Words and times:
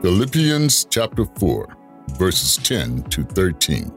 Philippians 0.00 0.84
chapter 0.84 1.24
4, 1.24 1.76
verses 2.10 2.56
10 2.58 3.02
to 3.10 3.24
13. 3.24 3.92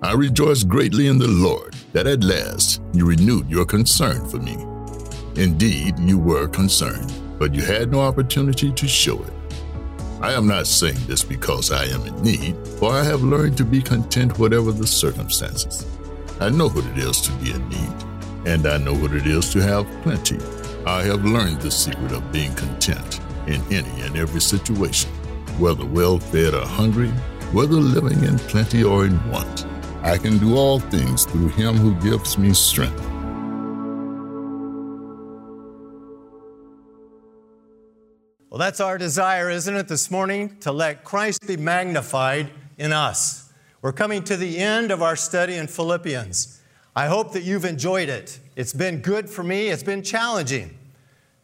I 0.00 0.12
rejoice 0.12 0.62
greatly 0.62 1.08
in 1.08 1.18
the 1.18 1.26
Lord 1.26 1.74
that 1.92 2.06
at 2.06 2.22
last 2.22 2.80
you 2.92 3.06
renewed 3.06 3.50
your 3.50 3.64
concern 3.64 4.28
for 4.28 4.36
me. 4.36 4.56
Indeed, 5.34 5.98
you 5.98 6.20
were 6.20 6.46
concerned, 6.46 7.12
but 7.36 7.52
you 7.52 7.62
had 7.62 7.90
no 7.90 7.98
opportunity 7.98 8.70
to 8.70 8.86
show 8.86 9.20
it. 9.20 9.32
I 10.20 10.34
am 10.34 10.46
not 10.46 10.68
saying 10.68 11.04
this 11.08 11.24
because 11.24 11.72
I 11.72 11.86
am 11.86 12.06
in 12.06 12.22
need, 12.22 12.56
for 12.78 12.92
I 12.92 13.02
have 13.02 13.22
learned 13.22 13.56
to 13.56 13.64
be 13.64 13.82
content 13.82 14.38
whatever 14.38 14.70
the 14.70 14.86
circumstances. 14.86 15.84
I 16.38 16.48
know 16.48 16.68
what 16.68 16.86
it 16.86 16.98
is 16.98 17.20
to 17.22 17.32
be 17.32 17.50
in 17.50 17.68
need, 17.68 18.46
and 18.46 18.68
I 18.68 18.76
know 18.76 18.94
what 18.94 19.14
it 19.14 19.26
is 19.26 19.52
to 19.52 19.62
have 19.62 19.84
plenty. 20.02 20.38
I 20.86 21.02
have 21.02 21.24
learned 21.24 21.60
the 21.60 21.72
secret 21.72 22.12
of 22.12 22.30
being 22.30 22.54
content 22.54 23.20
in 23.46 23.60
any 23.72 24.00
and 24.02 24.16
every 24.16 24.40
situation, 24.40 25.10
whether 25.58 25.84
well 25.84 26.18
fed 26.18 26.54
or 26.54 26.66
hungry, 26.66 27.08
whether 27.52 27.74
living 27.74 28.22
in 28.24 28.38
plenty 28.38 28.82
or 28.84 29.06
in 29.06 29.30
want. 29.30 29.66
I 30.02 30.18
can 30.18 30.38
do 30.38 30.56
all 30.56 30.80
things 30.80 31.24
through 31.24 31.48
him 31.48 31.76
who 31.76 31.94
gives 32.00 32.36
me 32.36 32.52
strength. 32.54 33.00
Well, 38.50 38.58
that's 38.58 38.80
our 38.80 38.98
desire, 38.98 39.48
isn't 39.48 39.74
it, 39.74 39.88
this 39.88 40.10
morning? 40.10 40.58
To 40.60 40.72
let 40.72 41.04
Christ 41.04 41.46
be 41.46 41.56
magnified 41.56 42.50
in 42.76 42.92
us. 42.92 43.50
We're 43.80 43.92
coming 43.92 44.22
to 44.24 44.36
the 44.36 44.58
end 44.58 44.90
of 44.90 45.00
our 45.00 45.16
study 45.16 45.54
in 45.54 45.68
Philippians. 45.68 46.60
I 46.94 47.06
hope 47.06 47.32
that 47.32 47.44
you've 47.44 47.64
enjoyed 47.64 48.10
it. 48.10 48.38
It's 48.54 48.74
been 48.74 48.98
good 48.98 49.30
for 49.30 49.42
me, 49.42 49.68
it's 49.68 49.82
been 49.82 50.02
challenging, 50.02 50.76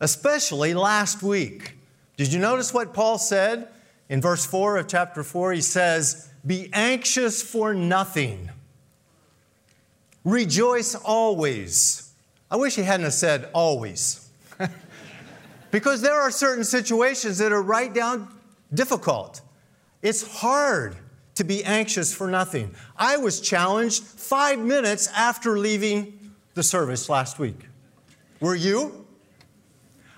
especially 0.00 0.74
last 0.74 1.22
week. 1.22 1.77
Did 2.18 2.32
you 2.32 2.40
notice 2.40 2.74
what 2.74 2.92
Paul 2.92 3.16
said 3.16 3.68
in 4.08 4.20
verse 4.20 4.44
4 4.44 4.78
of 4.78 4.88
chapter 4.88 5.22
4? 5.22 5.52
He 5.52 5.60
says, 5.60 6.28
Be 6.44 6.68
anxious 6.72 7.40
for 7.40 7.72
nothing, 7.72 8.50
rejoice 10.24 10.96
always. 10.96 12.12
I 12.50 12.56
wish 12.56 12.74
he 12.74 12.82
hadn't 12.82 13.12
said 13.12 13.48
always. 13.52 14.28
because 15.70 16.00
there 16.00 16.20
are 16.20 16.32
certain 16.32 16.64
situations 16.64 17.38
that 17.38 17.52
are 17.52 17.62
right 17.62 17.94
down 17.94 18.26
difficult. 18.74 19.40
It's 20.02 20.40
hard 20.40 20.96
to 21.36 21.44
be 21.44 21.62
anxious 21.62 22.12
for 22.12 22.28
nothing. 22.28 22.74
I 22.96 23.16
was 23.16 23.40
challenged 23.40 24.02
five 24.02 24.58
minutes 24.58 25.08
after 25.14 25.56
leaving 25.56 26.32
the 26.54 26.64
service 26.64 27.08
last 27.08 27.38
week. 27.38 27.68
Were 28.40 28.56
you? 28.56 29.06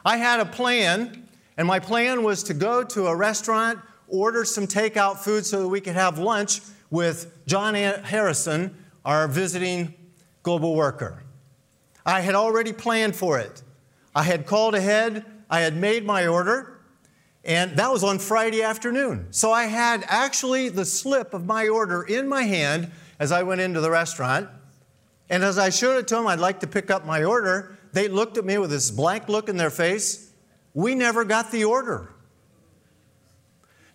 I 0.03 0.17
had 0.17 0.41
a 0.41 0.47
plan 0.47 1.27
and 1.61 1.66
my 1.66 1.78
plan 1.78 2.22
was 2.22 2.42
to 2.44 2.55
go 2.55 2.83
to 2.83 3.08
a 3.08 3.14
restaurant, 3.14 3.80
order 4.08 4.47
some 4.47 4.66
takeout 4.66 5.19
food 5.19 5.44
so 5.44 5.61
that 5.61 5.69
we 5.69 5.78
could 5.78 5.94
have 5.94 6.19
lunch 6.19 6.62
with 6.89 7.44
John 7.44 7.75
Harrison, 7.75 8.75
our 9.05 9.28
visiting 9.28 9.92
global 10.42 10.75
worker. 10.75 11.22
I 12.06 12.22
had 12.22 12.34
already 12.34 12.72
planned 12.72 13.14
for 13.14 13.39
it. 13.39 13.62
I 14.14 14.22
had 14.22 14.47
called 14.47 14.75
ahead, 14.75 15.27
I 15.50 15.61
had 15.61 15.77
made 15.77 16.06
my 16.06 16.27
order, 16.27 16.80
and 17.44 17.77
that 17.77 17.92
was 17.92 18.05
on 18.05 18.20
Friday 18.20 18.62
afternoon. 18.62 19.27
So 19.30 19.52
I 19.52 19.64
had 19.64 20.02
actually 20.08 20.70
the 20.70 20.86
slip 20.86 21.34
of 21.34 21.45
my 21.45 21.69
order 21.69 22.02
in 22.05 22.27
my 22.27 22.45
hand 22.45 22.91
as 23.19 23.33
I 23.33 23.42
went 23.42 23.61
into 23.61 23.83
the 23.83 23.91
restaurant. 23.91 24.48
And 25.28 25.45
as 25.45 25.58
I 25.58 25.69
showed 25.69 25.98
it 25.98 26.08
to 26.08 26.14
them, 26.14 26.27
I'd 26.27 26.41
like 26.41 26.61
to 26.61 26.67
pick 26.67 26.91
up 26.91 27.05
my 27.05 27.22
order. 27.22 27.77
They 27.92 28.08
looked 28.08 28.39
at 28.39 28.47
me 28.47 28.56
with 28.56 28.70
this 28.70 28.91
blank 28.91 29.28
look 29.28 29.50
in 29.50 29.58
their 29.58 29.69
face 29.69 30.30
we 30.75 30.95
never 30.95 31.25
got 31.25 31.51
the 31.51 31.65
order. 31.65 32.13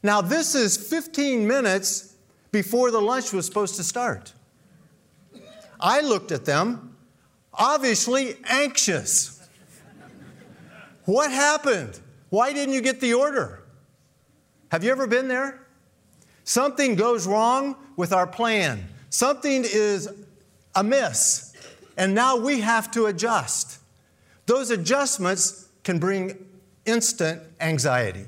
Now, 0.04 0.22
this 0.22 0.54
is 0.56 0.78
15 0.78 1.48
minutes 1.48 2.16
before 2.52 2.92
the 2.92 3.02
lunch 3.02 3.34
was 3.34 3.46
supposed 3.46 3.76
to 3.78 3.84
start. 3.84 4.34
I 5.80 6.02
looked 6.02 6.32
at 6.32 6.46
them, 6.46 6.96
obviously 7.54 8.38
anxious. 8.46 9.48
What 11.06 11.32
happened? 11.32 12.00
Why 12.30 12.54
didn't 12.54 12.74
you 12.74 12.82
get 12.82 13.00
the 13.02 13.14
order? 13.14 13.64
Have 14.72 14.84
you 14.84 14.92
ever 14.92 15.08
been 15.08 15.28
there? 15.28 15.66
Something 16.44 16.96
goes 16.96 17.26
wrong 17.26 17.76
with 17.96 18.14
our 18.14 18.28
plan, 18.28 18.88
something 19.10 19.64
is 19.66 20.08
amiss, 20.76 21.54
and 21.98 22.14
now 22.14 22.38
we 22.38 22.62
have 22.62 22.92
to 22.92 23.08
adjust. 23.08 23.80
Those 24.46 24.70
adjustments 24.70 25.68
can 25.84 25.98
bring 25.98 26.46
instant 26.86 27.42
anxiety. 27.60 28.26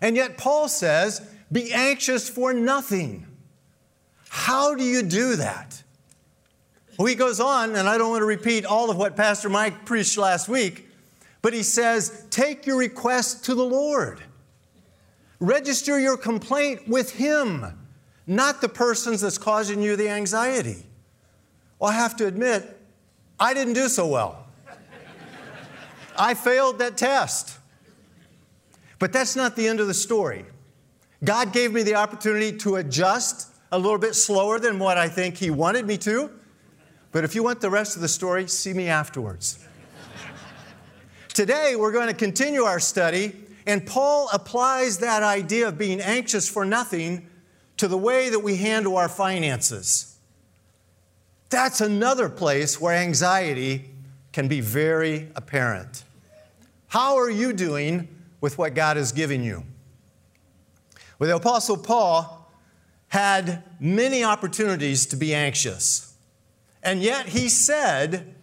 And 0.00 0.16
yet, 0.16 0.36
Paul 0.36 0.68
says, 0.68 1.26
be 1.50 1.72
anxious 1.72 2.28
for 2.28 2.52
nothing. 2.52 3.26
How 4.28 4.74
do 4.74 4.82
you 4.82 5.02
do 5.02 5.36
that? 5.36 5.82
Well, 6.98 7.06
he 7.06 7.14
goes 7.14 7.40
on, 7.40 7.74
and 7.76 7.88
I 7.88 7.98
don't 7.98 8.10
want 8.10 8.22
to 8.22 8.26
repeat 8.26 8.64
all 8.64 8.90
of 8.90 8.96
what 8.96 9.16
Pastor 9.16 9.48
Mike 9.48 9.84
preached 9.84 10.16
last 10.16 10.48
week, 10.48 10.88
but 11.42 11.52
he 11.52 11.62
says, 11.62 12.26
take 12.30 12.66
your 12.66 12.78
request 12.78 13.44
to 13.46 13.54
the 13.54 13.64
Lord. 13.64 14.20
Register 15.40 15.98
your 15.98 16.16
complaint 16.16 16.88
with 16.88 17.12
Him, 17.12 17.66
not 18.26 18.60
the 18.60 18.68
persons 18.68 19.20
that's 19.20 19.38
causing 19.38 19.82
you 19.82 19.96
the 19.96 20.08
anxiety. 20.08 20.84
Well, 21.78 21.90
I 21.90 21.94
have 21.94 22.16
to 22.16 22.26
admit, 22.26 22.80
I 23.38 23.52
didn't 23.52 23.74
do 23.74 23.88
so 23.88 24.06
well. 24.06 24.43
I 26.18 26.34
failed 26.34 26.78
that 26.78 26.96
test. 26.96 27.58
But 28.98 29.12
that's 29.12 29.36
not 29.36 29.56
the 29.56 29.68
end 29.68 29.80
of 29.80 29.86
the 29.86 29.94
story. 29.94 30.44
God 31.22 31.52
gave 31.52 31.72
me 31.72 31.82
the 31.82 31.94
opportunity 31.94 32.56
to 32.58 32.76
adjust 32.76 33.48
a 33.72 33.78
little 33.78 33.98
bit 33.98 34.14
slower 34.14 34.58
than 34.58 34.78
what 34.78 34.98
I 34.98 35.08
think 35.08 35.36
He 35.36 35.50
wanted 35.50 35.86
me 35.86 35.98
to. 35.98 36.30
But 37.12 37.24
if 37.24 37.34
you 37.34 37.42
want 37.42 37.60
the 37.60 37.70
rest 37.70 37.96
of 37.96 38.02
the 38.02 38.08
story, 38.08 38.48
see 38.48 38.72
me 38.72 38.88
afterwards. 38.88 39.64
Today, 41.32 41.74
we're 41.76 41.92
going 41.92 42.08
to 42.08 42.14
continue 42.14 42.62
our 42.62 42.78
study, 42.78 43.34
and 43.66 43.84
Paul 43.84 44.28
applies 44.32 44.98
that 44.98 45.22
idea 45.22 45.68
of 45.68 45.76
being 45.76 46.00
anxious 46.00 46.48
for 46.48 46.64
nothing 46.64 47.28
to 47.76 47.88
the 47.88 47.98
way 47.98 48.28
that 48.28 48.40
we 48.40 48.56
handle 48.56 48.96
our 48.96 49.08
finances. 49.08 50.16
That's 51.50 51.80
another 51.80 52.28
place 52.28 52.80
where 52.80 52.94
anxiety 52.94 53.90
can 54.34 54.48
be 54.48 54.60
very 54.60 55.28
apparent. 55.36 56.02
How 56.88 57.16
are 57.18 57.30
you 57.30 57.52
doing 57.52 58.08
with 58.40 58.58
what 58.58 58.74
God 58.74 58.96
has 58.96 59.12
given 59.12 59.44
you? 59.44 59.62
Well, 61.20 61.28
the 61.28 61.36
Apostle 61.36 61.76
Paul 61.76 62.50
had 63.06 63.62
many 63.78 64.24
opportunities 64.24 65.06
to 65.06 65.16
be 65.16 65.32
anxious. 65.32 66.16
And 66.82 67.00
yet 67.00 67.26
he 67.26 67.48
said 67.48 68.34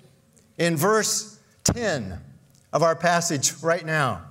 in 0.58 0.78
verse 0.78 1.38
10 1.66 2.22
of 2.72 2.82
our 2.82 2.96
passage 2.96 3.52
right 3.62 3.86
now, 3.86 4.22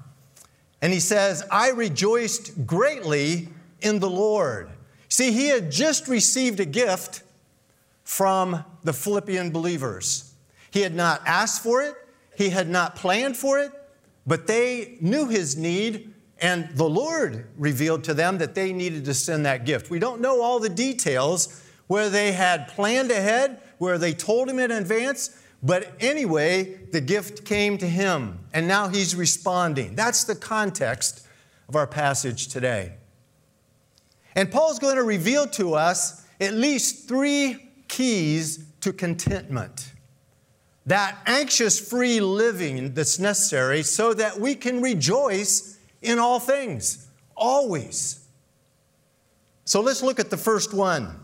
and 0.81 0.95
he 0.95 1.01
says, 1.01 1.45
I 1.51 1.73
rejoiced 1.73 2.67
greatly 2.67 3.49
in 3.83 3.99
the 3.99 4.09
Lord. 4.09 4.71
See, 5.11 5.31
he 5.31 5.49
had 5.49 5.71
just 5.71 6.09
received 6.09 6.59
a 6.59 6.65
gift 6.65 7.23
from 8.03 8.65
the 8.83 8.95
Philippian 8.95 9.51
believers. 9.51 10.30
He 10.71 10.81
had 10.81 10.95
not 10.95 11.23
asked 11.27 11.63
for 11.63 11.83
it, 11.83 11.95
he 12.37 12.51
had 12.51 12.69
not 12.69 12.97
planned 12.97 13.37
for 13.37 13.59
it, 13.59 13.73
but 14.27 14.47
they 14.47 14.97
knew 15.01 15.29
his 15.29 15.57
need, 15.57 16.13
and 16.41 16.71
the 16.75 16.89
Lord 16.89 17.47
revealed 17.59 18.05
to 18.05 18.15
them 18.15 18.39
that 18.39 18.55
they 18.55 18.73
needed 18.73 19.05
to 19.05 19.15
send 19.15 19.45
that 19.47 19.67
gift. 19.67 19.91
We 19.91 19.99
don't 19.99 20.21
know 20.21 20.41
all 20.41 20.61
the 20.61 20.69
details 20.69 21.63
where 21.87 22.09
they 22.09 22.33
had 22.33 22.69
planned 22.69 23.11
ahead, 23.11 23.61
where 23.79 23.99
they 23.99 24.13
told 24.13 24.49
him 24.49 24.59
in 24.59 24.71
advance, 24.71 25.37
but 25.63 25.93
anyway, 26.01 26.81
the 26.93 27.01
gift 27.01 27.45
came 27.45 27.77
to 27.79 27.87
him, 27.87 28.39
and 28.55 28.67
now 28.67 28.89
he's 28.89 29.15
responding. 29.15 29.95
That's 29.95 30.25
the 30.25 30.35
context 30.35 31.27
of 31.69 31.77
our 31.77 31.87
passage 31.87 32.49
today. 32.49 32.95
And 34.35 34.51
Paul's 34.51 34.79
going 34.79 34.97
to 34.97 35.03
reveal 35.03 35.47
to 35.49 35.75
us 35.75 36.25
at 36.41 36.55
least 36.55 37.09
three 37.09 37.69
keys 37.89 38.65
to 38.81 38.93
contentment 38.93 39.90
that 40.87 41.19
anxious 41.27 41.79
free 41.79 42.21
living 42.21 42.95
that's 42.95 43.19
necessary 43.19 43.83
so 43.83 44.15
that 44.15 44.41
we 44.41 44.55
can 44.55 44.81
rejoice 44.81 45.79
in 46.03 46.19
all 46.19 46.41
things, 46.41 47.07
always. 47.37 48.27
So 49.65 49.81
let's 49.81 50.03
look 50.03 50.19
at 50.19 50.31
the 50.31 50.37
first 50.37 50.75
one. 50.75 51.19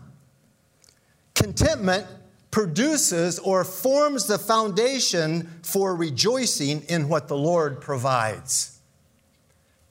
Contentment 1.35 2.07
produces 2.51 3.39
or 3.39 3.63
forms 3.63 4.25
the 4.25 4.37
foundation 4.37 5.59
for 5.63 5.95
rejoicing 5.95 6.81
in 6.83 7.09
what 7.09 7.27
the 7.27 7.37
Lord 7.37 7.81
provides. 7.81 8.79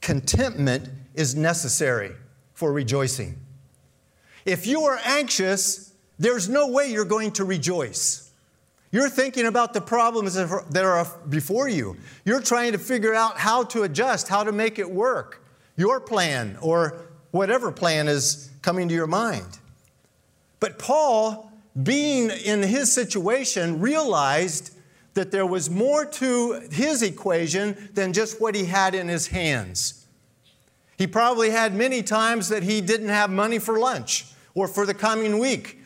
Contentment 0.00 0.88
is 1.14 1.34
necessary 1.34 2.12
for 2.54 2.72
rejoicing. 2.72 3.36
If 4.44 4.66
you 4.66 4.82
are 4.82 5.00
anxious, 5.04 5.92
there's 6.18 6.48
no 6.48 6.68
way 6.68 6.90
you're 6.90 7.04
going 7.04 7.32
to 7.32 7.44
rejoice. 7.44 8.25
You're 8.96 9.10
thinking 9.10 9.44
about 9.44 9.74
the 9.74 9.82
problems 9.82 10.32
that 10.36 10.74
are 10.82 11.06
before 11.28 11.68
you. 11.68 11.98
You're 12.24 12.40
trying 12.40 12.72
to 12.72 12.78
figure 12.78 13.12
out 13.12 13.36
how 13.36 13.64
to 13.64 13.82
adjust, 13.82 14.26
how 14.26 14.42
to 14.42 14.52
make 14.52 14.78
it 14.78 14.90
work. 14.90 15.44
your 15.76 16.00
plan 16.00 16.56
or 16.62 17.02
whatever 17.30 17.70
plan 17.70 18.08
is 18.08 18.50
coming 18.62 18.88
to 18.88 18.94
your 18.94 19.06
mind. 19.06 19.58
But 20.60 20.78
Paul, 20.78 21.52
being 21.82 22.30
in 22.30 22.62
his 22.62 22.90
situation, 22.90 23.80
realized 23.80 24.74
that 25.12 25.30
there 25.30 25.44
was 25.44 25.68
more 25.68 26.06
to 26.06 26.66
his 26.72 27.02
equation 27.02 27.90
than 27.92 28.14
just 28.14 28.40
what 28.40 28.54
he 28.54 28.64
had 28.64 28.94
in 28.94 29.08
his 29.08 29.26
hands. 29.26 30.06
He 30.96 31.06
probably 31.06 31.50
had 31.50 31.74
many 31.74 32.02
times 32.02 32.48
that 32.48 32.62
he 32.62 32.80
didn't 32.80 33.10
have 33.10 33.28
money 33.28 33.58
for 33.58 33.78
lunch 33.78 34.24
or 34.54 34.66
for 34.66 34.86
the 34.86 34.94
coming 34.94 35.38
week. 35.38 35.82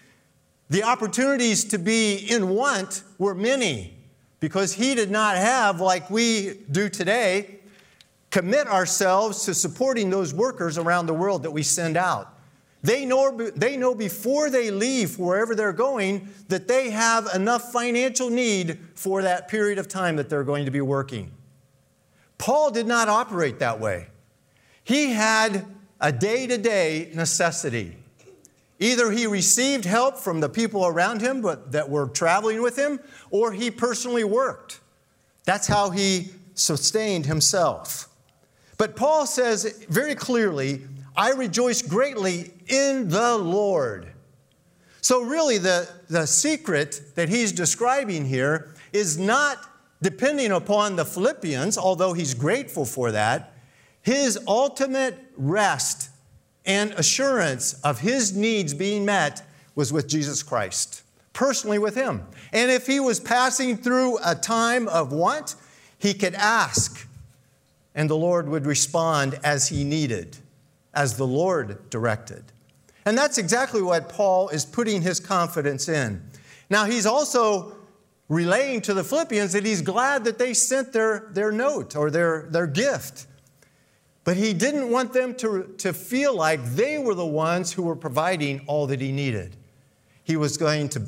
The 0.70 0.84
opportunities 0.84 1.64
to 1.64 1.78
be 1.78 2.14
in 2.17 2.49
want 2.49 3.02
were 3.19 3.34
many 3.34 3.99
because 4.38 4.72
he 4.72 4.94
did 4.94 5.11
not 5.11 5.37
have, 5.37 5.81
like 5.81 6.08
we 6.11 6.61
do 6.70 6.88
today, 6.88 7.58
commit 8.31 8.69
ourselves 8.69 9.44
to 9.44 9.55
supporting 9.55 10.11
those 10.11 10.32
workers 10.32 10.78
around 10.78 11.06
the 11.06 11.14
world 11.14 11.43
that 11.43 11.50
we 11.50 11.64
send 11.64 11.96
out. 11.96 12.37
They 12.82 13.05
know, 13.05 13.50
they 13.56 13.76
know 13.76 13.94
before 13.94 14.49
they 14.49 14.70
leave 14.70 15.19
wherever 15.19 15.55
they're 15.55 15.72
going 15.72 16.28
that 16.49 16.69
they 16.69 16.90
have 16.90 17.28
enough 17.34 17.73
financial 17.73 18.31
need 18.31 18.78
for 18.94 19.23
that 19.23 19.49
period 19.49 19.78
of 19.78 19.88
time 19.88 20.16
that 20.16 20.31
they're 20.31 20.44
going 20.44 20.64
to 20.64 20.70
be 20.70 20.81
working. 20.81 21.32
Paul 22.38 22.70
did 22.70 22.87
not 22.87 23.08
operate 23.08 23.58
that 23.58 23.81
way. 23.81 24.06
He 24.82 25.11
had 25.11 25.66
a 26.00 26.11
day 26.11 26.46
to 26.46 26.56
day 26.56 27.11
necessity. 27.12 27.96
Either 28.81 29.11
he 29.11 29.27
received 29.27 29.85
help 29.85 30.17
from 30.17 30.41
the 30.41 30.49
people 30.49 30.87
around 30.87 31.21
him 31.21 31.43
but 31.43 31.71
that 31.73 31.88
were 31.88 32.06
traveling 32.06 32.62
with 32.62 32.77
him, 32.77 32.99
or 33.31 33.53
he 33.53 33.71
personally 33.71 34.25
worked. 34.25 34.81
That's 35.44 35.67
how 35.67 35.91
he 35.91 36.31
sustained 36.55 37.27
himself. 37.27 38.09
But 38.79 38.97
Paul 38.97 39.27
says 39.27 39.85
very 39.91 40.15
clearly, 40.15 40.82
I 41.15 41.32
rejoice 41.32 41.82
greatly 41.82 42.53
in 42.69 43.09
the 43.09 43.37
Lord. 43.37 44.09
So, 45.03 45.23
really, 45.23 45.59
the, 45.59 45.88
the 46.09 46.26
secret 46.26 47.03
that 47.15 47.29
he's 47.29 47.53
describing 47.53 48.25
here 48.25 48.75
is 48.93 49.19
not 49.19 49.59
depending 50.03 50.53
upon 50.53 50.97
the 50.97 51.05
Philippians, 51.05 51.76
although 51.76 52.12
he's 52.12 52.33
grateful 52.33 52.85
for 52.85 53.12
that. 53.12 53.53
His 54.03 54.38
ultimate 54.47 55.19
rest 55.37 56.10
and 56.67 56.93
assurance 56.93 57.75
of 57.83 58.01
his 58.01 58.37
needs 58.37 58.75
being 58.75 59.05
met 59.05 59.43
was 59.75 59.93
with 59.93 60.09
Jesus 60.09 60.43
Christ, 60.43 61.03
personally 61.33 61.79
with 61.79 61.95
him. 61.95 62.27
And 62.53 62.71
if 62.71 62.87
he 62.87 63.01
was 63.01 63.21
passing 63.21 63.77
through 63.77 64.19
a 64.25 64.35
time 64.35 64.89
of 64.89 65.12
want, 65.12 65.55
he 65.99 66.15
could 66.15 66.35
ask 66.35 67.07
and 67.95 68.09
the 68.09 68.17
Lord 68.17 68.49
would 68.49 68.67
respond 68.67 69.39
as 69.43 69.69
he 69.69 69.85
needed, 69.85 70.37
as 70.95 71.17
the 71.17 71.27
Lord 71.27 71.91
directed. 71.91 72.45
And 73.05 73.17
that's 73.17 73.39
exactly 73.39 73.83
what 73.83 74.09
Paul 74.09 74.49
is 74.51 74.65
putting 74.65 75.03
his 75.03 75.19
confidence 75.19 75.89
in. 75.89 76.23
Now, 76.69 76.85
he's 76.85 77.07
also 77.07 77.77
relaying 78.29 78.83
to 78.83 78.95
the 78.95 79.03
Philippians 79.03 79.53
that 79.53 79.65
he's 79.65 79.83
glad 79.83 80.25
that 80.25 80.39
they 80.39 80.55
sent 80.55 80.93
their, 80.93 81.31
their 81.33 81.51
note 81.51 81.97
or 81.97 82.11
their, 82.11 82.47
their 82.51 82.67
gift. 82.67 83.27
But 84.31 84.37
he 84.37 84.55
didn't 84.55 84.91
want 84.91 85.12
them 85.12 85.35
to, 85.38 85.75
to 85.79 85.93
feel 85.93 86.37
like 86.37 86.65
they 86.77 86.99
were 86.99 87.17
the 87.17 87.27
ones 87.27 87.73
who 87.73 87.82
were 87.82 87.97
providing 87.97 88.62
all 88.69 88.87
that 88.87 89.00
he 89.00 89.11
needed. 89.11 89.56
He 90.23 90.37
was 90.37 90.56
going 90.56 90.88
to 90.91 91.03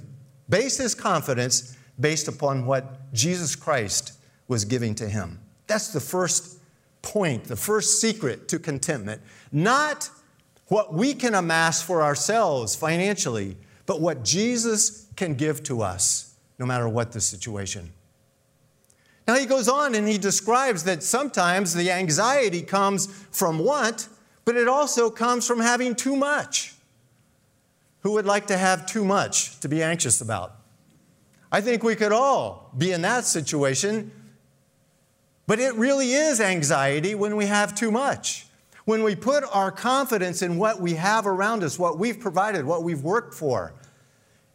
base 0.48 0.78
his 0.78 0.96
confidence 0.96 1.76
based 2.00 2.26
upon 2.26 2.66
what 2.66 3.12
Jesus 3.12 3.54
Christ 3.54 4.14
was 4.48 4.64
giving 4.64 4.96
to 4.96 5.08
him. 5.08 5.38
That's 5.68 5.92
the 5.92 6.00
first 6.00 6.58
point, 7.02 7.44
the 7.44 7.54
first 7.54 8.00
secret 8.00 8.48
to 8.48 8.58
contentment. 8.58 9.22
Not 9.52 10.10
what 10.66 10.92
we 10.92 11.14
can 11.14 11.36
amass 11.36 11.80
for 11.80 12.02
ourselves 12.02 12.74
financially, 12.74 13.56
but 13.86 14.00
what 14.00 14.24
Jesus 14.24 15.06
can 15.14 15.34
give 15.34 15.62
to 15.62 15.80
us, 15.80 16.34
no 16.58 16.66
matter 16.66 16.88
what 16.88 17.12
the 17.12 17.20
situation. 17.20 17.92
Now 19.26 19.36
he 19.36 19.46
goes 19.46 19.68
on 19.68 19.94
and 19.94 20.08
he 20.08 20.18
describes 20.18 20.84
that 20.84 21.02
sometimes 21.02 21.74
the 21.74 21.90
anxiety 21.90 22.62
comes 22.62 23.06
from 23.30 23.58
want, 23.58 24.08
but 24.44 24.56
it 24.56 24.68
also 24.68 25.10
comes 25.10 25.46
from 25.46 25.60
having 25.60 25.94
too 25.94 26.16
much. 26.16 26.74
Who 28.00 28.12
would 28.12 28.26
like 28.26 28.48
to 28.48 28.56
have 28.56 28.86
too 28.86 29.04
much 29.04 29.60
to 29.60 29.68
be 29.68 29.82
anxious 29.82 30.20
about? 30.20 30.56
I 31.52 31.60
think 31.60 31.82
we 31.82 31.94
could 31.94 32.12
all 32.12 32.70
be 32.76 32.90
in 32.90 33.02
that 33.02 33.24
situation 33.24 34.10
but 35.46 35.58
it 35.58 35.74
really 35.74 36.12
is 36.12 36.40
anxiety 36.40 37.14
when 37.14 37.36
we 37.36 37.46
have 37.46 37.74
too 37.74 37.90
much. 37.90 38.46
When 38.84 39.02
we 39.02 39.14
put 39.14 39.44
our 39.52 39.70
confidence 39.70 40.42
in 40.42 40.56
what 40.56 40.80
we 40.80 40.94
have 40.94 41.26
around 41.26 41.62
us, 41.62 41.78
what 41.78 41.98
we've 41.98 42.18
provided, 42.18 42.64
what 42.64 42.82
we've 42.82 43.02
worked 43.02 43.34
for. 43.34 43.74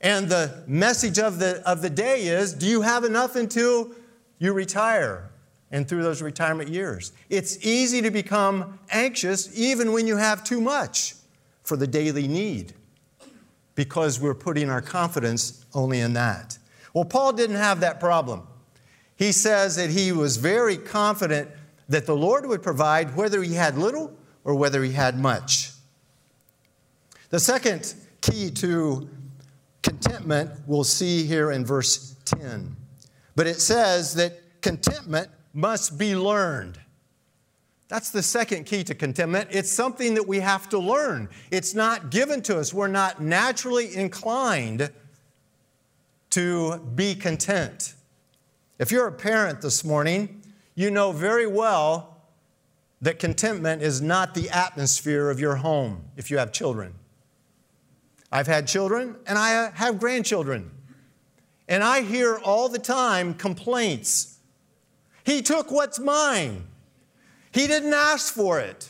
And 0.02 0.28
the 0.28 0.64
message 0.68 1.18
of 1.18 1.40
the, 1.40 1.62
of 1.70 1.82
the 1.82 1.90
day 1.90 2.28
is 2.28 2.54
do 2.54 2.66
you 2.66 2.82
have 2.82 3.04
enough 3.04 3.36
until 3.36 3.92
you 4.40 4.54
retire 4.54 5.30
and 5.72 5.88
through 5.88 6.04
those 6.04 6.22
retirement 6.22 6.70
years? 6.70 7.12
It's 7.30 7.66
easy 7.66 8.02
to 8.02 8.12
become 8.12 8.80
anxious 8.90 9.58
even 9.58 9.92
when 9.92 10.08
you 10.08 10.18
have 10.18 10.44
too 10.44 10.62
much 10.62 11.16
for 11.64 11.78
the 11.78 11.88
daily 11.88 12.28
need 12.28 12.74
because 13.76 14.20
we're 14.20 14.36
putting 14.36 14.70
our 14.70 14.82
confidence 14.82 15.66
only 15.74 16.00
in 16.00 16.14
that. 16.14 16.58
Well, 16.94 17.06
Paul 17.06 17.34
didn't 17.34 17.58
have 17.58 17.82
that 17.82 18.00
problem 18.00 18.48
he 19.18 19.32
says 19.32 19.76
that 19.76 19.90
he 19.90 20.12
was 20.12 20.38
very 20.38 20.78
confident 20.78 21.50
that 21.90 22.06
the 22.06 22.16
Lord 22.16 22.46
would 22.46 22.62
provide 22.62 23.16
whether 23.16 23.42
he 23.42 23.56
had 23.56 23.78
little 23.78 24.16
or 24.44 24.56
whether 24.56 24.84
he 24.84 24.94
had 24.94 25.18
much. 25.18 25.72
The 27.30 27.40
second 27.40 27.96
key 28.22 28.52
to 28.52 29.10
contentment 29.82 30.52
we'll 30.68 30.84
see 30.84 31.24
here 31.26 31.52
in 31.52 31.66
verse 31.66 32.16
10. 32.26 32.77
But 33.38 33.46
it 33.46 33.62
says 33.62 34.16
that 34.16 34.62
contentment 34.62 35.30
must 35.54 35.96
be 35.96 36.16
learned. 36.16 36.80
That's 37.88 38.10
the 38.10 38.24
second 38.24 38.66
key 38.66 38.84
to 38.86 38.96
contentment. 38.96 39.50
It's 39.52 39.72
something 39.72 40.16
that 40.16 40.28
we 40.28 40.40
have 40.40 40.68
to 40.70 40.80
learn. 40.80 41.30
It's 41.52 41.76
not 41.76 42.10
given 42.10 42.42
to 42.42 42.58
us. 42.58 42.74
We're 42.74 42.88
not 42.88 43.22
naturally 43.22 43.96
inclined 43.96 44.92
to 46.32 46.80
be 46.96 47.14
content. 47.14 47.94
If 48.80 48.92
you're 48.92 49.08
a 49.08 49.12
parent 49.12 49.62
this 49.62 49.84
morning, 49.84 50.42
you 50.74 50.90
know 50.90 51.12
very 51.12 51.46
well 51.46 52.18
that 53.02 53.20
contentment 53.20 53.84
is 53.84 54.02
not 54.02 54.34
the 54.34 54.50
atmosphere 54.50 55.30
of 55.30 55.40
your 55.40 55.58
home 55.58 56.06
if 56.16 56.32
you 56.32 56.40
have 56.40 56.52
children. 56.52 56.96
I've 58.32 58.48
had 58.48 58.68
children 58.68 59.16
and 59.28 59.38
I 59.38 59.70
have 59.76 60.00
grandchildren. 60.00 60.72
And 61.68 61.84
I 61.84 62.02
hear 62.02 62.38
all 62.38 62.70
the 62.70 62.80
time 62.80 63.34
complaints. 63.34 64.40
He 65.24 65.42
took 65.42 65.72
what's 65.72 66.00
mine. 66.00 66.66
He 67.52 67.68
didn't 67.68 67.94
ask 67.94 68.34
for 68.34 68.60
it. 68.60 68.90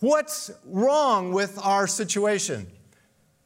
What's 0.00 0.50
wrong 0.64 1.32
with 1.32 1.58
our 1.62 1.86
situation? 1.86 2.66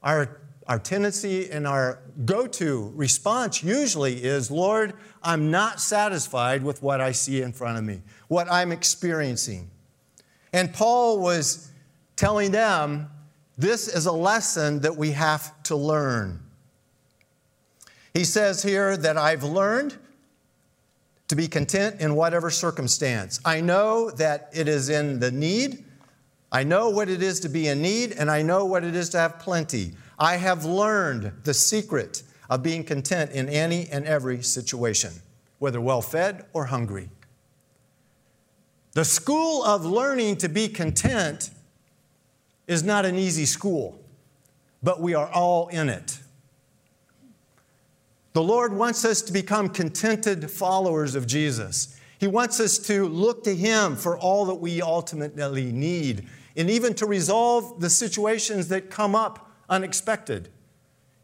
Our 0.03 0.41
our 0.69 0.79
tendency 0.79 1.51
and 1.51 1.67
our 1.67 2.01
go 2.25 2.47
to 2.47 2.93
response 2.95 3.63
usually 3.63 4.25
is 4.25 4.51
Lord, 4.51 4.95
I'm 5.23 5.51
not 5.51 5.81
satisfied 5.81 6.63
with 6.63 6.83
what 6.83 7.01
I 7.01 7.13
see 7.13 7.43
in 7.43 7.53
front 7.53 7.79
of 7.79 7.85
me, 7.85 8.03
what 8.29 8.51
I'm 8.51 8.73
experiencing. 8.73 9.71
And 10.53 10.73
Paul 10.73 11.21
was 11.21 11.71
telling 12.17 12.51
them 12.51 13.11
this 13.57 13.89
is 13.89 14.07
a 14.07 14.13
lesson 14.13 14.81
that 14.81 14.97
we 14.97 15.13
have 15.13 15.63
to 15.65 15.77
learn. 15.77 16.43
He 18.17 18.25
says 18.25 18.63
here 18.63 18.97
that 18.97 19.19
I've 19.19 19.45
learned 19.45 19.95
to 21.29 21.37
be 21.37 21.49
content 21.49 22.01
in 22.01 22.15
whatever 22.15 22.49
circumstance. 22.49 23.41
I 23.45 23.61
know 23.61 24.11
that 24.13 24.49
it 24.55 24.69
is 24.69 24.89
in 24.89 25.21
the 25.21 25.31
need. 25.31 25.85
I 26.51 26.65
know 26.65 26.89
what 26.89 27.11
it 27.11 27.23
is 27.23 27.41
to 27.41 27.51
be 27.51 27.69
in 27.69 27.83
need, 27.83 28.13
and 28.13 28.31
I 28.31 28.41
know 28.41 28.65
what 28.65 28.85
it 28.85 28.97
is 28.97 29.11
to 29.11 29.19
have 29.19 29.39
plenty. 29.39 29.93
I 30.19 30.37
have 30.37 30.65
learned 30.65 31.31
the 31.45 31.53
secret 31.53 32.23
of 32.49 32.63
being 32.63 32.85
content 32.85 33.33
in 33.33 33.51
any 33.51 33.87
and 33.89 34.07
every 34.07 34.43
situation, 34.43 35.13
whether 35.59 35.79
well 35.79 36.01
fed 36.01 36.47
or 36.55 36.65
hungry. 36.65 37.11
The 38.93 39.05
school 39.05 39.63
of 39.63 39.85
learning 39.85 40.37
to 40.39 40.49
be 40.49 40.69
content 40.69 41.51
is 42.67 42.83
not 42.83 43.05
an 43.05 43.17
easy 43.17 43.45
school, 43.45 44.01
but 44.83 45.03
we 45.03 45.13
are 45.13 45.29
all 45.31 45.69
in 45.69 45.91
it. 45.91 46.21
The 48.37 48.43
Lord 48.43 48.75
wants 48.75 49.07
us 49.07 49.23
to 49.23 49.33
become 49.33 49.71
contented 49.71 50.51
followers 50.51 51.15
of 51.15 51.27
Jesus. 51.27 51.99
He 52.19 52.27
wants 52.27 52.61
us 52.61 52.77
to 52.81 53.09
look 53.09 53.45
to 53.45 53.57
Him 53.57 53.97
for 53.97 54.19
all 54.19 54.45
that 54.45 54.57
we 54.57 54.83
ultimately 54.83 55.73
need, 55.73 56.29
and 56.55 56.69
even 56.69 56.93
to 56.97 57.07
resolve 57.07 57.81
the 57.81 57.89
situations 57.89 58.69
that 58.69 58.91
come 58.91 59.15
up 59.15 59.51
unexpected. 59.71 60.51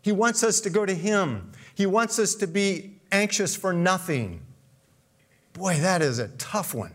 He 0.01 0.11
wants 0.11 0.43
us 0.43 0.59
to 0.63 0.71
go 0.71 0.87
to 0.87 0.95
Him. 0.95 1.53
He 1.75 1.85
wants 1.85 2.19
us 2.19 2.35
to 2.37 2.47
be 2.47 2.95
anxious 3.13 3.55
for 3.55 3.75
nothing. 3.75 4.41
Boy, 5.53 5.75
that 5.81 6.01
is 6.01 6.19
a 6.19 6.29
tough 6.29 6.75
one. 6.75 6.95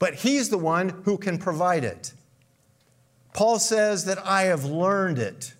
but 0.00 0.14
He's 0.14 0.48
the 0.48 0.58
one 0.58 0.88
who 1.04 1.16
can 1.16 1.38
provide 1.38 1.84
it. 1.84 2.12
Paul 3.34 3.60
says 3.60 4.04
that 4.06 4.18
I 4.26 4.46
have 4.46 4.64
learned 4.64 5.20
it. 5.20 5.54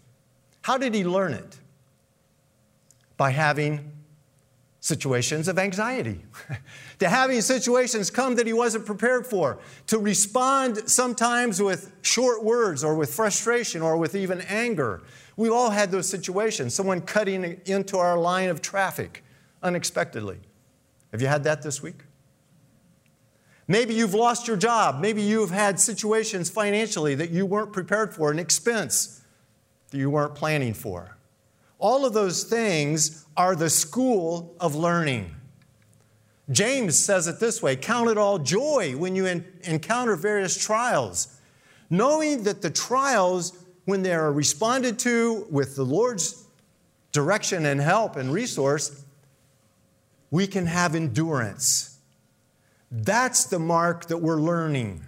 How 0.62 0.78
did 0.78 0.96
he 0.96 1.04
learn 1.04 1.32
it? 1.32 1.60
By 3.16 3.30
having 3.30 3.92
situations 4.80 5.46
of 5.46 5.58
anxiety, 5.58 6.24
to 6.98 7.08
having 7.08 7.40
situations 7.40 8.10
come 8.10 8.34
that 8.34 8.46
he 8.46 8.52
wasn't 8.52 8.84
prepared 8.84 9.26
for, 9.26 9.58
to 9.86 9.98
respond 9.98 10.88
sometimes 10.90 11.62
with 11.62 11.92
short 12.02 12.42
words 12.42 12.82
or 12.82 12.96
with 12.96 13.14
frustration 13.14 13.80
or 13.80 13.96
with 13.96 14.16
even 14.16 14.40
anger. 14.42 15.00
We've 15.36 15.52
all 15.52 15.70
had 15.70 15.92
those 15.92 16.08
situations, 16.08 16.74
someone 16.74 17.00
cutting 17.00 17.60
into 17.64 17.96
our 17.96 18.18
line 18.18 18.48
of 18.48 18.60
traffic 18.60 19.22
unexpectedly. 19.62 20.40
Have 21.12 21.22
you 21.22 21.28
had 21.28 21.44
that 21.44 21.62
this 21.62 21.80
week? 21.80 22.02
Maybe 23.68 23.94
you've 23.94 24.14
lost 24.14 24.48
your 24.48 24.56
job. 24.56 25.00
Maybe 25.00 25.22
you've 25.22 25.50
had 25.50 25.78
situations 25.78 26.50
financially 26.50 27.14
that 27.14 27.30
you 27.30 27.46
weren't 27.46 27.72
prepared 27.72 28.14
for, 28.14 28.30
an 28.30 28.38
expense 28.38 29.22
that 29.90 29.98
you 29.98 30.10
weren't 30.10 30.34
planning 30.34 30.74
for. 30.74 31.16
All 31.82 32.06
of 32.06 32.12
those 32.12 32.44
things 32.44 33.26
are 33.36 33.56
the 33.56 33.68
school 33.68 34.54
of 34.60 34.76
learning. 34.76 35.34
James 36.48 36.96
says 36.96 37.26
it 37.26 37.40
this 37.40 37.60
way 37.60 37.74
Count 37.74 38.08
it 38.08 38.16
all 38.16 38.38
joy 38.38 38.94
when 38.96 39.16
you 39.16 39.26
encounter 39.26 40.14
various 40.14 40.56
trials, 40.56 41.40
knowing 41.90 42.44
that 42.44 42.62
the 42.62 42.70
trials, 42.70 43.64
when 43.84 44.04
they 44.04 44.14
are 44.14 44.32
responded 44.32 44.96
to 45.00 45.44
with 45.50 45.74
the 45.74 45.82
Lord's 45.82 46.44
direction 47.10 47.66
and 47.66 47.80
help 47.80 48.14
and 48.14 48.32
resource, 48.32 49.04
we 50.30 50.46
can 50.46 50.66
have 50.66 50.94
endurance. 50.94 51.98
That's 52.92 53.46
the 53.46 53.58
mark 53.58 54.06
that 54.06 54.18
we're 54.18 54.40
learning. 54.40 55.04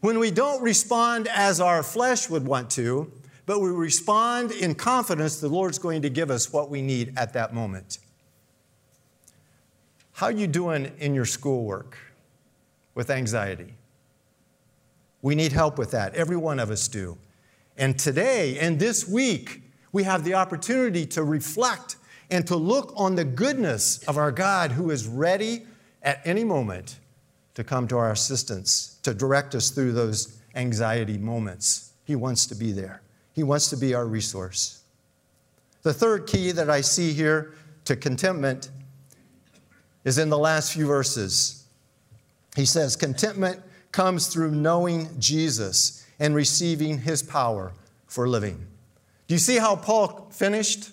When 0.00 0.18
we 0.18 0.30
don't 0.30 0.62
respond 0.62 1.28
as 1.28 1.60
our 1.60 1.82
flesh 1.82 2.30
would 2.30 2.46
want 2.46 2.70
to, 2.70 3.12
but 3.46 3.60
we 3.60 3.70
respond 3.70 4.50
in 4.50 4.74
confidence 4.74 5.38
the 5.38 5.48
Lord's 5.48 5.78
going 5.78 6.02
to 6.02 6.10
give 6.10 6.30
us 6.30 6.52
what 6.52 6.68
we 6.68 6.82
need 6.82 7.12
at 7.16 7.32
that 7.32 7.54
moment. 7.54 7.98
How 10.14 10.26
are 10.26 10.32
you 10.32 10.46
doing 10.46 10.92
in 10.98 11.14
your 11.14 11.24
schoolwork 11.24 11.96
with 12.94 13.10
anxiety? 13.10 13.74
We 15.22 15.34
need 15.34 15.52
help 15.52 15.78
with 15.78 15.92
that. 15.92 16.14
Every 16.14 16.36
one 16.36 16.58
of 16.58 16.70
us 16.70 16.88
do. 16.88 17.18
And 17.76 17.98
today 17.98 18.58
and 18.58 18.78
this 18.78 19.06
week, 19.06 19.62
we 19.92 20.02
have 20.04 20.24
the 20.24 20.34
opportunity 20.34 21.06
to 21.06 21.22
reflect 21.22 21.96
and 22.30 22.46
to 22.46 22.56
look 22.56 22.92
on 22.96 23.14
the 23.14 23.24
goodness 23.24 24.02
of 24.04 24.16
our 24.16 24.32
God 24.32 24.72
who 24.72 24.90
is 24.90 25.06
ready 25.06 25.66
at 26.02 26.20
any 26.24 26.44
moment 26.44 26.98
to 27.54 27.62
come 27.62 27.86
to 27.88 27.96
our 27.96 28.10
assistance, 28.10 28.98
to 29.02 29.14
direct 29.14 29.54
us 29.54 29.70
through 29.70 29.92
those 29.92 30.38
anxiety 30.54 31.18
moments. 31.18 31.92
He 32.04 32.16
wants 32.16 32.46
to 32.46 32.54
be 32.54 32.72
there. 32.72 33.02
He 33.36 33.42
wants 33.42 33.68
to 33.68 33.76
be 33.76 33.94
our 33.94 34.06
resource. 34.06 34.80
The 35.82 35.92
third 35.92 36.26
key 36.26 36.52
that 36.52 36.70
I 36.70 36.80
see 36.80 37.12
here 37.12 37.52
to 37.84 37.94
contentment 37.94 38.70
is 40.04 40.16
in 40.16 40.30
the 40.30 40.38
last 40.38 40.72
few 40.72 40.86
verses. 40.86 41.66
He 42.56 42.64
says, 42.64 42.96
Contentment 42.96 43.60
comes 43.92 44.28
through 44.28 44.52
knowing 44.52 45.10
Jesus 45.20 46.06
and 46.18 46.34
receiving 46.34 46.98
his 46.98 47.22
power 47.22 47.72
for 48.06 48.26
living. 48.26 48.66
Do 49.28 49.34
you 49.34 49.38
see 49.38 49.58
how 49.58 49.76
Paul 49.76 50.28
finished? 50.30 50.90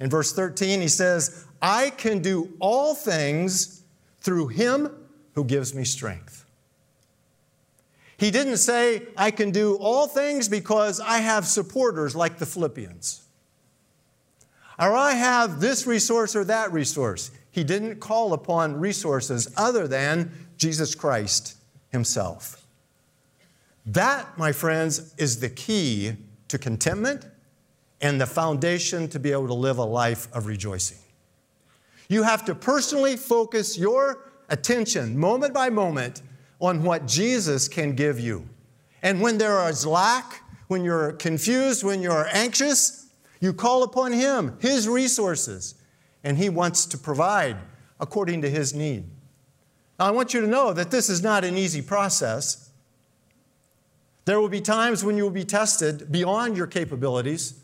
In 0.00 0.10
verse 0.10 0.32
13, 0.32 0.80
he 0.80 0.88
says, 0.88 1.46
I 1.62 1.90
can 1.90 2.20
do 2.20 2.52
all 2.58 2.96
things 2.96 3.82
through 4.20 4.48
him 4.48 4.90
who 5.34 5.44
gives 5.44 5.74
me 5.76 5.84
strength. 5.84 6.44
He 8.18 8.32
didn't 8.32 8.56
say, 8.56 9.02
I 9.16 9.30
can 9.30 9.52
do 9.52 9.76
all 9.76 10.08
things 10.08 10.48
because 10.48 10.98
I 10.98 11.18
have 11.18 11.46
supporters 11.46 12.16
like 12.16 12.38
the 12.38 12.46
Philippians. 12.46 13.22
Or 14.76 14.94
I 14.94 15.12
have 15.12 15.60
this 15.60 15.86
resource 15.86 16.34
or 16.34 16.44
that 16.44 16.72
resource. 16.72 17.30
He 17.50 17.62
didn't 17.62 18.00
call 18.00 18.32
upon 18.32 18.78
resources 18.78 19.52
other 19.56 19.86
than 19.86 20.32
Jesus 20.56 20.96
Christ 20.96 21.56
Himself. 21.90 22.64
That, 23.86 24.36
my 24.36 24.52
friends, 24.52 25.14
is 25.16 25.38
the 25.38 25.48
key 25.48 26.12
to 26.48 26.58
contentment 26.58 27.24
and 28.00 28.20
the 28.20 28.26
foundation 28.26 29.08
to 29.08 29.20
be 29.20 29.30
able 29.30 29.46
to 29.46 29.54
live 29.54 29.78
a 29.78 29.84
life 29.84 30.28
of 30.34 30.46
rejoicing. 30.46 30.98
You 32.08 32.24
have 32.24 32.44
to 32.46 32.54
personally 32.54 33.16
focus 33.16 33.78
your 33.78 34.30
attention, 34.48 35.18
moment 35.18 35.54
by 35.54 35.70
moment, 35.70 36.22
on 36.60 36.82
what 36.82 37.06
Jesus 37.06 37.68
can 37.68 37.94
give 37.94 38.18
you. 38.18 38.48
And 39.02 39.20
when 39.20 39.38
there 39.38 39.68
is 39.68 39.86
lack, 39.86 40.42
when 40.66 40.84
you're 40.84 41.12
confused, 41.12 41.84
when 41.84 42.02
you're 42.02 42.28
anxious, 42.32 43.06
you 43.40 43.52
call 43.52 43.82
upon 43.82 44.12
Him, 44.12 44.56
His 44.60 44.88
resources, 44.88 45.74
and 46.24 46.36
He 46.36 46.48
wants 46.48 46.86
to 46.86 46.98
provide 46.98 47.56
according 48.00 48.42
to 48.42 48.50
His 48.50 48.74
need. 48.74 49.04
Now, 49.98 50.06
I 50.06 50.10
want 50.10 50.34
you 50.34 50.40
to 50.40 50.46
know 50.46 50.72
that 50.72 50.90
this 50.90 51.08
is 51.08 51.22
not 51.22 51.44
an 51.44 51.56
easy 51.56 51.82
process. 51.82 52.70
There 54.24 54.40
will 54.40 54.48
be 54.48 54.60
times 54.60 55.04
when 55.04 55.16
you 55.16 55.22
will 55.22 55.30
be 55.30 55.44
tested 55.44 56.12
beyond 56.12 56.56
your 56.56 56.66
capabilities. 56.66 57.60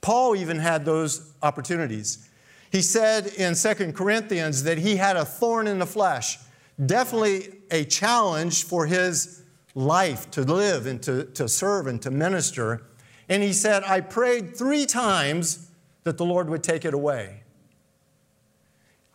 Paul 0.00 0.34
even 0.34 0.58
had 0.58 0.84
those 0.84 1.32
opportunities. 1.42 2.28
He 2.70 2.82
said 2.82 3.26
in 3.26 3.54
2 3.54 3.92
Corinthians 3.92 4.64
that 4.64 4.78
he 4.78 4.96
had 4.96 5.16
a 5.16 5.24
thorn 5.24 5.66
in 5.66 5.78
the 5.78 5.86
flesh 5.86 6.38
definitely 6.84 7.54
a 7.70 7.84
challenge 7.84 8.64
for 8.64 8.86
his 8.86 9.42
life 9.74 10.30
to 10.32 10.42
live 10.42 10.86
and 10.86 11.02
to, 11.02 11.24
to 11.24 11.48
serve 11.48 11.86
and 11.86 12.00
to 12.02 12.10
minister. 12.10 12.82
And 13.28 13.42
he 13.42 13.52
said, 13.52 13.82
I 13.84 14.00
prayed 14.00 14.56
three 14.56 14.86
times 14.86 15.70
that 16.04 16.18
the 16.18 16.24
Lord 16.24 16.50
would 16.50 16.62
take 16.62 16.84
it 16.84 16.94
away. 16.94 17.42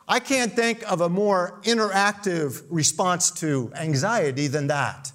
I 0.07 0.19
can't 0.19 0.53
think 0.53 0.89
of 0.89 1.01
a 1.01 1.09
more 1.09 1.59
interactive 1.63 2.63
response 2.69 3.29
to 3.31 3.71
anxiety 3.75 4.47
than 4.47 4.67
that. 4.67 5.11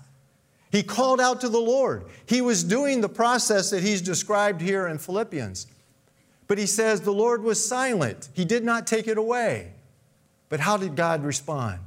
He 0.71 0.83
called 0.83 1.21
out 1.21 1.41
to 1.43 1.49
the 1.49 1.61
Lord. 1.61 2.05
He 2.27 2.41
was 2.41 2.63
doing 2.63 3.01
the 3.01 3.09
process 3.09 3.71
that 3.71 3.83
he's 3.83 4.03
described 4.03 4.61
here 4.61 4.87
in 4.87 4.99
Philippians. 4.99 5.67
But 6.47 6.59
he 6.59 6.67
says 6.67 7.01
the 7.01 7.13
Lord 7.13 7.43
was 7.43 7.67
silent. 7.67 8.29
He 8.35 8.45
did 8.45 8.65
not 8.65 8.87
take 8.87 9.07
it 9.07 9.17
away. 9.17 9.73
But 10.49 10.61
how 10.61 10.77
did 10.77 10.97
God 10.97 11.25
respond? 11.25 11.81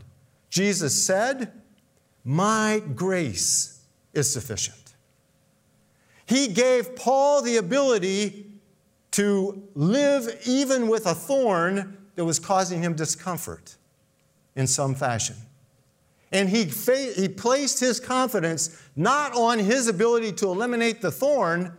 Jesus 0.49 1.05
said, 1.05 1.51
My 2.23 2.81
grace 2.95 3.81
is 4.13 4.31
sufficient. 4.31 4.95
He 6.25 6.47
gave 6.47 6.95
Paul 6.95 7.41
the 7.41 7.57
ability 7.57 8.47
to 9.11 9.67
live 9.75 10.41
even 10.45 10.87
with 10.87 11.05
a 11.05 11.13
thorn 11.13 11.97
that 12.15 12.25
was 12.25 12.39
causing 12.39 12.81
him 12.81 12.95
discomfort 12.95 13.75
in 14.55 14.67
some 14.67 14.95
fashion. 14.95 15.35
And 16.31 16.49
he, 16.49 16.65
fa- 16.65 17.13
he 17.15 17.29
placed 17.29 17.79
his 17.79 17.99
confidence 17.99 18.81
not 18.95 19.35
on 19.35 19.59
his 19.59 19.87
ability 19.87 20.31
to 20.33 20.47
eliminate 20.47 21.01
the 21.01 21.11
thorn, 21.11 21.71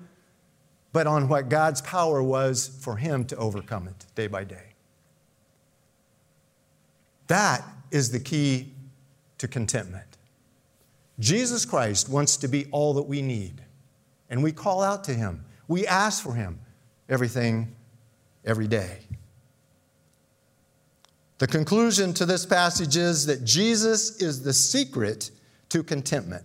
but 0.93 1.07
on 1.07 1.29
what 1.29 1.49
God's 1.49 1.83
power 1.83 2.23
was 2.23 2.69
for 2.81 2.97
him 2.97 3.25
to 3.27 3.37
overcome 3.37 3.89
it 3.89 4.07
day 4.15 4.29
by 4.29 4.45
day. 4.45 4.73
That 7.27 7.63
is 7.90 8.11
the 8.11 8.21
key 8.21 8.73
to 9.38 9.49
contentment. 9.49 10.16
Jesus 11.19 11.64
Christ 11.64 12.09
wants 12.09 12.37
to 12.38 12.49
be 12.49 12.66
all 12.71 12.95
that 12.95 13.02
we 13.02 13.23
need, 13.23 13.62
and 14.28 14.43
we 14.43 14.52
call 14.52 14.83
out 14.83 15.05
to 15.05 15.14
Him. 15.14 15.45
We 15.69 15.87
ask 15.87 16.23
for 16.23 16.35
Him 16.35 16.59
everything, 17.09 17.75
every 18.45 18.69
day. 18.69 18.99
The 21.38 21.47
conclusion 21.47 22.14
to 22.14 22.25
this 22.25 22.47
passage 22.47 22.97
is 22.97 23.26
that 23.26 23.45
Jesus 23.45 24.23
is 24.23 24.43
the 24.43 24.52
secret 24.52 25.31
to 25.69 25.83
contentment, 25.83 26.45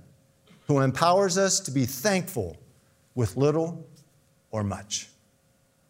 who 0.67 0.79
empowers 0.79 1.37
us 1.37 1.59
to 1.61 1.71
be 1.71 1.85
thankful 1.85 2.57
with 3.15 3.37
little 3.37 3.87
or 4.51 4.63
much. 4.63 5.07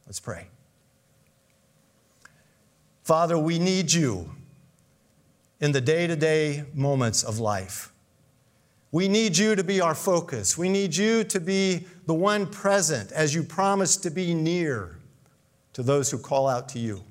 Let's 0.05 0.19
pray. 0.19 0.47
Father, 3.03 3.37
we 3.37 3.57
need 3.57 3.91
you 3.91 4.29
in 5.61 5.71
the 5.71 5.79
day 5.81 6.07
to 6.07 6.15
day 6.15 6.65
moments 6.73 7.23
of 7.23 7.39
life. 7.39 7.93
We 8.91 9.07
need 9.07 9.37
you 9.37 9.55
to 9.55 9.63
be 9.63 9.79
our 9.79 9.95
focus. 9.95 10.57
We 10.57 10.67
need 10.67 10.95
you 10.95 11.23
to 11.25 11.39
be 11.39 11.85
the 12.07 12.13
one 12.13 12.45
present 12.45 13.11
as 13.13 13.33
you 13.33 13.43
promise 13.43 13.95
to 13.97 14.09
be 14.09 14.33
near 14.33 14.97
to 15.73 15.83
those 15.83 16.11
who 16.11 16.17
call 16.17 16.49
out 16.49 16.67
to 16.69 16.79
you. 16.79 17.01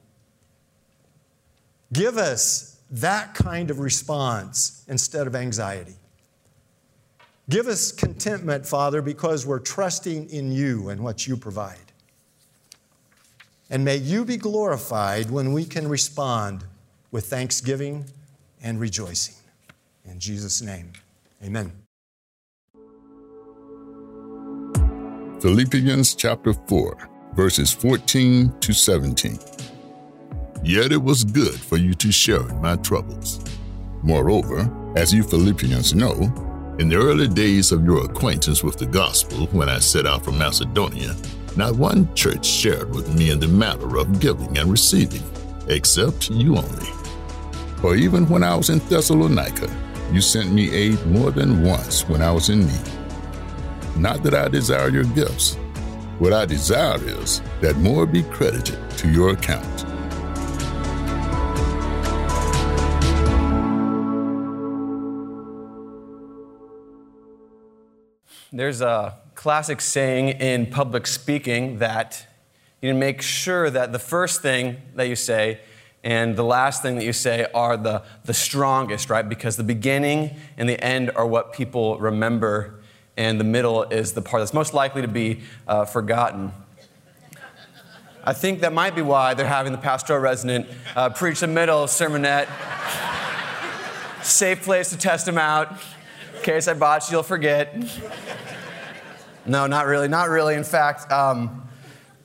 Give 1.92 2.19
us 2.19 2.78
that 2.90 3.35
kind 3.35 3.71
of 3.71 3.78
response 3.78 4.85
instead 4.88 5.26
of 5.26 5.35
anxiety. 5.35 5.95
Give 7.49 7.66
us 7.66 7.92
contentment, 7.92 8.66
Father, 8.66 9.00
because 9.00 9.47
we're 9.47 9.59
trusting 9.59 10.28
in 10.28 10.52
you 10.52 10.88
and 10.88 11.00
what 11.00 11.26
you 11.26 11.37
provide. 11.37 11.78
And 13.71 13.85
may 13.85 13.97
you 13.97 14.25
be 14.25 14.37
glorified 14.37 15.30
when 15.30 15.52
we 15.52 15.64
can 15.64 15.88
respond 15.88 16.64
with 17.11 17.26
thanksgiving 17.26 18.04
and 18.62 18.81
rejoicing. 18.81 19.35
In 20.05 20.19
Jesus' 20.19 20.62
name, 20.62 20.93
Amen. 21.43 21.73
Philippians 25.40 26.14
chapter 26.14 26.52
4, 26.52 27.09
verses 27.35 27.73
14 27.73 28.52
to 28.61 28.73
17. 28.75 29.38
Yet 30.62 30.93
it 30.93 31.02
was 31.02 31.25
good 31.25 31.59
for 31.59 31.79
you 31.79 31.95
to 31.95 32.12
share 32.12 32.47
in 32.47 32.61
my 32.61 32.76
troubles. 32.76 33.40
Moreover, 34.02 34.71
as 34.97 35.14
you 35.14 35.23
Philippians 35.23 35.95
know, 35.95 36.12
in 36.79 36.90
the 36.90 36.97
early 36.97 37.29
days 37.29 37.73
of 37.73 37.85
your 37.85 38.05
acquaintance 38.05 38.62
with 38.62 38.76
the 38.76 38.87
gospel, 38.87 39.47
when 39.47 39.71
I 39.71 39.79
set 39.79 40.07
out 40.07 40.25
from 40.25 40.38
Macedonia, 40.38 41.17
not 41.57 41.76
one 41.76 42.14
church 42.14 42.45
shared 42.45 42.95
with 42.95 43.14
me 43.14 43.31
in 43.31 43.40
the 43.40 43.49
matter 43.49 43.97
of 43.97 44.21
giving 44.21 44.59
and 44.59 44.71
receiving, 44.71 45.23
except 45.69 46.31
you 46.31 46.57
only. 46.59 47.00
For 47.80 47.96
even 47.96 48.28
when 48.28 48.42
I 48.42 48.54
was 48.54 48.68
in 48.68 48.78
Thessalonica, 48.78 49.75
you 50.12 50.20
sent 50.20 50.52
me 50.52 50.70
aid 50.70 51.06
more 51.06 51.30
than 51.30 51.64
once 51.64 52.06
when 52.06 52.20
I 52.20 52.30
was 52.30 52.50
in 52.50 52.66
need. 52.66 52.90
Not 53.96 54.22
that 54.22 54.34
I 54.34 54.49
desire 54.49 54.90
your 54.90 55.04
gifts. 55.04 55.54
What 56.18 56.34
I 56.34 56.44
desire 56.44 57.02
is 57.02 57.40
that 57.62 57.76
more 57.78 58.04
be 58.04 58.22
credited 58.25 58.78
to 58.99 59.10
your 59.10 59.30
account. 59.30 59.87
There's 68.52 68.82
a 68.82 69.16
classic 69.34 69.80
saying 69.80 70.28
in 70.38 70.66
public 70.66 71.06
speaking 71.06 71.78
that 71.78 72.26
you 72.82 72.92
make 72.92 73.22
sure 73.22 73.70
that 73.70 73.92
the 73.92 73.99
first 73.99 74.42
thing 74.42 74.82
that 74.96 75.08
you 75.08 75.16
say 75.16 75.60
and 76.02 76.35
the 76.37 76.45
last 76.45 76.83
thing 76.83 76.97
that 76.97 77.04
you 77.04 77.12
say 77.12 77.47
are 77.52 77.76
the, 77.76 78.02
the 78.25 78.33
strongest, 78.33 79.11
right? 79.11 79.28
Because 79.28 79.57
the 79.57 79.64
beginning 79.64 80.37
and 80.57 80.69
the 80.69 80.83
end 80.83 81.11
are 81.14 81.26
what 81.26 81.52
people 81.52 81.99
remember, 81.99 82.80
and 83.16 83.38
the 83.38 83.45
middle 83.45 83.83
is 83.85 84.12
the 84.12 84.23
part 84.23 84.40
that's 84.40 84.54
most 84.54 84.73
likely 84.73 85.02
to 85.02 85.09
be 85.09 85.40
uh, 85.69 85.85
forgotten. 85.85 86.52
I 88.25 88.33
think 88.33 88.61
that 88.61 88.73
might 88.73 88.95
be 88.95 89.02
why 89.02 89.35
they're 89.35 89.47
having 89.47 89.73
the 89.73 89.78
pastoral 89.78 90.21
resident 90.21 90.66
uh, 90.97 91.11
preach 91.11 91.40
the 91.40 91.47
middle 91.47 91.85
sermonette. 91.85 92.49
Safe 94.23 94.62
place 94.62 94.90
to 94.90 94.99
test 94.99 95.26
them 95.26 95.38
out. 95.38 95.73
In 96.37 96.42
case 96.42 96.69
I 96.69 96.75
botch, 96.75 97.11
you'll 97.11 97.23
forget. 97.23 97.75
No, 99.47 99.66
not 99.66 99.87
really, 99.87 100.09
not 100.09 100.28
really. 100.28 100.54
In 100.54 100.64
fact, 100.64 101.11
um, 101.11 101.69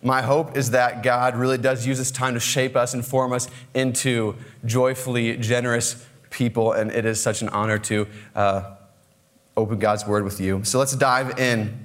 my 0.05 0.21
hope 0.21 0.55
is 0.55 0.71
that 0.71 1.01
God 1.01 1.35
really 1.35 1.57
does 1.57 1.87
use 1.87 1.97
this 1.97 2.11
time 2.11 2.35
to 2.35 2.39
shape 2.39 2.75
us 2.75 2.93
and 2.93 3.03
form 3.03 3.33
us 3.33 3.49
into 3.73 4.35
joyfully 4.63 5.35
generous 5.37 6.05
people, 6.29 6.73
and 6.73 6.91
it 6.91 7.05
is 7.05 7.19
such 7.19 7.41
an 7.41 7.49
honor 7.49 7.79
to 7.79 8.07
uh, 8.35 8.75
open 9.57 9.79
God's 9.79 10.05
Word 10.05 10.23
with 10.23 10.39
you. 10.39 10.63
So 10.63 10.77
let's 10.77 10.95
dive 10.95 11.39
in. 11.39 11.81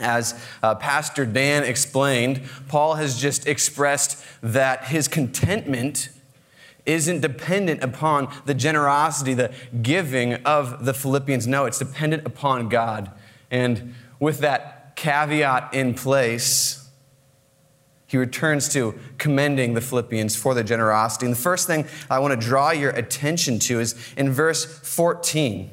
As 0.00 0.40
uh, 0.62 0.76
Pastor 0.76 1.26
Dan 1.26 1.64
explained, 1.64 2.42
Paul 2.68 2.94
has 2.94 3.20
just 3.20 3.48
expressed 3.48 4.24
that 4.40 4.84
his 4.84 5.08
contentment 5.08 6.10
isn't 6.86 7.20
dependent 7.20 7.82
upon 7.82 8.32
the 8.46 8.54
generosity, 8.54 9.34
the 9.34 9.52
giving 9.82 10.34
of 10.44 10.84
the 10.84 10.94
Philippians. 10.94 11.48
No, 11.48 11.64
it's 11.64 11.80
dependent 11.80 12.24
upon 12.24 12.68
God. 12.68 13.10
And 13.50 13.96
with 14.20 14.38
that 14.38 14.94
caveat 14.94 15.74
in 15.74 15.94
place, 15.94 16.77
he 18.08 18.16
returns 18.16 18.70
to 18.70 18.98
commending 19.18 19.74
the 19.74 19.82
Philippians 19.82 20.34
for 20.34 20.54
their 20.54 20.64
generosity. 20.64 21.26
And 21.26 21.34
the 21.34 21.40
first 21.40 21.66
thing 21.66 21.86
I 22.08 22.18
want 22.18 22.38
to 22.38 22.46
draw 22.46 22.70
your 22.70 22.90
attention 22.90 23.58
to 23.60 23.80
is 23.80 23.94
in 24.16 24.32
verse 24.32 24.64
14. 24.64 25.70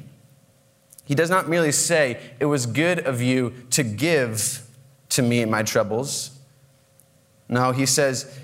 He 1.06 1.14
does 1.14 1.30
not 1.30 1.48
merely 1.48 1.72
say, 1.72 2.20
It 2.38 2.44
was 2.44 2.66
good 2.66 2.98
of 2.98 3.22
you 3.22 3.54
to 3.70 3.82
give 3.82 4.68
to 5.08 5.22
me 5.22 5.40
in 5.40 5.50
my 5.50 5.62
troubles. 5.62 6.38
No, 7.48 7.72
he 7.72 7.86
says, 7.86 8.38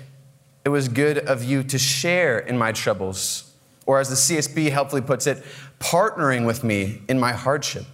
It 0.65 0.69
was 0.69 0.87
good 0.87 1.19
of 1.19 1.43
you 1.43 1.61
to 1.61 1.77
share 1.77 2.39
in 2.39 2.57
my 2.57 2.71
troubles. 2.71 3.53
Or 3.85 3.99
as 3.99 4.09
the 4.09 4.15
CSB 4.15 4.71
helpfully 4.71 5.01
puts 5.01 5.27
it, 5.27 5.43
partnering 5.79 6.47
with 6.47 6.63
me 6.63 7.03
in 7.07 7.19
my 7.19 7.33
hardship. 7.33 7.85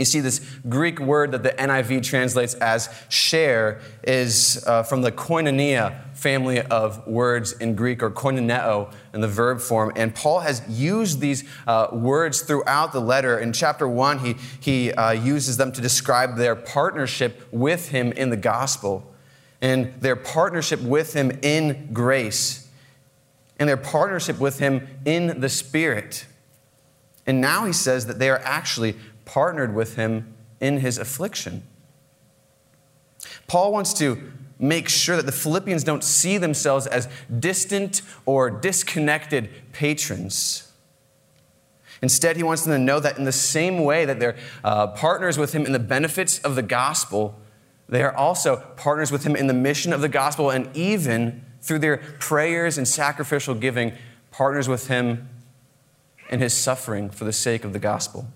You 0.00 0.06
see, 0.06 0.20
this 0.20 0.40
Greek 0.66 0.98
word 0.98 1.32
that 1.32 1.42
the 1.42 1.50
NIV 1.50 2.02
translates 2.02 2.54
as 2.54 2.88
share 3.10 3.82
is 4.02 4.64
uh, 4.66 4.82
from 4.82 5.02
the 5.02 5.12
koinonia 5.12 6.14
family 6.14 6.58
of 6.58 7.06
words 7.06 7.52
in 7.52 7.74
Greek, 7.74 8.02
or 8.02 8.10
koinoneo 8.10 8.90
in 9.12 9.20
the 9.20 9.28
verb 9.28 9.60
form. 9.60 9.92
And 9.96 10.14
Paul 10.14 10.40
has 10.40 10.62
used 10.70 11.20
these 11.20 11.44
uh, 11.66 11.88
words 11.92 12.40
throughout 12.40 12.92
the 12.92 13.00
letter. 13.00 13.38
In 13.38 13.52
chapter 13.52 13.86
one, 13.86 14.20
he, 14.20 14.36
he 14.58 14.90
uh, 14.90 15.10
uses 15.10 15.58
them 15.58 15.70
to 15.72 15.82
describe 15.82 16.36
their 16.36 16.56
partnership 16.56 17.46
with 17.52 17.90
him 17.90 18.10
in 18.12 18.30
the 18.30 18.38
gospel, 18.38 19.06
and 19.60 19.92
their 20.00 20.16
partnership 20.16 20.80
with 20.80 21.12
him 21.12 21.30
in 21.42 21.90
grace, 21.92 22.70
and 23.58 23.68
their 23.68 23.76
partnership 23.76 24.40
with 24.40 24.60
him 24.60 24.88
in 25.04 25.40
the 25.42 25.50
Spirit. 25.50 26.24
And 27.26 27.40
now 27.40 27.64
he 27.66 27.72
says 27.72 28.06
that 28.06 28.18
they 28.18 28.30
are 28.30 28.40
actually 28.44 28.96
partnered 29.30 29.72
with 29.72 29.94
him 29.94 30.34
in 30.58 30.78
his 30.78 30.98
affliction. 30.98 31.62
Paul 33.46 33.72
wants 33.72 33.94
to 33.94 34.32
make 34.58 34.88
sure 34.88 35.16
that 35.16 35.24
the 35.24 35.32
Philippians 35.32 35.84
don't 35.84 36.02
see 36.02 36.36
themselves 36.36 36.84
as 36.88 37.08
distant 37.38 38.02
or 38.26 38.50
disconnected 38.50 39.48
patrons. 39.72 40.72
Instead, 42.02 42.36
he 42.36 42.42
wants 42.42 42.64
them 42.64 42.72
to 42.72 42.78
know 42.78 42.98
that 42.98 43.18
in 43.18 43.24
the 43.24 43.30
same 43.30 43.84
way 43.84 44.04
that 44.04 44.18
they're 44.18 44.36
uh, 44.64 44.88
partners 44.88 45.38
with 45.38 45.52
him 45.52 45.64
in 45.64 45.70
the 45.70 45.78
benefits 45.78 46.40
of 46.40 46.56
the 46.56 46.62
gospel, 46.62 47.38
they 47.88 48.02
are 48.02 48.14
also 48.16 48.56
partners 48.76 49.12
with 49.12 49.24
him 49.24 49.36
in 49.36 49.46
the 49.46 49.54
mission 49.54 49.92
of 49.92 50.00
the 50.00 50.08
gospel, 50.08 50.50
and 50.50 50.76
even 50.76 51.44
through 51.60 51.78
their 51.78 51.98
prayers 52.18 52.76
and 52.76 52.88
sacrificial 52.88 53.54
giving, 53.54 53.92
partners 54.32 54.68
with 54.68 54.88
him 54.88 55.28
in 56.30 56.40
his 56.40 56.52
suffering 56.52 57.10
for 57.10 57.24
the 57.24 57.32
sake 57.32 57.64
of 57.64 57.72
the 57.72 57.78
gospel. 57.78 58.26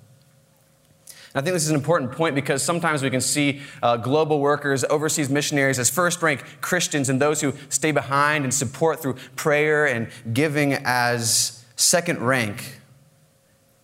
I 1.37 1.40
think 1.40 1.55
this 1.55 1.64
is 1.64 1.70
an 1.70 1.77
important 1.77 2.12
point 2.12 2.37
because 2.37 2.62
sometimes 2.62 3.03
we 3.03 3.11
can 3.11 3.20
see 3.20 3.61
uh, 3.83 3.97
global 3.97 4.38
workers, 4.38 4.85
overseas 4.85 5.29
missionaries 5.29 5.81
as 5.81 5.90
first 5.90 6.23
rank 6.23 6.44
Christians, 6.61 7.09
and 7.09 7.20
those 7.20 7.40
who 7.40 7.55
stay 7.68 7.90
behind 7.90 8.44
and 8.44 8.55
support 8.55 9.03
through 9.03 9.14
prayer 9.35 9.87
and 9.87 10.09
giving 10.33 10.75
as 10.85 11.64
second 11.75 12.20
rank. 12.20 12.81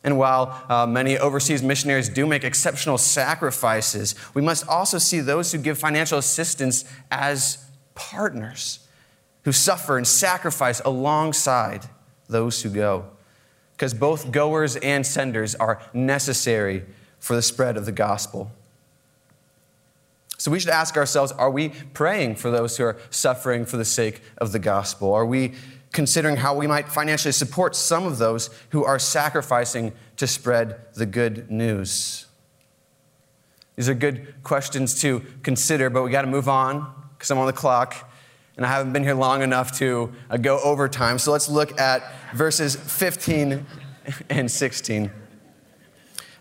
And 0.05 0.17
while 0.17 0.65
uh, 0.69 0.87
many 0.87 1.19
overseas 1.19 1.63
missionaries 1.63 2.09
do 2.09 2.25
make 2.25 2.45
exceptional 2.45 2.99
sacrifices, 2.99 4.15
we 4.33 4.43
must 4.43 4.67
also 4.69 4.99
see 4.99 5.19
those 5.19 5.51
who 5.51 5.59
give 5.59 5.77
financial 5.77 6.19
assistance 6.19 6.85
as 7.11 7.67
partners 7.97 8.79
who 9.43 9.53
suffer 9.53 9.97
and 9.97 10.07
sacrifice 10.07 10.81
alongside 10.85 11.87
those 12.29 12.63
who 12.63 12.71
go. 12.71 13.07
Because 13.73 13.93
both 13.93 14.31
goers 14.31 14.77
and 14.77 15.05
senders 15.05 15.55
are 15.57 15.83
necessary 15.93 16.85
for 17.21 17.37
the 17.37 17.43
spread 17.43 17.77
of 17.77 17.87
the 17.87 17.93
gospel. 17.93 18.51
So 20.41 20.51
we 20.51 20.59
should 20.59 20.71
ask 20.71 20.97
ourselves 20.97 21.33
are 21.33 21.51
we 21.51 21.69
praying 21.93 22.37
for 22.37 22.51
those 22.51 22.79
who 22.79 22.85
are 22.85 22.97
suffering 23.11 23.67
for 23.67 23.77
the 23.77 23.85
sake 23.85 24.23
of 24.39 24.53
the 24.53 24.59
gospel? 24.59 25.13
Are 25.13 25.27
we 25.27 25.53
considering 25.93 26.37
how 26.37 26.57
we 26.57 26.67
might 26.67 26.89
financially 26.89 27.33
support 27.33 27.77
some 27.77 28.07
of 28.07 28.17
those 28.17 28.49
who 28.71 28.83
are 28.83 28.99
sacrificing 28.99 29.93
to 30.17 30.27
spread 30.27 30.81
the 30.95 31.05
good 31.05 31.51
news? 31.51 32.25
These 33.77 33.91
are 33.91 33.95
good 33.95 34.43
questions 34.43 34.99
to 35.03 35.23
consider, 35.43 35.91
but 35.91 36.03
we 36.05 36.11
got 36.11 36.23
to 36.23 36.29
move 36.29 36.49
on 36.49 36.91
because 37.13 37.31
I'm 37.31 37.37
on 37.37 37.47
the 37.47 37.53
clock 37.53 38.11
and 38.57 38.65
I 38.65 38.71
haven't 38.71 38.95
been 38.95 39.03
here 39.03 39.15
long 39.15 39.43
enough 39.43 39.79
to 39.79 40.11
uh, 40.31 40.39
go 40.39 40.59
over 40.61 40.89
time. 40.89 41.19
So 41.19 41.33
let's 41.33 41.51
look 41.51 41.79
at 41.79 42.03
verses 42.35 42.77
15 42.77 43.67
and 44.31 44.51
16 44.51 45.11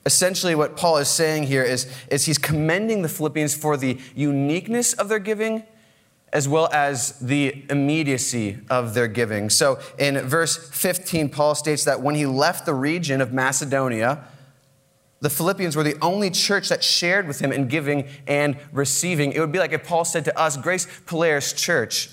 essentially 0.06 0.56
what 0.56 0.78
Paul 0.78 0.98
is 0.98 1.10
saying 1.10 1.44
here 1.44 1.64
is, 1.64 1.92
is 2.10 2.26
he's 2.26 2.38
commending 2.38 3.02
the 3.02 3.10
Philippians 3.10 3.56
for 3.56 3.78
the 3.78 4.00
uniqueness 4.16 4.94
of 4.94 5.10
their 5.10 5.20
giving 5.20 5.64
as 6.32 6.48
well 6.48 6.70
as 6.72 7.18
the 7.20 7.66
immediacy 7.70 8.60
of 8.70 8.94
their 8.94 9.08
giving. 9.08 9.50
So 9.50 9.80
in 9.98 10.18
verse 10.20 10.70
15, 10.70 11.30
Paul 11.30 11.56
states 11.56 11.86
that 11.86 12.02
when 12.02 12.16
he 12.16 12.26
left 12.26 12.66
the 12.66 12.74
region 12.74 13.20
of 13.20 13.34
Macedonia, 13.34 14.24
the 15.22 15.30
Philippians 15.30 15.76
were 15.76 15.84
the 15.84 15.98
only 16.02 16.30
church 16.30 16.70
that 16.70 16.84
shared 16.84 17.28
with 17.28 17.40
him 17.40 17.52
in 17.52 17.68
giving 17.68 18.08
and 18.28 18.58
receiving. 18.72 19.34
It 19.34 19.40
would 19.40 19.52
be 19.52 19.60
like 19.60 19.74
if 19.74 19.84
Paul 19.84 20.06
said 20.06 20.24
to 20.26 20.40
us, 20.40 20.56
Grace 20.56 20.88
Polaris 21.06 21.52
Church, 21.52 22.10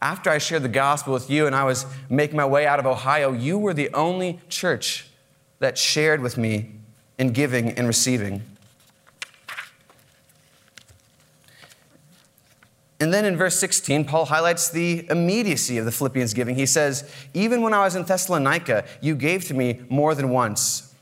after 0.00 0.30
I 0.30 0.38
shared 0.38 0.62
the 0.62 0.68
gospel 0.68 1.12
with 1.12 1.28
you 1.28 1.46
and 1.46 1.56
I 1.56 1.64
was 1.64 1.86
making 2.08 2.36
my 2.36 2.46
way 2.46 2.66
out 2.66 2.78
of 2.78 2.86
Ohio, 2.86 3.32
you 3.32 3.58
were 3.58 3.74
the 3.74 3.92
only 3.94 4.38
church 4.48 5.07
that 5.58 5.76
shared 5.76 6.20
with 6.20 6.36
me 6.36 6.72
in 7.18 7.32
giving 7.32 7.70
and 7.72 7.86
receiving. 7.86 8.42
And 13.00 13.14
then 13.14 13.24
in 13.24 13.36
verse 13.36 13.56
16, 13.56 14.06
Paul 14.06 14.24
highlights 14.24 14.70
the 14.70 15.06
immediacy 15.08 15.78
of 15.78 15.84
the 15.84 15.92
Philippians 15.92 16.34
giving. 16.34 16.56
He 16.56 16.66
says, 16.66 17.08
Even 17.32 17.62
when 17.62 17.72
I 17.72 17.84
was 17.84 17.94
in 17.94 18.02
Thessalonica, 18.02 18.84
you 19.00 19.14
gave 19.14 19.44
to 19.46 19.54
me 19.54 19.80
more 19.88 20.14
than 20.14 20.30
once. 20.30 20.92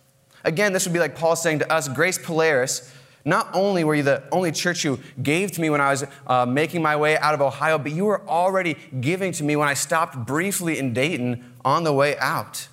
Again, 0.45 0.73
this 0.73 0.87
would 0.87 0.93
be 0.93 0.99
like 0.99 1.17
Paul 1.17 1.37
saying 1.37 1.61
to 1.61 1.73
us, 1.73 1.89
Grace 1.89 2.19
Polaris, 2.19 2.93
not 3.25 3.49
only 3.55 3.83
were 3.83 3.95
you 3.95 4.05
the 4.05 4.23
only 4.31 4.53
church 4.53 4.83
who 4.83 5.01
gave 5.21 5.51
to 5.53 5.61
me 5.61 5.71
when 5.71 5.81
I 5.81 5.91
was 5.91 6.05
uh, 6.27 6.47
making 6.47 6.83
my 6.83 6.95
way 6.97 7.19
out 7.19 7.35
of 7.35 7.41
Ohio, 7.41 7.79
but 7.79 7.93
you 7.93 8.05
were 8.05 8.25
already 8.29 8.77
giving 9.01 9.33
to 9.33 9.43
me 9.43 9.57
when 9.57 9.67
I 9.67 9.75
stopped 9.75 10.17
briefly 10.27 10.79
in 10.79 10.93
Dayton 10.93 11.55
on 11.65 11.83
the 11.83 11.93
way 11.93 12.17
out. 12.19 12.69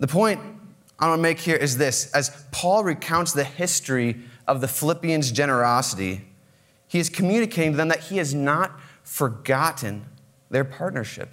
The 0.00 0.08
point 0.08 0.40
I 0.98 1.08
want 1.08 1.18
to 1.18 1.22
make 1.22 1.38
here 1.38 1.56
is 1.56 1.78
this 1.78 2.10
as 2.12 2.44
Paul 2.50 2.82
recounts 2.82 3.32
the 3.32 3.44
history 3.44 4.22
of 4.48 4.60
the 4.60 4.68
Philippians' 4.68 5.30
generosity, 5.30 6.26
he 6.88 6.98
is 6.98 7.08
communicating 7.08 7.72
to 7.72 7.76
them 7.76 7.88
that 7.88 8.00
he 8.00 8.16
has 8.16 8.34
not 8.34 8.80
forgotten 9.04 10.06
their 10.50 10.64
partnership. 10.64 11.30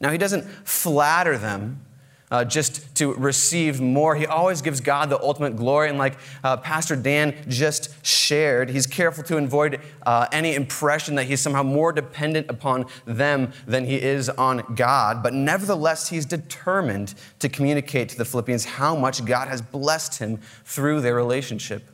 Now, 0.00 0.10
he 0.10 0.18
doesn't 0.18 0.44
flatter 0.66 1.38
them 1.38 1.84
uh, 2.30 2.44
just 2.44 2.94
to 2.96 3.14
receive 3.14 3.80
more. 3.80 4.14
He 4.14 4.26
always 4.26 4.62
gives 4.62 4.80
God 4.80 5.10
the 5.10 5.20
ultimate 5.20 5.56
glory. 5.56 5.88
And 5.88 5.98
like 5.98 6.16
uh, 6.44 6.56
Pastor 6.58 6.96
Dan 6.96 7.34
just 7.48 8.04
shared, 8.06 8.70
he's 8.70 8.86
careful 8.86 9.24
to 9.24 9.36
avoid 9.36 9.80
uh, 10.04 10.26
any 10.32 10.54
impression 10.54 11.16
that 11.16 11.24
he's 11.24 11.40
somehow 11.40 11.62
more 11.62 11.92
dependent 11.92 12.48
upon 12.48 12.86
them 13.04 13.52
than 13.66 13.84
he 13.84 14.00
is 14.00 14.28
on 14.28 14.74
God. 14.74 15.22
But 15.22 15.34
nevertheless, 15.34 16.08
he's 16.08 16.26
determined 16.26 17.14
to 17.40 17.48
communicate 17.48 18.10
to 18.10 18.18
the 18.18 18.24
Philippians 18.24 18.64
how 18.64 18.94
much 18.94 19.24
God 19.24 19.48
has 19.48 19.60
blessed 19.60 20.18
him 20.18 20.38
through 20.64 21.00
their 21.00 21.14
relationship. 21.14 21.90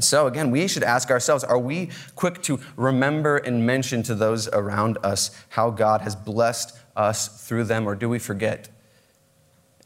So, 0.00 0.28
again, 0.28 0.52
we 0.52 0.68
should 0.68 0.84
ask 0.84 1.10
ourselves 1.10 1.42
are 1.42 1.58
we 1.58 1.90
quick 2.14 2.42
to 2.42 2.60
remember 2.76 3.38
and 3.38 3.66
mention 3.66 4.04
to 4.04 4.14
those 4.14 4.46
around 4.48 4.96
us 5.02 5.30
how 5.50 5.70
God 5.70 6.02
has 6.02 6.14
blessed 6.14 6.77
us 6.98 7.46
through 7.46 7.64
them, 7.64 7.88
or 7.88 7.94
do 7.94 8.08
we 8.08 8.18
forget? 8.18 8.68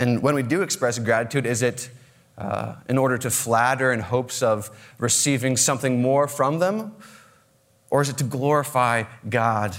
And 0.01 0.22
when 0.22 0.35
we 0.35 0.42
do 0.42 0.62
express 0.62 0.98
gratitude, 0.98 1.46
is 1.46 1.62
it 1.62 1.90
uh, 2.38 2.77
in 2.88 2.98
order 2.98 3.18
to 3.18 3.31
flatter 3.31 3.92
in 3.92 4.01
hopes 4.01 4.42
of 4.42 4.70
receiving 4.98 5.57
something 5.57 6.01
more 6.01 6.27
from 6.27 6.59
them? 6.59 6.94
Or 7.90 8.01
is 8.01 8.09
it 8.09 8.16
to 8.18 8.25
glorify 8.25 9.05
God? 9.29 9.77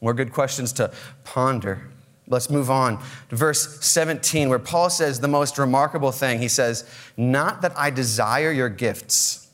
More 0.00 0.12
good 0.12 0.32
questions 0.32 0.72
to 0.74 0.92
ponder. 1.24 1.88
Let's 2.28 2.50
move 2.50 2.70
on 2.70 3.02
to 3.30 3.36
verse 3.36 3.84
17, 3.84 4.48
where 4.48 4.58
Paul 4.58 4.90
says 4.90 5.20
the 5.20 5.28
most 5.28 5.58
remarkable 5.58 6.12
thing. 6.12 6.38
He 6.38 6.48
says, 6.48 6.88
Not 7.16 7.62
that 7.62 7.76
I 7.76 7.90
desire 7.90 8.52
your 8.52 8.68
gifts. 8.68 9.48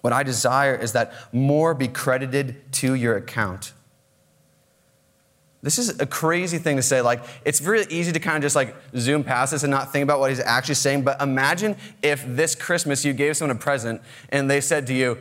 What 0.00 0.12
I 0.12 0.22
desire 0.22 0.74
is 0.74 0.92
that 0.92 1.12
more 1.32 1.74
be 1.74 1.88
credited 1.88 2.72
to 2.74 2.94
your 2.94 3.16
account. 3.16 3.72
This 5.60 5.78
is 5.78 6.00
a 6.00 6.06
crazy 6.06 6.58
thing 6.58 6.76
to 6.76 6.82
say. 6.82 7.00
Like, 7.00 7.24
it's 7.44 7.60
really 7.60 7.92
easy 7.92 8.12
to 8.12 8.20
kind 8.20 8.36
of 8.36 8.42
just 8.42 8.54
like 8.54 8.76
zoom 8.96 9.24
past 9.24 9.50
this 9.52 9.64
and 9.64 9.70
not 9.70 9.92
think 9.92 10.04
about 10.04 10.20
what 10.20 10.30
he's 10.30 10.40
actually 10.40 10.76
saying. 10.76 11.02
But 11.02 11.20
imagine 11.20 11.76
if 12.00 12.24
this 12.26 12.54
Christmas 12.54 13.04
you 13.04 13.12
gave 13.12 13.36
someone 13.36 13.56
a 13.56 13.60
present 13.60 14.00
and 14.28 14.48
they 14.48 14.60
said 14.60 14.86
to 14.86 14.94
you, 14.94 15.18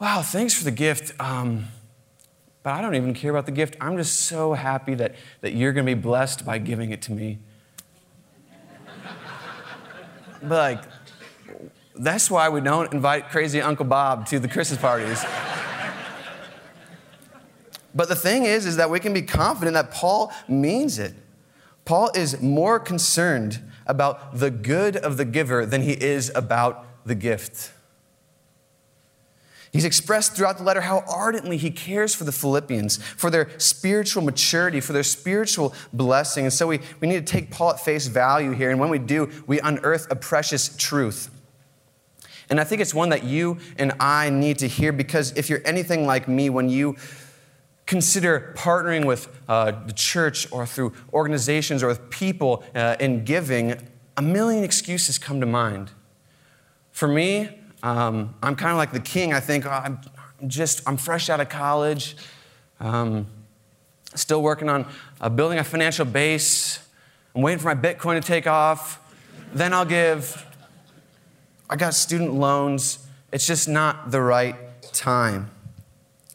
Wow, 0.00 0.22
thanks 0.22 0.54
for 0.54 0.64
the 0.64 0.70
gift. 0.70 1.18
Um, 1.20 1.64
but 2.62 2.74
I 2.74 2.82
don't 2.82 2.94
even 2.94 3.14
care 3.14 3.30
about 3.30 3.46
the 3.46 3.52
gift. 3.52 3.76
I'm 3.80 3.96
just 3.96 4.20
so 4.20 4.52
happy 4.52 4.94
that, 4.94 5.14
that 5.40 5.54
you're 5.54 5.72
going 5.72 5.86
to 5.86 5.94
be 5.94 6.00
blessed 6.00 6.44
by 6.44 6.58
giving 6.58 6.90
it 6.90 7.02
to 7.02 7.12
me. 7.12 7.38
but 10.42 10.50
like, 10.50 10.84
that's 11.96 12.30
why 12.30 12.48
we 12.48 12.60
don't 12.60 12.92
invite 12.92 13.30
crazy 13.30 13.60
Uncle 13.60 13.86
Bob 13.86 14.26
to 14.26 14.38
the 14.38 14.46
Christmas 14.46 14.80
parties. 14.80 15.24
But 17.94 18.08
the 18.08 18.16
thing 18.16 18.44
is, 18.44 18.66
is 18.66 18.76
that 18.76 18.90
we 18.90 19.00
can 19.00 19.12
be 19.12 19.22
confident 19.22 19.74
that 19.74 19.90
Paul 19.90 20.32
means 20.46 20.98
it. 20.98 21.14
Paul 21.84 22.10
is 22.14 22.40
more 22.40 22.78
concerned 22.78 23.60
about 23.86 24.38
the 24.38 24.50
good 24.50 24.96
of 24.96 25.16
the 25.16 25.24
giver 25.24 25.64
than 25.64 25.82
he 25.82 25.92
is 25.92 26.30
about 26.34 26.84
the 27.06 27.14
gift. 27.14 27.72
He's 29.72 29.84
expressed 29.84 30.34
throughout 30.34 30.58
the 30.58 30.64
letter 30.64 30.80
how 30.80 31.04
ardently 31.06 31.56
he 31.56 31.70
cares 31.70 32.14
for 32.14 32.24
the 32.24 32.32
Philippians, 32.32 32.96
for 33.16 33.30
their 33.30 33.50
spiritual 33.58 34.22
maturity, 34.22 34.80
for 34.80 34.92
their 34.92 35.02
spiritual 35.02 35.74
blessing. 35.92 36.44
And 36.44 36.52
so 36.52 36.66
we, 36.66 36.80
we 37.00 37.08
need 37.08 37.26
to 37.26 37.32
take 37.32 37.50
Paul 37.50 37.70
at 37.70 37.80
face 37.80 38.06
value 38.06 38.52
here. 38.52 38.70
And 38.70 38.80
when 38.80 38.88
we 38.88 38.98
do, 38.98 39.30
we 39.46 39.60
unearth 39.60 40.06
a 40.10 40.16
precious 40.16 40.74
truth. 40.76 41.30
And 42.50 42.58
I 42.58 42.64
think 42.64 42.80
it's 42.80 42.94
one 42.94 43.10
that 43.10 43.24
you 43.24 43.58
and 43.76 43.92
I 44.00 44.30
need 44.30 44.58
to 44.60 44.68
hear 44.68 44.90
because 44.90 45.36
if 45.36 45.50
you're 45.50 45.60
anything 45.66 46.06
like 46.06 46.28
me, 46.28 46.48
when 46.48 46.70
you 46.70 46.96
consider 47.88 48.52
partnering 48.54 49.06
with 49.06 49.28
uh, 49.48 49.70
the 49.86 49.94
church 49.94 50.46
or 50.52 50.66
through 50.66 50.92
organizations 51.14 51.82
or 51.82 51.88
with 51.88 52.10
people 52.10 52.62
uh, 52.74 52.96
in 53.00 53.24
giving, 53.24 53.74
a 54.18 54.22
million 54.22 54.62
excuses 54.62 55.18
come 55.18 55.40
to 55.40 55.46
mind. 55.46 55.90
For 56.92 57.08
me, 57.08 57.48
um, 57.82 58.34
I'm 58.42 58.56
kind 58.56 58.72
of 58.72 58.76
like 58.76 58.92
the 58.92 59.00
king. 59.00 59.32
I 59.32 59.40
think 59.40 59.64
oh, 59.64 59.70
I'm 59.70 60.00
just, 60.46 60.86
I'm 60.86 60.98
fresh 60.98 61.30
out 61.30 61.40
of 61.40 61.48
college, 61.48 62.16
um, 62.78 63.26
still 64.14 64.42
working 64.42 64.68
on 64.68 64.86
uh, 65.22 65.30
building 65.30 65.58
a 65.58 65.64
financial 65.64 66.04
base. 66.04 66.86
I'm 67.34 67.40
waiting 67.40 67.58
for 67.58 67.74
my 67.74 67.80
Bitcoin 67.80 68.20
to 68.20 68.26
take 68.26 68.46
off. 68.46 69.00
Then 69.54 69.72
I'll 69.72 69.86
give. 69.86 70.44
I 71.70 71.76
got 71.76 71.94
student 71.94 72.34
loans. 72.34 72.98
It's 73.32 73.46
just 73.46 73.66
not 73.66 74.10
the 74.10 74.20
right 74.20 74.56
time. 74.92 75.50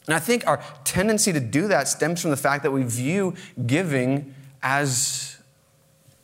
And 0.06 0.14
I 0.14 0.18
think 0.18 0.46
our 0.46 0.62
tendency 0.84 1.32
to 1.32 1.40
do 1.40 1.68
that 1.68 1.88
stems 1.88 2.20
from 2.20 2.30
the 2.30 2.36
fact 2.36 2.62
that 2.62 2.70
we 2.70 2.82
view 2.82 3.34
giving 3.66 4.34
as 4.62 5.34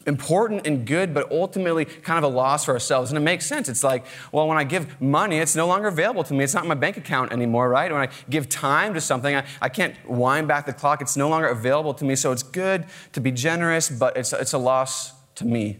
important 0.07 0.67
and 0.67 0.87
good, 0.87 1.13
but 1.13 1.31
ultimately 1.31 1.85
kind 1.85 2.23
of 2.23 2.31
a 2.31 2.35
loss 2.35 2.65
for 2.65 2.73
ourselves. 2.73 3.11
And 3.11 3.19
it 3.19 3.23
makes 3.23 3.47
sense. 3.47 3.69
It's 3.69 3.85
like, 3.85 4.05
well, 4.33 4.49
when 4.49 4.59
I 4.59 4.65
give 4.65 5.01
money, 5.01 5.39
it's 5.39 5.55
no 5.55 5.67
longer 5.67 5.89
available 5.89 6.25
to 6.25 6.35
me. 6.35 6.43
It's 6.45 6.55
not 6.55 6.65
in 6.65 6.69
my 6.69 6.75
bank 6.75 6.97
account 6.97 7.33
anymore, 7.33 7.69
right? 7.69 7.91
When 7.91 8.01
I 8.01 8.09
give 8.29 8.49
time 8.49 8.95
to 8.95 9.01
something, 9.01 9.35
I, 9.37 9.45
I 9.61 9.69
can't 9.69 9.95
wind 10.09 10.49
back 10.49 10.67
the 10.67 10.73
clock. 10.73 11.01
It's 11.01 11.17
no 11.17 11.29
longer 11.29 11.49
available 11.49 11.95
to 11.95 12.05
me. 12.05 12.17
So 12.17 12.33
it's 12.33 12.43
good 12.43 12.87
to 13.13 13.21
be 13.21 13.31
generous, 13.31 13.89
but 13.91 14.17
it's, 14.17 14.33
it's 14.33 14.53
a 14.53 14.59
loss 14.59 15.13
to 15.37 15.45
me. 15.45 15.79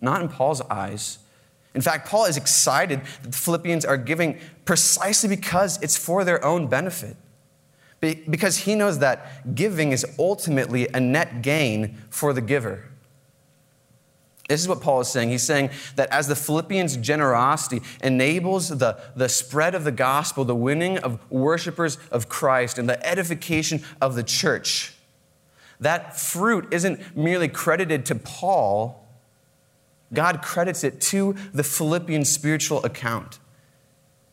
Not 0.00 0.20
in 0.20 0.28
Paul's 0.28 0.60
eyes. 0.62 1.18
In 1.74 1.80
fact, 1.80 2.08
Paul 2.08 2.26
is 2.26 2.36
excited 2.36 3.00
that 3.22 3.32
the 3.32 3.36
Philippians 3.36 3.84
are 3.84 3.96
giving 3.96 4.38
precisely 4.64 5.28
because 5.28 5.80
it's 5.82 5.96
for 5.96 6.24
their 6.24 6.44
own 6.44 6.68
benefit. 6.68 7.16
Because 8.00 8.58
he 8.58 8.74
knows 8.74 8.98
that 8.98 9.54
giving 9.54 9.92
is 9.92 10.06
ultimately 10.18 10.86
a 10.88 11.00
net 11.00 11.42
gain 11.42 11.96
for 12.10 12.32
the 12.32 12.42
giver. 12.42 12.90
This 14.48 14.60
is 14.60 14.68
what 14.68 14.82
Paul 14.82 15.00
is 15.00 15.08
saying. 15.08 15.30
He's 15.30 15.42
saying 15.42 15.70
that 15.96 16.10
as 16.10 16.28
the 16.28 16.36
Philippians' 16.36 16.98
generosity 16.98 17.80
enables 18.02 18.68
the, 18.68 18.98
the 19.16 19.28
spread 19.28 19.74
of 19.74 19.84
the 19.84 19.92
gospel, 19.92 20.44
the 20.44 20.54
winning 20.54 20.98
of 20.98 21.18
worshipers 21.30 21.96
of 22.10 22.28
Christ, 22.28 22.78
and 22.78 22.86
the 22.86 23.04
edification 23.06 23.82
of 24.02 24.16
the 24.16 24.22
church, 24.22 24.94
that 25.80 26.18
fruit 26.20 26.68
isn't 26.72 27.16
merely 27.16 27.48
credited 27.48 28.04
to 28.06 28.14
Paul, 28.16 29.03
God 30.14 30.42
credits 30.42 30.84
it 30.84 31.00
to 31.02 31.34
the 31.52 31.62
Philippian 31.62 32.24
spiritual 32.24 32.84
account. 32.84 33.38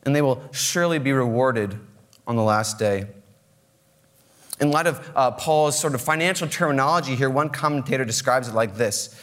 And 0.04 0.16
they 0.16 0.22
will 0.22 0.42
surely 0.52 1.00
be 1.00 1.12
rewarded 1.12 1.80
on 2.26 2.36
the 2.36 2.44
last 2.44 2.80
day. 2.80 3.08
In 4.60 4.70
light 4.70 4.88
of 4.88 5.12
uh, 5.16 5.32
Paul's 5.32 5.78
sort 5.78 5.96
of 5.96 6.02
financial 6.02 6.48
terminology 6.48 7.16
here, 7.16 7.30
one 7.30 7.50
commentator 7.50 8.06
describes 8.06 8.48
it 8.48 8.54
like 8.54 8.76
this 8.76 9.16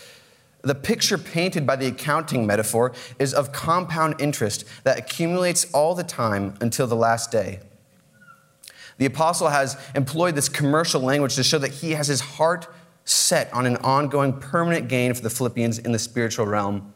The 0.62 0.74
picture 0.74 1.16
painted 1.16 1.66
by 1.66 1.76
the 1.76 1.86
accounting 1.86 2.46
metaphor 2.46 2.92
is 3.18 3.32
of 3.32 3.52
compound 3.52 4.20
interest 4.20 4.64
that 4.82 4.98
accumulates 4.98 5.72
all 5.72 5.94
the 5.94 6.02
time 6.02 6.54
until 6.60 6.88
the 6.88 6.96
last 6.96 7.30
day. 7.30 7.60
The 8.98 9.06
apostle 9.06 9.48
has 9.48 9.76
employed 9.94 10.34
this 10.34 10.48
commercial 10.48 11.00
language 11.00 11.36
to 11.36 11.44
show 11.44 11.58
that 11.58 11.72
he 11.74 11.92
has 11.92 12.08
his 12.08 12.20
heart 12.20 12.66
set 13.08 13.52
on 13.54 13.64
an 13.64 13.76
ongoing 13.78 14.34
permanent 14.34 14.88
gain 14.88 15.14
for 15.14 15.22
the 15.22 15.30
Philippians 15.30 15.78
in 15.78 15.92
the 15.92 15.98
spiritual 15.98 16.46
realm. 16.46 16.92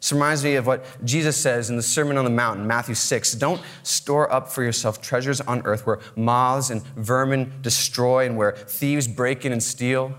This 0.00 0.12
reminds 0.12 0.42
me 0.44 0.56
of 0.56 0.66
what 0.66 0.84
Jesus 1.04 1.36
says 1.36 1.70
in 1.70 1.76
the 1.76 1.82
Sermon 1.82 2.18
on 2.18 2.24
the 2.24 2.30
Mount, 2.30 2.60
in 2.60 2.66
Matthew 2.66 2.94
6. 2.94 3.32
Don't 3.34 3.62
store 3.84 4.30
up 4.32 4.48
for 4.48 4.62
yourself 4.64 5.00
treasures 5.00 5.40
on 5.40 5.62
earth 5.64 5.86
where 5.86 6.00
moths 6.16 6.70
and 6.70 6.82
vermin 6.96 7.52
destroy 7.62 8.26
and 8.26 8.36
where 8.36 8.52
thieves 8.52 9.06
break 9.06 9.46
in 9.46 9.52
and 9.52 9.62
steal. 9.62 10.14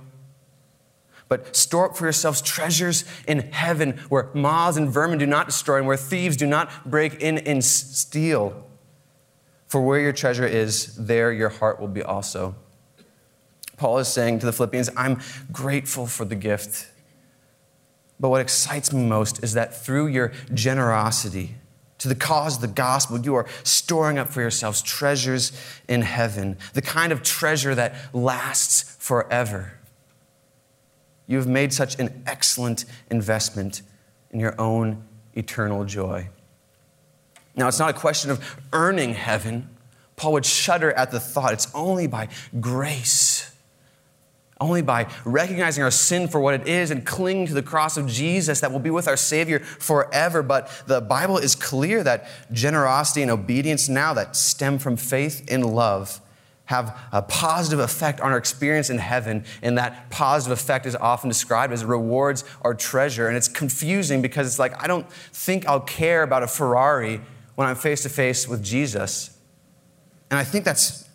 But 1.27 1.56
store 1.56 1.89
up 1.89 1.97
for 1.97 2.06
yourselves 2.06 2.41
treasures 2.41 3.03
in 3.27 3.51
heaven 3.51 3.99
where 4.10 4.29
moths 4.34 4.77
and 4.77 4.89
vermin 4.89 5.19
do 5.19 5.27
not 5.27 5.47
destroy 5.47 5.77
and 5.77 5.88
where 5.88 5.97
thieves 5.97 6.38
do 6.38 6.47
not 6.47 6.89
break 6.89 7.21
in 7.21 7.39
and 7.39 7.63
steal. 7.63 8.65
For 9.67 9.82
where 9.82 9.99
your 9.99 10.13
treasure 10.13 10.47
is, 10.47 10.95
there 10.95 11.32
your 11.32 11.49
heart 11.49 11.79
will 11.79 11.88
be 11.88 12.01
also. 12.01 12.56
Paul 13.78 13.98
is 13.98 14.08
saying 14.08 14.40
to 14.40 14.46
the 14.46 14.54
Philippians, 14.54 14.90
I'm 14.96 15.20
grateful 15.52 16.08
for 16.08 16.26
the 16.26 16.36
gift, 16.36 16.88
But 18.20 18.30
what 18.30 18.42
excites 18.42 18.94
me 18.94 19.06
most 19.06 19.44
is 19.44 19.54
that 19.54 19.76
through 19.76 20.08
your 20.08 20.32
generosity 20.54 21.56
to 21.98 22.08
the 22.08 22.16
cause 22.16 22.56
of 22.56 22.62
the 22.62 22.68
gospel, 22.68 23.20
you 23.20 23.36
are 23.36 23.46
storing 23.64 24.18
up 24.18 24.30
for 24.30 24.42
yourselves 24.42 24.82
treasures 24.82 25.52
in 25.88 26.02
heaven, 26.02 26.58
the 26.74 26.82
kind 26.82 27.12
of 27.12 27.24
treasure 27.24 27.76
that 27.76 27.96
lasts 28.14 28.96
forever. 29.00 29.74
You 31.28 31.38
have 31.38 31.48
made 31.48 31.74
such 31.74 32.00
an 32.00 32.24
excellent 32.26 32.86
investment 33.10 33.82
in 34.32 34.40
your 34.40 34.60
own 34.60 35.04
eternal 35.34 35.86
joy. 35.86 36.30
Now, 37.56 37.68
it's 37.68 37.80
not 37.80 37.90
a 37.90 37.94
question 37.94 38.32
of 38.32 38.62
earning 38.74 39.14
heaven. 39.14 39.70
Paul 40.16 40.34
would 40.34 40.46
shudder 40.46 40.92
at 40.94 41.12
the 41.12 41.20
thought. 41.20 41.54
It's 41.54 41.74
only 41.74 42.08
by 42.08 42.30
grace, 42.60 43.53
only 44.63 44.82
by 44.82 45.08
recognizing 45.26 45.84
our 45.84 45.91
sin 45.91 46.28
for 46.28 46.39
what 46.39 46.54
it 46.54 46.67
is 46.67 46.89
and 46.89 47.06
clinging 47.06 47.47
to 47.47 47.54
the 47.54 47.62
cross 47.62 47.97
of 47.97 48.08
Jesus 48.08 48.62
that 48.62 48.71
we'll 48.71 48.80
be 48.80 48.89
with 48.89 49.08
our 49.08 49.17
Savior 49.17 49.60
forever. 49.60 50.41
But 50.41 50.71
the 50.88 51.02
Bible 51.02 51.38
is 51.38 51.54
clear 51.54 52.04
that 52.04 52.28
generosity 52.52 53.21
and 53.21 53.30
obedience 53.30 53.89
now 53.89 54.13
that 54.13 54.36
stem 54.36 54.80
from 54.80 54.95
faith 54.95 55.49
in 55.52 55.62
love 55.62 56.21
have 56.65 56.97
a 57.12 57.21
positive 57.21 57.80
effect 57.80 58.21
on 58.21 58.32
our 58.32 58.38
experience 58.38 58.89
in 58.89 58.97
heaven, 58.97 59.43
and 59.62 59.78
that 59.78 60.10
positive 60.10 60.58
effect 60.58 60.86
is 60.86 60.95
often 60.95 61.28
described 61.28 61.73
as 61.73 61.84
rewards 61.84 62.45
our 62.62 62.73
treasure. 62.73 63.28
And 63.28 63.36
it's 63.36 63.49
confusing 63.49 64.21
because 64.21 64.47
it's 64.47 64.60
like, 64.60 64.82
I 64.82 64.88
don't 64.88 65.12
think 65.12 65.67
I'll 65.67 65.82
care 65.82 66.23
about 66.23 66.41
a 66.41 66.47
Ferrari 66.47 67.19
when 67.56 67.67
I'm 67.67 67.76
face 67.76 68.04
to 68.04 68.10
face 68.10 68.47
with 68.47 68.63
Jesus. 68.63 69.38
And 70.32 70.39
I 70.39 70.45
think 70.45 70.63
that's 70.63 71.08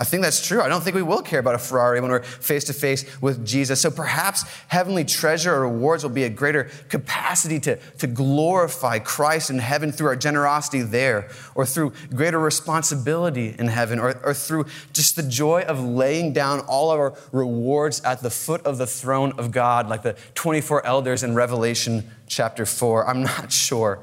I 0.00 0.04
think 0.04 0.22
that's 0.22 0.46
true. 0.46 0.62
I 0.62 0.68
don't 0.68 0.80
think 0.80 0.94
we 0.94 1.02
will 1.02 1.22
care 1.22 1.40
about 1.40 1.56
a 1.56 1.58
Ferrari 1.58 2.00
when 2.00 2.12
we're 2.12 2.22
face 2.22 2.62
to 2.64 2.72
face 2.72 3.04
with 3.20 3.44
Jesus. 3.44 3.80
So 3.80 3.90
perhaps 3.90 4.44
heavenly 4.68 5.04
treasure 5.04 5.52
or 5.52 5.62
rewards 5.62 6.04
will 6.04 6.10
be 6.10 6.22
a 6.22 6.30
greater 6.30 6.70
capacity 6.88 7.58
to, 7.60 7.76
to 7.98 8.06
glorify 8.06 9.00
Christ 9.00 9.50
in 9.50 9.58
heaven 9.58 9.90
through 9.90 10.06
our 10.06 10.14
generosity 10.14 10.82
there, 10.82 11.28
or 11.56 11.66
through 11.66 11.94
greater 12.14 12.38
responsibility 12.38 13.56
in 13.58 13.66
heaven, 13.66 13.98
or, 13.98 14.16
or 14.24 14.34
through 14.34 14.66
just 14.92 15.16
the 15.16 15.22
joy 15.24 15.62
of 15.62 15.82
laying 15.82 16.32
down 16.32 16.60
all 16.60 16.90
our 16.90 17.14
rewards 17.32 18.00
at 18.02 18.22
the 18.22 18.30
foot 18.30 18.64
of 18.64 18.78
the 18.78 18.86
throne 18.86 19.32
of 19.32 19.50
God, 19.50 19.88
like 19.88 20.02
the 20.02 20.14
24 20.36 20.86
elders 20.86 21.24
in 21.24 21.34
Revelation 21.34 22.08
chapter 22.28 22.64
4. 22.64 23.08
I'm 23.08 23.24
not 23.24 23.50
sure. 23.68 23.98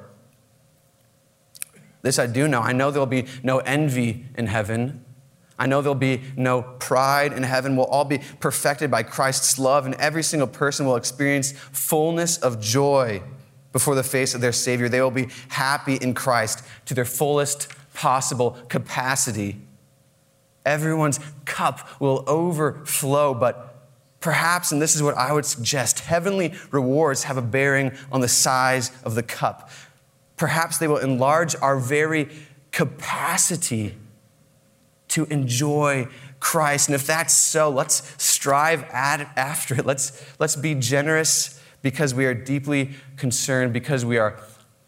This 2.02 2.20
I 2.20 2.28
do 2.28 2.50
know. 2.50 2.60
I 2.60 2.74
know 2.74 2.92
there'll 2.92 3.06
be 3.06 3.28
no 3.44 3.60
envy 3.60 4.26
in 4.38 4.48
heaven. 4.48 5.05
I 5.58 5.68
know 5.68 5.82
there'll 5.82 5.96
be 5.96 6.22
no 6.36 6.62
pride 6.62 7.32
in 7.32 7.44
heaven. 7.44 7.76
We'll 7.78 7.86
all 7.86 8.06
be 8.06 8.20
perfected 8.40 8.92
by 8.92 9.04
Christ's 9.04 9.58
love, 9.58 9.86
and 9.86 9.96
every 9.96 10.24
single 10.24 10.48
person 10.48 10.86
will 10.86 10.98
experience 10.98 11.54
fullness 11.72 12.38
of 12.38 12.60
joy 12.60 13.24
before 13.72 13.96
the 13.96 14.04
face 14.04 14.34
of 14.36 14.42
their 14.42 14.52
Savior. 14.52 14.90
They 14.90 15.02
will 15.02 15.12
be 15.12 15.30
happy 15.50 15.96
in 15.96 16.14
Christ 16.14 16.64
to 16.86 16.94
their 16.94 17.06
fullest 17.06 17.70
possible 17.94 18.52
capacity. 18.68 19.58
Everyone's 20.66 21.20
cup 21.46 22.02
will 22.02 22.26
overflow, 22.28 23.34
but 23.34 23.76
perhaps, 24.20 24.72
and 24.72 24.82
this 24.82 24.96
is 24.96 25.04
what 25.04 25.16
I 25.16 25.32
would 25.32 25.46
suggest, 25.46 26.02
heavenly 26.02 26.54
rewards 26.72 27.24
have 27.24 27.38
a 27.38 27.42
bearing 27.42 27.92
on 28.12 28.20
the 28.20 28.28
size 28.28 28.92
of 29.06 29.16
the 29.16 29.24
cup. 29.24 29.70
Perhaps 30.36 30.80
they 30.80 30.88
will 30.88 30.98
enlarge 30.98 31.56
our 31.62 31.78
very 31.78 32.30
capacity 32.72 33.96
to 35.16 35.24
enjoy 35.26 36.08
Christ. 36.42 36.90
And 36.90 36.96
if 36.96 37.08
that's 37.08 37.34
so, 37.34 37.70
let's 37.70 38.14
strive 38.22 38.84
at, 38.92 39.32
after 39.38 39.76
it. 39.76 39.86
Let's, 39.86 40.22
let's 40.40 40.58
be 40.58 40.76
generous 40.76 41.62
because 41.82 42.14
we 42.14 42.26
are 42.26 42.34
deeply 42.34 42.92
concerned, 43.16 43.72
because 43.72 44.04
we 44.04 44.18
are 44.18 44.38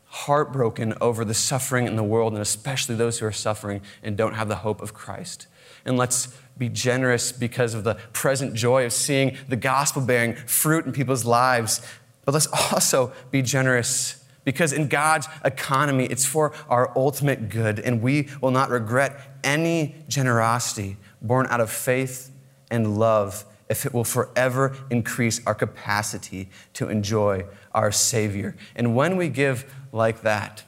heartbroken 0.05 0.95
over 0.99 1.23
the 1.23 1.33
suffering 1.33 1.87
in 1.87 1.95
the 1.95 2.03
world, 2.03 2.33
and 2.33 2.41
especially 2.41 2.95
those 2.95 3.19
who 3.19 3.25
are 3.25 3.31
suffering 3.31 3.81
and 4.03 4.17
don't 4.17 4.33
have 4.33 4.49
the 4.49 4.57
hope 4.57 4.81
of 4.81 4.93
Christ. 4.93 5.47
And 5.85 5.95
let's 5.95 6.27
be 6.57 6.67
generous 6.67 7.31
because 7.31 7.73
of 7.73 7.85
the 7.85 7.95
present 8.11 8.53
joy 8.53 8.85
of 8.85 8.91
seeing 8.91 9.37
the 9.47 9.55
gospel 9.55 10.01
bearing 10.01 10.35
fruit 10.35 10.85
in 10.85 10.91
people's 10.91 11.23
lives. 11.23 11.81
But 12.25 12.33
let's 12.33 12.47
also 12.73 13.13
be 13.31 13.41
generous 13.41 14.25
because 14.47 14.71
in 14.71 14.87
God's 14.87 15.27
economy, 15.43 16.05
it's 16.05 16.23
for 16.23 16.53
our 16.69 16.97
ultimate 16.97 17.49
good, 17.49 17.81
and 17.81 18.01
we 18.01 18.29
will 18.39 18.49
not 18.49 18.69
regret 18.69 19.19
any 19.43 19.93
generosity 20.07 20.95
born 21.21 21.45
out 21.49 21.59
of 21.59 21.69
faith 21.69 22.31
and 22.71 22.97
love 22.97 23.43
if 23.67 23.85
it 23.85 23.93
will 23.93 24.05
forever 24.05 24.73
increase 24.89 25.45
our 25.45 25.53
capacity 25.53 26.47
to 26.71 26.87
enjoy 26.87 27.43
our 27.73 27.91
Savior. 27.91 28.55
And 28.73 28.95
when 28.95 29.17
we 29.17 29.27
give 29.27 29.69
like 29.91 30.21
that, 30.21 30.63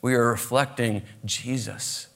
we 0.00 0.14
are 0.14 0.28
reflecting 0.28 1.02
Jesus, 1.24 2.06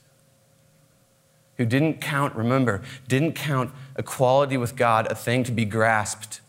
who 1.57 1.65
didn't 1.65 1.99
count, 1.99 2.33
remember, 2.33 2.81
didn't 3.09 3.33
count 3.33 3.71
equality 3.97 4.55
with 4.55 4.77
God 4.77 5.11
a 5.11 5.15
thing 5.15 5.43
to 5.43 5.51
be 5.51 5.65
grasped. 5.65 6.39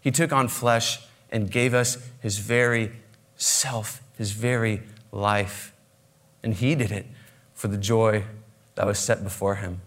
He 0.00 0.10
took 0.10 0.32
on 0.32 0.48
flesh 0.48 0.98
and 1.32 1.50
gave 1.50 1.74
us 1.74 1.98
his 2.20 2.38
very 2.38 2.92
self, 3.36 4.02
his 4.16 4.30
very 4.32 4.82
life. 5.10 5.72
And 6.42 6.54
he 6.54 6.74
did 6.74 6.92
it 6.92 7.06
for 7.54 7.68
the 7.68 7.78
joy 7.78 8.24
that 8.74 8.86
was 8.86 8.98
set 8.98 9.24
before 9.24 9.56
him. 9.56 9.80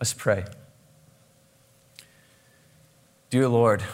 Let's 0.00 0.14
pray. 0.14 0.44
Dear 3.28 3.48
Lord, 3.48 3.84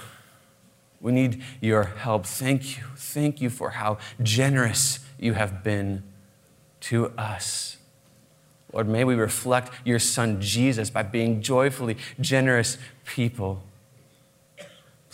we 1.00 1.12
need 1.12 1.42
your 1.60 1.84
help. 1.84 2.24
Thank 2.24 2.78
you. 2.78 2.84
Thank 2.96 3.40
you 3.40 3.50
for 3.50 3.70
how 3.70 3.98
generous 4.22 5.00
you 5.18 5.34
have 5.34 5.62
been 5.62 6.04
to 6.80 7.08
us. 7.18 7.76
Lord, 8.72 8.88
may 8.88 9.04
we 9.04 9.14
reflect 9.14 9.72
your 9.84 9.98
Son 9.98 10.40
Jesus 10.40 10.90
by 10.90 11.02
being 11.02 11.42
joyfully 11.42 11.96
generous 12.20 12.78
people. 13.04 13.62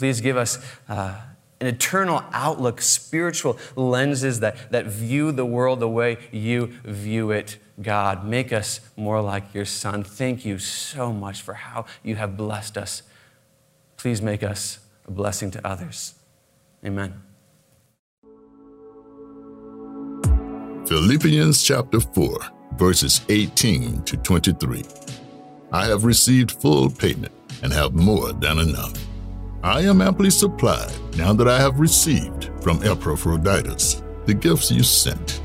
Please 0.03 0.21
give 0.21 0.37
us 0.37 0.59
uh, 0.89 1.15
an 1.61 1.69
eternal 1.69 2.25
outlook, 2.33 2.81
spiritual 2.81 3.57
lenses 3.77 4.41
that, 4.41 4.57
that 4.73 4.87
view 4.87 5.31
the 5.31 5.47
world 5.47 5.79
the 5.79 5.89
way 5.89 6.19
you 6.33 6.73
view 6.83 7.31
it, 7.31 7.59
God. 7.81 8.27
Make 8.27 8.53
us 8.53 8.81
more 8.97 9.21
like 9.21 9.55
your 9.55 9.65
Son. 9.65 10.03
Thank 10.03 10.45
you 10.45 10.59
so 10.59 11.13
much 11.13 11.41
for 11.41 11.55
how 11.55 11.85
you 12.03 12.17
have 12.17 12.37
blessed 12.37 12.77
us. 12.77 13.05
Please 13.97 14.21
make 14.21 14.43
us 14.43 14.81
a 15.07 15.13
blessing 15.13 15.53
to 15.53 15.65
others. 15.65 16.15
Amen. 16.85 17.23
Philippians 20.85 21.63
chapter 21.63 22.01
4, 22.01 22.41
verses 22.73 23.21
18 23.29 24.03
to 24.03 24.17
23. 24.17 24.83
I 25.71 25.87
have 25.87 26.03
received 26.03 26.51
full 26.51 26.91
payment 26.91 27.33
and 27.63 27.73
have 27.73 27.95
more 27.95 28.33
than 28.33 28.59
enough. 28.59 28.95
I 29.65 29.83
am 29.83 30.03
amply 30.03 30.31
supplied 30.31 30.93
now 31.17 31.33
that 31.35 31.47
I 31.47 31.61
have 31.61 31.79
received 31.79 32.51
from 32.63 32.83
Epaphroditus 32.83 34.03
the 34.27 34.35
gifts 34.35 34.73
you 34.73 34.83
sent. 34.83 35.41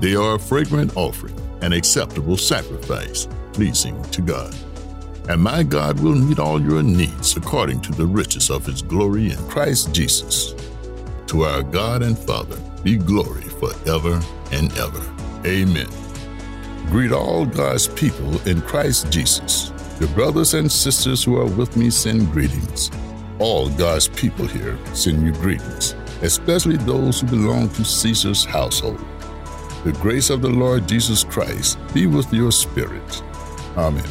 They 0.00 0.16
are 0.16 0.34
a 0.34 0.40
fragrant 0.40 0.96
offering, 0.96 1.38
an 1.62 1.72
acceptable 1.72 2.36
sacrifice, 2.36 3.28
pleasing 3.52 4.02
to 4.10 4.22
God. 4.22 4.52
And 5.28 5.40
my 5.40 5.62
God 5.62 6.00
will 6.00 6.16
meet 6.16 6.40
all 6.40 6.60
your 6.60 6.82
needs 6.82 7.36
according 7.36 7.80
to 7.82 7.92
the 7.92 8.06
riches 8.06 8.50
of 8.50 8.66
his 8.66 8.82
glory 8.82 9.30
in 9.30 9.38
Christ 9.48 9.94
Jesus. 9.94 10.56
To 11.28 11.42
our 11.42 11.62
God 11.62 12.02
and 12.02 12.18
Father 12.18 12.58
be 12.82 12.96
glory 12.96 13.42
forever 13.42 14.20
and 14.50 14.76
ever. 14.78 15.14
Amen. 15.46 15.88
Greet 16.88 17.12
all 17.12 17.46
God's 17.46 17.86
people 17.86 18.36
in 18.48 18.60
Christ 18.62 19.12
Jesus. 19.12 19.70
The 20.00 20.08
brothers 20.08 20.54
and 20.54 20.70
sisters 20.70 21.22
who 21.22 21.36
are 21.36 21.46
with 21.46 21.76
me 21.76 21.90
send 21.90 22.32
greetings. 22.32 22.90
All 23.40 23.68
God's 23.68 24.06
people 24.06 24.46
here 24.46 24.78
send 24.94 25.26
you 25.26 25.32
greetings, 25.32 25.96
especially 26.22 26.76
those 26.76 27.20
who 27.20 27.26
belong 27.26 27.68
to 27.70 27.84
Caesar's 27.84 28.44
household. 28.44 29.04
The 29.84 29.92
grace 29.92 30.30
of 30.30 30.40
the 30.40 30.48
Lord 30.48 30.88
Jesus 30.88 31.24
Christ 31.24 31.78
be 31.92 32.06
with 32.06 32.32
your 32.32 32.52
spirit. 32.52 33.22
Amen. 33.76 34.04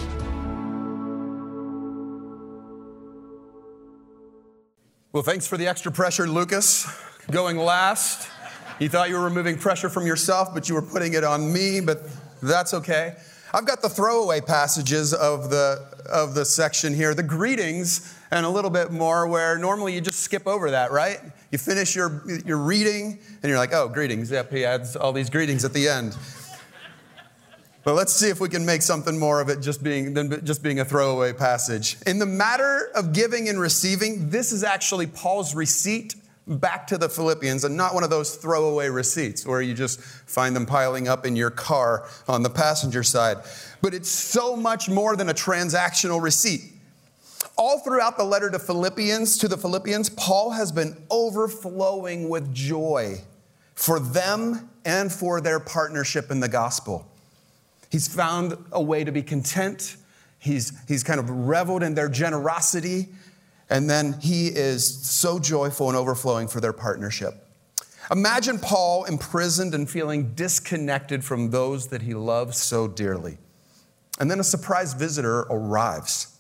Well, 5.14 5.24
thanks 5.24 5.48
for 5.48 5.58
the 5.58 5.68
extra 5.68 5.92
pressure, 5.92 6.28
Lucas. 6.28 6.86
Going 7.32 7.58
last. 7.58 8.30
You 8.80 8.90
thought 8.90 9.10
you 9.10 9.16
were 9.16 9.24
removing 9.24 9.58
pressure 9.58 9.88
from 9.88 10.06
yourself, 10.06 10.54
but 10.54 10.68
you 10.68 10.76
were 10.76 10.82
putting 10.82 11.14
it 11.14 11.24
on 11.24 11.54
me, 11.54 11.80
but 11.80 12.10
that's 12.42 12.74
okay. 12.74 13.16
I've 13.54 13.68
got 13.68 13.82
the 13.82 13.90
throwaway 13.90 14.42
passages 14.42 15.14
of 15.14 15.50
the, 15.52 15.88
of 16.12 16.34
the 16.34 16.44
section 16.44 16.94
here, 16.94 17.14
the 17.14 17.24
greetings, 17.24 18.18
and 18.34 18.48
a 18.48 18.50
little 18.50 18.72
bit 18.72 18.92
more 18.92 19.28
where 19.28 19.60
normally 19.60 19.94
you 19.94 20.02
just 20.02 20.22
skip 20.22 20.48
over 20.48 20.72
that, 20.72 20.92
right? 20.92 21.20
You 21.52 21.60
finish 21.60 21.96
your, 21.96 22.24
your 22.48 22.58
reading, 22.58 23.20
and 23.44 23.50
you're 23.50 23.60
like, 23.60 23.74
oh, 23.74 23.88
greetings. 23.88 24.32
Yep, 24.32 24.52
he 24.52 24.66
adds 24.66 24.96
all 24.96 25.14
these 25.14 25.30
greetings 25.30 25.64
at 25.64 25.72
the 25.72 25.88
end. 25.88 26.18
But 27.84 27.94
let's 27.94 28.12
see 28.12 28.30
if 28.30 28.40
we 28.40 28.50
can 28.50 28.66
make 28.66 28.82
something 28.82 29.20
more 29.20 29.40
of 29.40 29.50
it 29.50 29.60
just 29.60 29.84
being, 29.84 30.16
than 30.16 30.44
just 30.46 30.64
being 30.64 30.80
a 30.80 30.86
throwaway 30.86 31.32
passage. 31.32 31.98
In 32.08 32.18
the 32.18 32.26
matter 32.26 32.90
of 32.96 33.14
giving 33.14 33.50
and 33.50 33.60
receiving, 33.60 34.32
this 34.32 34.52
is 34.52 34.64
actually 34.64 35.06
Paul's 35.06 35.54
receipt 35.54 36.16
back 36.48 36.88
to 36.88 36.98
the 36.98 37.10
Philippians 37.10 37.64
and 37.64 37.78
not 37.78 37.94
one 37.94 38.04
of 38.04 38.10
those 38.10 38.36
throwaway 38.36 38.90
receipts 38.90 39.46
where 39.46 39.62
you 39.62 39.76
just 39.76 40.02
find 40.02 40.56
them 40.56 40.66
piling 40.66 41.08
up 41.08 41.26
in 41.26 41.36
your 41.36 41.52
car 41.52 42.08
on 42.28 42.42
the 42.42 42.50
passenger 42.50 43.04
side. 43.04 43.38
But 43.82 43.94
it's 43.94 44.10
so 44.10 44.56
much 44.56 44.90
more 44.90 45.16
than 45.16 45.30
a 45.30 45.34
transactional 45.36 46.22
receipt. 46.22 46.73
All 47.58 47.80
throughout 47.80 48.18
the 48.18 48.24
letter 48.24 48.50
to 48.50 48.60
Philippians, 48.60 49.38
to 49.40 49.48
the 49.48 49.58
Philippians, 49.58 50.10
Paul 50.10 50.52
has 50.52 50.72
been 50.72 50.98
overflowing 51.10 52.30
with 52.30 52.54
joy 52.54 53.22
for 53.76 54.00
them 54.00 54.70
and 54.86 55.12
for 55.12 55.42
their 55.42 55.60
partnership 55.60 56.32
in 56.32 56.40
the 56.40 56.48
gospel. 56.48 57.08
He's 57.90 58.08
found 58.08 58.58
a 58.72 58.82
way 58.82 59.04
to 59.04 59.12
be 59.12 59.22
content. 59.22 59.98
He's, 60.40 60.74
he's 60.88 61.04
kind 61.04 61.20
of 61.20 61.30
reveled 61.30 61.84
in 61.84 61.94
their 61.94 62.10
generosity. 62.10 63.10
And 63.70 63.90
then 63.90 64.14
he 64.20 64.48
is 64.48 64.86
so 64.86 65.40
joyful 65.40 65.90
and 65.90 65.98
overflowing 65.98 66.48
for 66.48 66.60
their 66.60 66.74
partnership. 66.74 67.36
Imagine 68.12 68.60
Paul 68.60 69.06
imprisoned 69.06 69.74
and 69.74 69.90
feeling 69.90 70.34
disconnected 70.34 71.24
from 71.24 71.52
those 71.52 71.88
that 71.88 72.02
he 72.02 72.14
loves 72.14 72.58
so 72.58 72.88
dearly. 72.88 73.38
And 74.20 74.30
then 74.30 74.40
a 74.40 74.44
surprise 74.44 74.94
visitor 74.94 75.42
arrives 75.50 76.33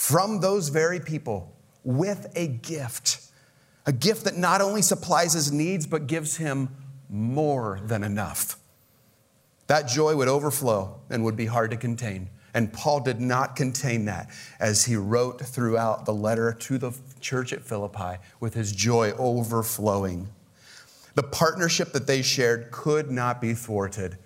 from 0.00 0.40
those 0.40 0.70
very 0.70 0.98
people 0.98 1.54
with 1.84 2.32
a 2.34 2.46
gift. 2.46 3.20
A 3.84 3.92
gift 3.92 4.24
that 4.24 4.34
not 4.34 4.62
only 4.62 4.80
supplies 4.80 5.34
his 5.34 5.52
needs, 5.52 5.86
but 5.86 6.06
gives 6.06 6.38
him 6.38 6.70
more 7.10 7.78
than 7.84 8.02
enough. 8.02 8.58
That 9.66 9.88
joy 9.88 10.16
would 10.16 10.26
overflow 10.26 10.98
and 11.10 11.22
would 11.22 11.36
be 11.36 11.44
hard 11.44 11.70
to 11.72 11.76
contain. 11.76 12.30
And 12.54 12.72
Paul 12.72 13.00
did 13.00 13.20
not 13.20 13.56
contain 13.56 14.06
that 14.06 14.30
as 14.58 14.86
he 14.86 14.96
wrote 14.96 15.42
throughout 15.42 16.06
the 16.06 16.14
letter 16.14 16.54
to 16.54 16.78
the 16.78 16.92
church 17.20 17.52
at 17.52 17.60
Philippi 17.60 18.22
with 18.40 18.54
his 18.54 18.72
joy 18.72 19.10
overflowing. 19.18 20.30
The 21.14 21.24
partnership 21.24 21.92
that 21.92 22.06
they 22.06 22.22
shared 22.22 22.70
could 22.70 23.10
not 23.10 23.38
be 23.38 23.52
thwarted 23.52 24.16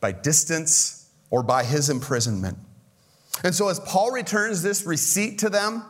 by 0.00 0.10
distance 0.10 1.08
or 1.30 1.44
by 1.44 1.62
his 1.62 1.88
imprisonment. 1.88 2.58
And 3.44 3.54
so, 3.54 3.68
as 3.68 3.80
Paul 3.80 4.12
returns 4.12 4.62
this 4.62 4.86
receipt 4.86 5.38
to 5.40 5.50
them, 5.50 5.84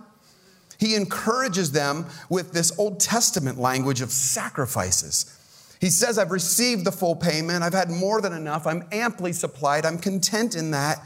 he 0.78 0.96
encourages 0.96 1.72
them 1.72 2.06
with 2.28 2.52
this 2.52 2.76
Old 2.78 2.98
Testament 2.98 3.58
language 3.58 4.00
of 4.00 4.10
sacrifices. 4.10 5.38
He 5.80 5.90
says, 5.90 6.18
I've 6.18 6.30
received 6.30 6.84
the 6.84 6.92
full 6.92 7.16
payment. 7.16 7.62
I've 7.62 7.72
had 7.72 7.90
more 7.90 8.20
than 8.20 8.32
enough. 8.32 8.66
I'm 8.66 8.84
amply 8.92 9.32
supplied. 9.32 9.84
I'm 9.84 9.98
content 9.98 10.54
in 10.54 10.70
that 10.70 11.04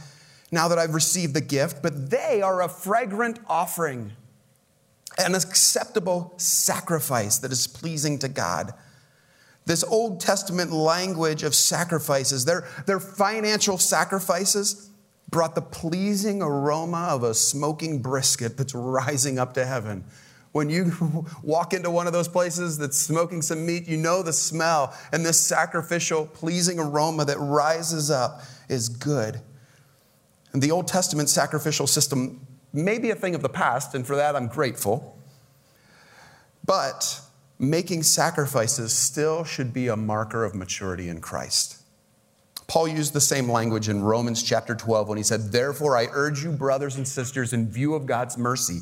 now 0.52 0.68
that 0.68 0.78
I've 0.78 0.94
received 0.94 1.34
the 1.34 1.40
gift. 1.40 1.82
But 1.82 2.10
they 2.10 2.42
are 2.42 2.62
a 2.62 2.68
fragrant 2.68 3.38
offering, 3.48 4.12
an 5.18 5.34
acceptable 5.34 6.34
sacrifice 6.36 7.38
that 7.38 7.52
is 7.52 7.66
pleasing 7.66 8.18
to 8.20 8.28
God. 8.28 8.72
This 9.64 9.82
Old 9.82 10.20
Testament 10.20 10.72
language 10.72 11.42
of 11.42 11.54
sacrifices, 11.54 12.44
their, 12.44 12.68
their 12.86 13.00
financial 13.00 13.78
sacrifices, 13.78 14.90
brought 15.28 15.54
the 15.54 15.62
pleasing 15.62 16.42
aroma 16.42 17.08
of 17.10 17.22
a 17.22 17.34
smoking 17.34 18.00
brisket 18.00 18.56
that's 18.56 18.74
rising 18.74 19.38
up 19.38 19.54
to 19.54 19.66
heaven 19.66 20.04
when 20.56 20.70
you 20.70 21.26
walk 21.42 21.74
into 21.74 21.90
one 21.90 22.06
of 22.06 22.14
those 22.14 22.28
places 22.28 22.78
that's 22.78 22.98
smoking 22.98 23.42
some 23.42 23.64
meat, 23.64 23.86
you 23.86 23.98
know 23.98 24.22
the 24.22 24.32
smell, 24.32 24.96
and 25.12 25.24
this 25.24 25.38
sacrificial, 25.38 26.26
pleasing 26.26 26.80
aroma 26.80 27.26
that 27.26 27.36
rises 27.38 28.10
up 28.10 28.40
is 28.70 28.88
good. 28.88 29.40
And 30.54 30.62
the 30.62 30.70
Old 30.70 30.88
Testament 30.88 31.28
sacrificial 31.28 31.86
system 31.86 32.46
may 32.72 32.98
be 32.98 33.10
a 33.10 33.14
thing 33.14 33.34
of 33.34 33.42
the 33.42 33.50
past, 33.50 33.94
and 33.94 34.06
for 34.06 34.16
that 34.16 34.34
I'm 34.34 34.48
grateful. 34.48 35.18
But 36.64 37.20
making 37.58 38.02
sacrifices 38.02 38.94
still 38.94 39.44
should 39.44 39.74
be 39.74 39.88
a 39.88 39.96
marker 39.96 40.42
of 40.42 40.54
maturity 40.54 41.10
in 41.10 41.20
Christ. 41.20 41.75
Paul 42.68 42.88
used 42.88 43.12
the 43.12 43.20
same 43.20 43.50
language 43.50 43.88
in 43.88 44.02
Romans 44.02 44.42
chapter 44.42 44.74
12 44.74 45.08
when 45.08 45.18
he 45.18 45.24
said, 45.24 45.52
Therefore, 45.52 45.96
I 45.96 46.08
urge 46.10 46.42
you, 46.42 46.50
brothers 46.50 46.96
and 46.96 47.06
sisters, 47.06 47.52
in 47.52 47.70
view 47.70 47.94
of 47.94 48.06
God's 48.06 48.36
mercy, 48.36 48.80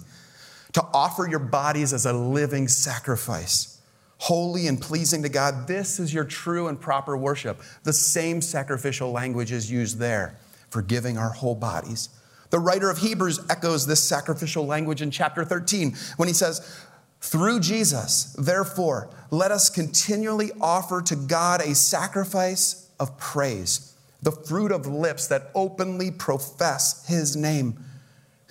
to 0.72 0.82
offer 0.94 1.28
your 1.28 1.38
bodies 1.38 1.92
as 1.92 2.06
a 2.06 2.12
living 2.12 2.66
sacrifice, 2.66 3.80
holy 4.18 4.66
and 4.66 4.80
pleasing 4.80 5.22
to 5.22 5.28
God. 5.28 5.68
This 5.68 6.00
is 6.00 6.14
your 6.14 6.24
true 6.24 6.68
and 6.68 6.80
proper 6.80 7.16
worship. 7.16 7.60
The 7.82 7.92
same 7.92 8.40
sacrificial 8.40 9.12
language 9.12 9.52
is 9.52 9.70
used 9.70 9.98
there 9.98 10.38
for 10.70 10.80
giving 10.80 11.18
our 11.18 11.30
whole 11.30 11.54
bodies. 11.54 12.08
The 12.50 12.58
writer 12.58 12.88
of 12.88 12.98
Hebrews 12.98 13.40
echoes 13.50 13.86
this 13.86 14.02
sacrificial 14.02 14.66
language 14.66 15.02
in 15.02 15.10
chapter 15.10 15.44
13 15.44 15.94
when 16.16 16.28
he 16.28 16.34
says, 16.34 16.78
Through 17.20 17.60
Jesus, 17.60 18.34
therefore, 18.38 19.10
let 19.30 19.50
us 19.50 19.68
continually 19.68 20.52
offer 20.60 21.02
to 21.02 21.16
God 21.16 21.60
a 21.60 21.74
sacrifice 21.74 22.83
of 22.98 23.18
praise, 23.18 23.94
the 24.22 24.32
fruit 24.32 24.72
of 24.72 24.86
lips 24.86 25.26
that 25.28 25.50
openly 25.54 26.10
profess 26.10 27.06
his 27.06 27.36
name. 27.36 27.82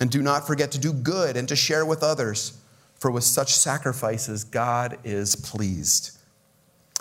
And 0.00 0.10
do 0.10 0.22
not 0.22 0.46
forget 0.46 0.72
to 0.72 0.78
do 0.78 0.92
good 0.92 1.36
and 1.36 1.48
to 1.48 1.56
share 1.56 1.86
with 1.86 2.02
others, 2.02 2.58
for 2.96 3.10
with 3.10 3.24
such 3.24 3.54
sacrifices, 3.54 4.44
God 4.44 4.98
is 5.04 5.36
pleased. 5.36 6.16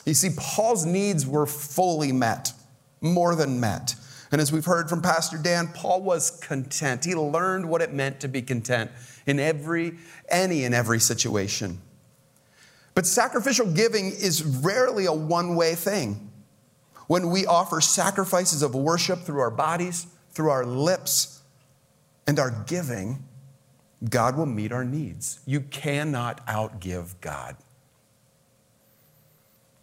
You 0.05 0.13
see, 0.13 0.29
Paul's 0.37 0.85
needs 0.85 1.25
were 1.25 1.45
fully 1.45 2.11
met, 2.11 2.53
more 3.01 3.35
than 3.35 3.59
met. 3.59 3.95
And 4.31 4.41
as 4.41 4.51
we've 4.51 4.65
heard 4.65 4.89
from 4.89 5.01
Pastor 5.01 5.37
Dan, 5.37 5.67
Paul 5.67 6.01
was 6.01 6.31
content. 6.31 7.05
He 7.05 7.15
learned 7.15 7.69
what 7.69 7.81
it 7.81 7.93
meant 7.93 8.19
to 8.21 8.27
be 8.27 8.41
content 8.41 8.91
in 9.25 9.39
every, 9.39 9.93
any 10.27 10.65
and 10.65 10.73
every 10.73 10.99
situation. 10.99 11.79
But 12.95 13.05
sacrificial 13.05 13.71
giving 13.71 14.07
is 14.07 14.43
rarely 14.43 15.05
a 15.05 15.13
one 15.13 15.55
way 15.55 15.75
thing. 15.75 16.31
When 17.07 17.29
we 17.29 17.45
offer 17.45 17.81
sacrifices 17.81 18.61
of 18.61 18.75
worship 18.75 19.19
through 19.19 19.39
our 19.39 19.51
bodies, 19.51 20.07
through 20.31 20.49
our 20.49 20.65
lips, 20.65 21.41
and 22.25 22.39
our 22.39 22.51
giving, 22.65 23.23
God 24.09 24.37
will 24.37 24.45
meet 24.45 24.71
our 24.71 24.85
needs. 24.85 25.39
You 25.45 25.61
cannot 25.61 26.45
outgive 26.47 27.15
God. 27.21 27.55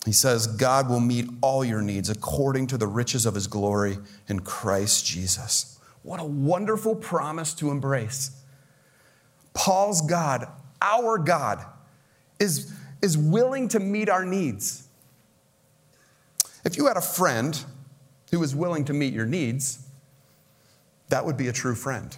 He 0.07 0.13
says, 0.13 0.47
God 0.47 0.89
will 0.89 1.01
meet 1.01 1.29
all 1.43 1.65
your 1.65 1.83
needs 1.83 2.09
according 2.09 2.69
to 2.69 2.79
the 2.79 2.87
riches 2.87 3.27
of 3.27 3.35
his 3.35 3.47
glory 3.47 3.99
in 4.29 4.41
Christ 4.41 5.05
Jesus. 5.05 5.79
What 6.03 6.21
a 6.21 6.25
wonderful 6.25 6.97
promise 6.97 7.53
to 7.55 7.71
embrace. 7.71 8.31
Paul's 9.53 10.01
God, 10.01 10.49
our 10.81 11.19
God, 11.19 11.65
is, 12.39 12.73
is 13.03 13.19
willing 13.19 13.69
to 13.69 13.81
meet 13.81 14.09
our 14.09 14.25
needs. 14.25 14.89
If 16.65 16.77
you 16.77 16.87
had 16.87 16.97
a 16.97 17.03
friend 17.03 17.63
who 18.31 18.39
was 18.39 18.55
willing 18.55 18.85
to 18.87 18.93
meet 18.93 19.13
your 19.13 19.27
needs, 19.27 19.81
that 21.09 21.25
would 21.25 21.37
be 21.37 21.49
a 21.49 21.53
true 21.53 21.75
friend. 21.75 22.17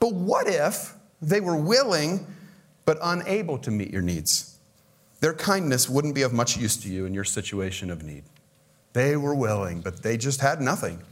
But 0.00 0.14
what 0.14 0.46
if 0.46 0.94
they 1.20 1.40
were 1.40 1.56
willing 1.56 2.26
but 2.84 2.98
unable 3.02 3.58
to 3.58 3.70
meet 3.70 3.90
your 3.90 4.02
needs? 4.02 4.56
Their 5.20 5.34
kindness 5.34 5.88
wouldn't 5.88 6.14
be 6.14 6.22
of 6.22 6.32
much 6.32 6.56
use 6.56 6.76
to 6.78 6.88
you 6.88 7.06
in 7.06 7.14
your 7.14 7.24
situation 7.24 7.90
of 7.90 8.04
need. 8.04 8.24
They 8.92 9.16
were 9.16 9.34
willing, 9.34 9.80
but 9.80 10.02
they 10.02 10.16
just 10.16 10.40
had 10.40 10.60
nothing. 10.60 11.02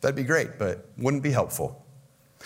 That'd 0.00 0.16
be 0.16 0.22
great, 0.22 0.58
but 0.58 0.86
wouldn't 0.96 1.22
be 1.22 1.30
helpful. 1.30 1.84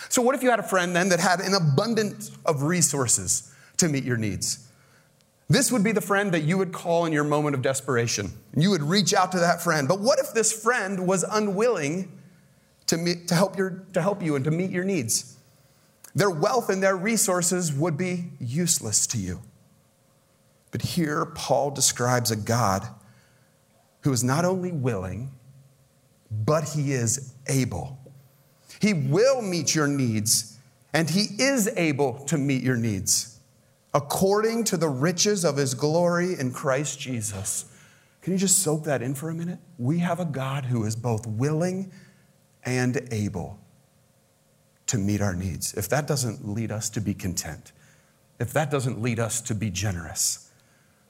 So, 0.09 0.23
what 0.23 0.35
if 0.35 0.43
you 0.43 0.51
had 0.51 0.59
a 0.59 0.65
friend 0.65 0.95
then 0.95 1.09
that 1.11 1.21
had 1.21 1.41
an 1.41 1.55
abundance 1.55 2.33
of 2.45 2.63
resources 2.63 3.53
to 3.77 3.89
meet 3.89 4.05
your 4.05 4.17
needs? 4.17 4.67
This 5.49 5.71
would 5.71 5.85
be 5.85 5.93
the 5.93 6.01
friend 6.01 6.33
that 6.33 6.45
you 6.45 6.57
would 6.57 6.73
call 6.73 7.05
in 7.05 7.13
your 7.13 7.25
moment 7.25 7.55
of 7.55 7.63
desperation. 7.63 8.33
You 8.57 8.71
would 8.71 8.83
reach 8.83 9.13
out 9.13 9.33
to 9.33 9.41
that 9.41 9.63
friend. 9.63 9.87
But 9.87 10.01
what 10.01 10.19
if 10.19 10.33
this 10.33 10.53
friend 10.53 11.07
was 11.07 11.23
unwilling 11.23 12.19
to, 12.87 12.97
meet, 12.97 13.29
to, 13.29 13.35
help, 13.35 13.59
your, 13.59 13.85
to 13.93 14.01
help 14.01 14.23
you 14.23 14.37
and 14.37 14.45
to 14.45 14.51
meet 14.51 14.71
your 14.71 14.85
needs? 14.85 15.37
Their 16.15 16.31
wealth 16.31 16.71
and 16.71 16.83
their 16.83 16.97
resources 16.97 17.73
would 17.73 17.99
be 17.99 18.31
useless 18.41 19.07
to 19.09 19.19
you. 19.19 19.43
But 20.71 20.83
here, 20.83 21.27
Paul 21.27 21.71
describes 21.71 22.31
a 22.31 22.37
God 22.37 22.87
who 24.01 24.13
is 24.13 24.25
not 24.25 24.45
only 24.45 24.73
willing, 24.73 25.33
but 26.31 26.71
he 26.71 26.93
is 26.93 27.35
able. 27.49 27.99
He 28.81 28.93
will 28.95 29.41
meet 29.41 29.75
your 29.75 29.87
needs, 29.87 30.59
and 30.93 31.09
he 31.09 31.27
is 31.39 31.69
able 31.77 32.25
to 32.25 32.39
meet 32.39 32.63
your 32.63 32.77
needs 32.77 33.34
according 33.95 34.65
to 34.65 34.77
the 34.77 34.89
riches 34.89 35.45
of 35.45 35.57
his 35.57 35.73
glory 35.73 36.39
in 36.39 36.53
Christ 36.53 36.99
Jesus. 36.99 37.67
Can 38.21 38.33
you 38.33 38.39
just 38.39 38.59
soak 38.59 38.85
that 38.85 39.03
in 39.03 39.15
for 39.15 39.31
a 39.31 39.35
minute? 39.35 39.61
We 39.79 39.99
have 40.01 40.19
a 40.19 40.25
God 40.25 40.67
who 40.67 40.85
is 40.85 40.97
both 40.97 41.27
willing 41.27 41.93
and 42.65 43.09
able 43.13 43.59
to 44.87 44.99
meet 44.99 45.21
our 45.21 45.35
needs, 45.35 45.75
if 45.75 45.89
that 45.89 46.07
doesn't 46.07 46.47
lead 46.47 46.71
us 46.71 46.91
to 46.91 47.01
be 47.01 47.15
content, 47.15 47.73
if 48.39 48.53
that 48.53 48.71
doesn't 48.71 49.01
lead 49.01 49.19
us 49.19 49.41
to 49.43 49.55
be 49.55 49.71
generous, 49.71 50.51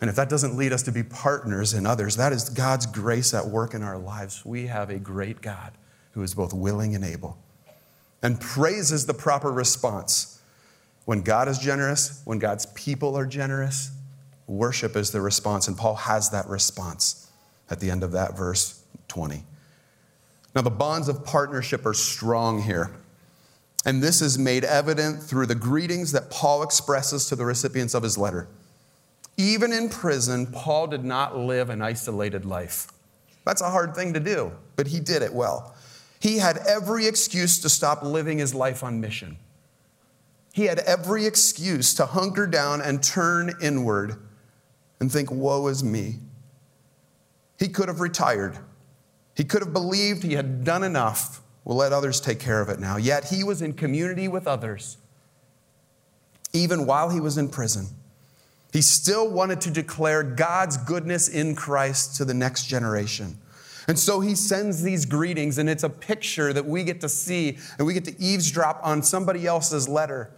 and 0.01 0.11
if 0.11 0.17
that 0.17 0.29
doesn't 0.29 0.57
lead 0.57 0.73
us 0.73 0.83
to 0.83 0.93
be 0.93 1.03
partners 1.03 1.73
in 1.73 1.87
others, 1.87 2.17
that 2.17 2.33
is 2.33 2.51
God's 2.51 2.87
grace 2.87 3.33
at 3.33 3.47
work 3.47 3.75
in 3.75 3.83
our 3.83 3.99
lives. 3.99 4.45
We 4.45 4.67
have 4.67 4.91
a 4.91 4.99
great 4.99 5.41
God 5.41 5.73
who 6.13 6.23
is 6.23 6.35
both 6.35 6.53
willing 6.53 6.95
and 6.95 7.05
able. 7.05 7.39
And 8.23 8.41
praise 8.41 8.93
is 8.93 9.07
the 9.07 9.15
proper 9.15 9.51
response. 9.51 10.34
When 11.05 11.23
God 11.23 11.49
is 11.49 11.59
generous, 11.59 12.23
when 12.25 12.39
God's 12.39 12.67
people 12.67 13.17
are 13.17 13.27
generous, 13.27 13.91
worship 14.47 14.97
is 14.97 15.11
the 15.11 15.21
response. 15.21 15.69
And 15.69 15.77
Paul 15.77 15.97
has 15.97 16.31
that 16.31 16.49
response 16.49 17.31
at 17.71 17.81
the 17.81 17.91
end 17.91 18.03
of 18.03 18.13
that 18.13 18.37
verse 18.37 18.83
20. 19.09 19.45
Now, 20.55 20.63
the 20.63 20.71
bonds 20.71 21.09
of 21.09 21.25
partnership 21.25 21.85
are 21.85 21.95
strong 21.95 22.63
here. 22.63 22.95
And 23.85 24.03
this 24.03 24.23
is 24.23 24.39
made 24.39 24.65
evident 24.65 25.23
through 25.23 25.47
the 25.47 25.55
greetings 25.55 26.13
that 26.13 26.31
Paul 26.31 26.63
expresses 26.63 27.27
to 27.27 27.37
the 27.37 27.45
recipients 27.45 27.93
of 27.93 28.03
his 28.03 28.17
letter. 28.17 28.49
Even 29.37 29.73
in 29.73 29.89
prison, 29.89 30.47
Paul 30.47 30.87
did 30.87 31.05
not 31.05 31.37
live 31.37 31.69
an 31.69 31.83
isolated 31.83 32.45
life. 32.45 32.87
That's 33.45 33.61
a 33.61 33.69
hard 33.69 33.95
thing 33.95 34.15
to 34.15 34.21
do, 34.21 34.53
but 34.77 34.87
he 34.87 35.01
did 35.01 35.23
it 35.23 35.35
well. 35.35 35.75
He 36.21 36.39
had 36.39 36.59
every 36.67 37.07
excuse 37.07 37.59
to 37.61 37.69
stop 37.69 38.03
living 38.03 38.39
his 38.39 38.55
life 38.55 38.83
on 38.83 39.01
mission. 39.01 39.37
He 40.55 40.67
had 40.67 40.79
every 40.79 41.27
excuse 41.27 41.95
to 41.95 42.07
hunker 42.07 42.47
down 42.47 42.81
and 42.81 43.03
turn 43.03 43.57
inward 43.61 44.15
and 45.01 45.11
think, 45.11 45.29
Woe 45.33 45.67
is 45.67 45.83
me. 45.83 46.21
He 47.59 47.67
could 47.67 47.89
have 47.89 47.99
retired. 47.99 48.57
He 49.35 49.43
could 49.43 49.63
have 49.63 49.73
believed 49.73 50.23
he 50.23 50.35
had 50.35 50.63
done 50.63 50.85
enough. 50.85 51.43
We'll 51.65 51.79
let 51.79 51.93
others 51.93 52.21
take 52.21 52.39
care 52.39 52.61
of 52.61 52.69
it 52.69 52.79
now. 52.79 52.99
Yet 52.99 53.25
he 53.25 53.43
was 53.43 53.63
in 53.63 53.73
community 53.73 54.29
with 54.29 54.47
others, 54.47 54.97
even 56.53 56.87
while 56.87 57.09
he 57.09 57.19
was 57.19 57.37
in 57.37 57.49
prison. 57.49 57.89
He 58.73 58.81
still 58.81 59.29
wanted 59.29 59.61
to 59.63 59.73
declare 59.73 60.23
God's 60.23 60.77
goodness 60.77 61.29
in 61.29 61.57
Christ 61.57 62.15
to 62.19 62.25
the 62.25 62.35
next 62.35 62.67
generation. 62.67 63.39
And 63.89 63.99
so 63.99 64.21
he 64.21 64.37
sends 64.37 64.85
these 64.85 65.05
greetings, 65.05 65.59
and 65.59 65.69
it's 65.69 65.83
a 65.83 65.91
picture 65.91 66.53
that 66.53 66.65
we 66.65 66.85
get 66.85 67.01
to 67.01 67.09
see, 67.09 67.59
and 67.77 67.89
we 67.89 67.93
get 67.93 68.05
to 68.05 68.21
eavesdrop 68.21 68.79
on 68.85 69.03
somebody 69.03 69.49
else's 69.49 69.89
letter 69.89 70.31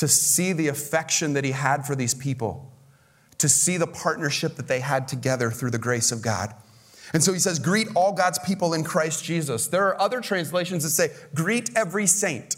to 0.00 0.08
see 0.08 0.54
the 0.54 0.68
affection 0.68 1.34
that 1.34 1.44
he 1.44 1.50
had 1.50 1.86
for 1.86 1.94
these 1.94 2.14
people, 2.14 2.72
to 3.36 3.50
see 3.50 3.76
the 3.76 3.86
partnership 3.86 4.56
that 4.56 4.66
they 4.66 4.80
had 4.80 5.06
together 5.06 5.50
through 5.50 5.70
the 5.70 5.78
grace 5.78 6.10
of 6.10 6.22
God. 6.22 6.54
And 7.12 7.22
so 7.22 7.34
he 7.34 7.38
says, 7.38 7.58
Greet 7.58 7.88
all 7.94 8.14
God's 8.14 8.38
people 8.38 8.72
in 8.72 8.82
Christ 8.82 9.22
Jesus. 9.22 9.66
There 9.66 9.86
are 9.88 10.00
other 10.00 10.22
translations 10.22 10.84
that 10.84 10.88
say, 10.88 11.10
Greet 11.34 11.76
every 11.76 12.06
saint. 12.06 12.56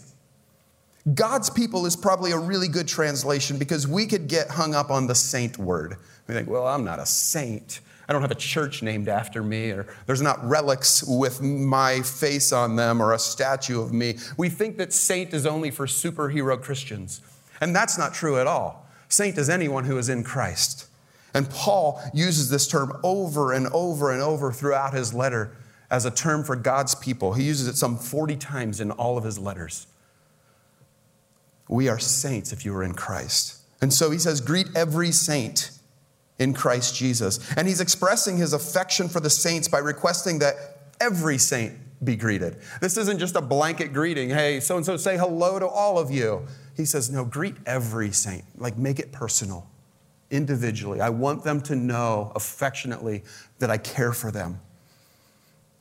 God's 1.14 1.50
people 1.50 1.84
is 1.84 1.96
probably 1.96 2.30
a 2.30 2.38
really 2.38 2.68
good 2.68 2.86
translation 2.86 3.58
because 3.58 3.88
we 3.88 4.06
could 4.06 4.28
get 4.28 4.48
hung 4.48 4.72
up 4.72 4.92
on 4.92 5.08
the 5.08 5.16
saint 5.16 5.58
word. 5.58 5.96
We 6.28 6.34
think, 6.34 6.48
well, 6.48 6.68
I'm 6.68 6.84
not 6.84 7.00
a 7.00 7.06
saint. 7.06 7.80
I 8.08 8.12
don't 8.12 8.22
have 8.22 8.30
a 8.30 8.36
church 8.36 8.84
named 8.84 9.08
after 9.08 9.42
me, 9.42 9.70
or 9.70 9.92
there's 10.06 10.22
not 10.22 10.48
relics 10.48 11.02
with 11.02 11.42
my 11.42 12.02
face 12.02 12.52
on 12.52 12.76
them 12.76 13.02
or 13.02 13.14
a 13.14 13.18
statue 13.18 13.82
of 13.82 13.92
me. 13.92 14.18
We 14.36 14.48
think 14.48 14.76
that 14.76 14.92
saint 14.92 15.34
is 15.34 15.44
only 15.44 15.72
for 15.72 15.86
superhero 15.86 16.60
Christians. 16.60 17.20
And 17.62 17.76
that's 17.76 17.96
not 17.96 18.12
true 18.12 18.40
at 18.40 18.48
all. 18.48 18.88
Saint 19.08 19.38
is 19.38 19.48
anyone 19.48 19.84
who 19.84 19.96
is 19.96 20.08
in 20.08 20.24
Christ. 20.24 20.88
And 21.32 21.48
Paul 21.48 22.02
uses 22.12 22.50
this 22.50 22.66
term 22.66 22.98
over 23.04 23.52
and 23.52 23.68
over 23.68 24.10
and 24.10 24.20
over 24.20 24.52
throughout 24.52 24.94
his 24.94 25.14
letter 25.14 25.56
as 25.88 26.04
a 26.04 26.10
term 26.10 26.42
for 26.42 26.56
God's 26.56 26.96
people. 26.96 27.34
He 27.34 27.44
uses 27.44 27.68
it 27.68 27.76
some 27.76 27.96
40 27.96 28.34
times 28.36 28.80
in 28.80 28.90
all 28.90 29.16
of 29.16 29.22
his 29.22 29.38
letters. 29.38 29.86
We 31.68 31.88
are 31.88 32.00
saints 32.00 32.52
if 32.52 32.64
you 32.64 32.74
are 32.74 32.82
in 32.82 32.94
Christ. 32.94 33.58
And 33.80 33.92
so 33.92 34.10
he 34.10 34.18
says, 34.18 34.40
Greet 34.40 34.66
every 34.74 35.12
saint 35.12 35.70
in 36.40 36.54
Christ 36.54 36.96
Jesus. 36.96 37.38
And 37.56 37.68
he's 37.68 37.80
expressing 37.80 38.38
his 38.38 38.52
affection 38.52 39.08
for 39.08 39.20
the 39.20 39.30
saints 39.30 39.68
by 39.68 39.78
requesting 39.78 40.40
that 40.40 40.56
every 41.00 41.38
saint 41.38 41.78
be 42.04 42.16
greeted. 42.16 42.58
This 42.80 42.96
isn't 42.96 43.18
just 43.18 43.36
a 43.36 43.40
blanket 43.40 43.92
greeting. 43.92 44.28
Hey, 44.30 44.60
so 44.60 44.76
and 44.76 44.84
so 44.84 44.96
say 44.96 45.16
hello 45.16 45.58
to 45.58 45.66
all 45.66 45.98
of 45.98 46.10
you. 46.10 46.46
He 46.76 46.84
says, 46.84 47.10
no, 47.10 47.24
greet 47.24 47.56
every 47.66 48.10
saint. 48.10 48.44
Like, 48.56 48.76
make 48.76 48.98
it 48.98 49.12
personal, 49.12 49.68
individually. 50.30 51.00
I 51.00 51.10
want 51.10 51.44
them 51.44 51.60
to 51.62 51.76
know 51.76 52.32
affectionately 52.34 53.22
that 53.58 53.70
I 53.70 53.78
care 53.78 54.12
for 54.12 54.30
them. 54.30 54.60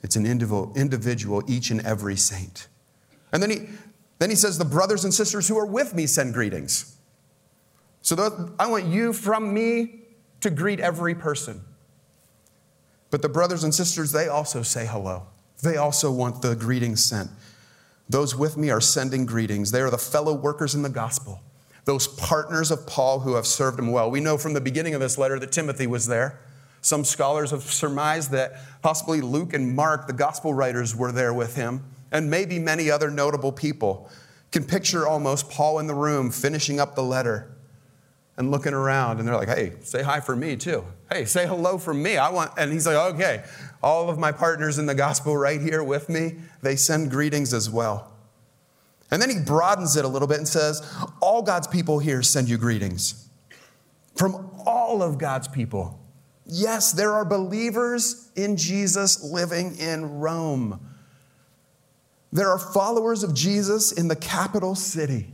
It's 0.04 0.16
an 0.16 0.26
individual, 0.26 1.44
each 1.48 1.70
and 1.72 1.82
every 1.86 2.16
saint. 2.16 2.68
And 3.32 3.42
then 3.42 3.50
he, 3.50 3.70
then 4.20 4.30
he 4.30 4.36
says, 4.36 4.58
the 4.58 4.66
brothers 4.66 5.04
and 5.06 5.14
sisters 5.14 5.48
who 5.48 5.58
are 5.58 5.66
with 5.66 5.96
me 5.96 6.06
send 6.06 6.34
greetings. 6.34 6.98
So 8.02 8.54
I 8.60 8.68
want 8.68 8.86
you 8.86 9.14
from 9.14 9.54
me 9.54 10.02
to 10.42 10.50
greet 10.50 10.80
every 10.80 11.16
person. 11.16 11.62
But 13.12 13.22
the 13.22 13.30
brothers 13.30 13.64
and 13.64 13.74
sisters, 13.74 14.12
they 14.12 14.28
also 14.28 14.64
say 14.64 14.86
hello. 14.86 15.28
They 15.64 15.78
also 15.78 16.12
want 16.12 16.42
the 16.42 16.56
greetings 16.56 17.04
sent. 17.04 17.30
Those 18.10 18.36
with 18.36 18.58
me 18.58 18.70
are 18.70 18.82
sending 18.82 19.26
greetings. 19.26 19.72
They 19.72 19.82
are 19.82 19.90
the 19.90 19.98
fellow 19.98 20.34
workers 20.34 20.76
in 20.76 20.82
the 20.82 20.90
gospel, 20.90 21.42
those 21.86 22.08
partners 22.08 22.72
of 22.72 22.86
Paul 22.86 23.22
who 23.22 23.36
have 23.36 23.46
served 23.46 23.80
him 23.80 23.92
well. 23.92 24.12
We 24.12 24.20
know 24.20 24.38
from 24.38 24.54
the 24.54 24.62
beginning 24.62 24.94
of 24.94 25.02
this 25.02 25.18
letter 25.18 25.40
that 25.40 25.52
Timothy 25.52 25.88
was 25.88 26.08
there. 26.08 26.40
Some 26.82 27.06
scholars 27.06 27.52
have 27.52 27.62
surmised 27.62 28.32
that 28.32 28.54
possibly 28.82 29.22
Luke 29.22 29.54
and 29.54 29.76
Mark, 29.76 30.08
the 30.08 30.14
gospel 30.14 30.54
writers, 30.54 30.96
were 30.96 31.12
there 31.12 31.34
with 31.34 31.56
him, 31.56 31.84
and 32.12 32.30
maybe 32.30 32.60
many 32.60 32.90
other 32.90 33.10
notable 33.12 33.52
people. 33.52 34.10
Can 34.52 34.66
picture 34.66 35.08
almost 35.08 35.50
Paul 35.50 35.80
in 35.80 35.88
the 35.88 35.96
room 35.96 36.32
finishing 36.32 36.80
up 36.80 36.96
the 36.96 37.04
letter 37.04 37.52
and 38.36 38.52
looking 38.52 38.74
around 38.74 39.20
and 39.20 39.28
they're 39.28 39.36
like, 39.36 39.48
hey, 39.48 39.74
say 39.82 40.02
hi 40.02 40.20
for 40.20 40.36
me 40.36 40.56
too. 40.56 40.84
Hey, 41.12 41.26
say 41.26 41.46
hello 41.46 41.78
for 41.78 41.94
me. 41.94 42.18
I 42.18 42.30
want, 42.30 42.52
and 42.58 42.72
he's 42.72 42.88
like, 42.88 43.14
okay, 43.14 43.44
all 43.84 44.10
of 44.10 44.18
my 44.18 44.32
partners 44.32 44.78
in 44.78 44.86
the 44.86 44.96
gospel 44.96 45.36
right 45.36 45.62
here 45.62 45.84
with 45.84 46.10
me, 46.10 46.36
they 46.62 46.76
send 46.76 47.10
greetings 47.12 47.54
as 47.54 47.70
well. 47.70 48.12
And 49.10 49.22
then 49.22 49.30
he 49.30 49.40
broadens 49.40 49.98
it 49.98 50.06
a 50.06 50.08
little 50.08 50.28
bit 50.28 50.38
and 50.38 50.48
says, 50.48 50.82
all 51.20 51.42
God's 51.42 51.68
people 51.68 52.00
here 52.00 52.22
send 52.22 52.50
you 52.50 52.58
greetings. 52.58 53.28
From 54.16 54.52
all 54.66 55.02
of 55.02 55.18
God's 55.18 55.48
people. 55.48 56.00
Yes, 56.46 56.92
there 56.92 57.14
are 57.14 57.26
believers 57.26 58.30
in 58.36 58.58
Jesus 58.58 59.24
living 59.24 59.78
in 59.78 60.20
Rome. 60.20 60.80
There 62.32 62.50
are 62.50 62.60
followers 62.60 63.24
of 63.24 63.34
Jesus 63.34 63.92
in 63.92 64.08
the 64.08 64.16
capital 64.16 64.76
city. 64.76 65.28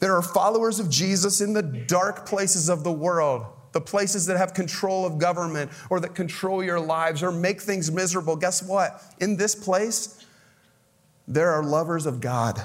There 0.00 0.16
are 0.16 0.22
followers 0.22 0.80
of 0.80 0.88
Jesus 0.88 1.40
in 1.40 1.52
the 1.52 1.62
dark 1.62 2.26
places 2.26 2.68
of 2.68 2.84
the 2.84 2.92
world, 2.92 3.44
the 3.72 3.80
places 3.80 4.26
that 4.26 4.36
have 4.36 4.54
control 4.54 5.06
of 5.06 5.18
government 5.18 5.70
or 5.90 6.00
that 6.00 6.14
control 6.14 6.62
your 6.62 6.80
lives 6.80 7.22
or 7.22 7.30
make 7.30 7.60
things 7.60 7.90
miserable. 7.90 8.36
Guess 8.36 8.62
what? 8.62 9.02
In 9.20 9.36
this 9.36 9.54
place, 9.54 10.24
there 11.28 11.50
are 11.50 11.62
lovers 11.62 12.06
of 12.06 12.20
God. 12.20 12.60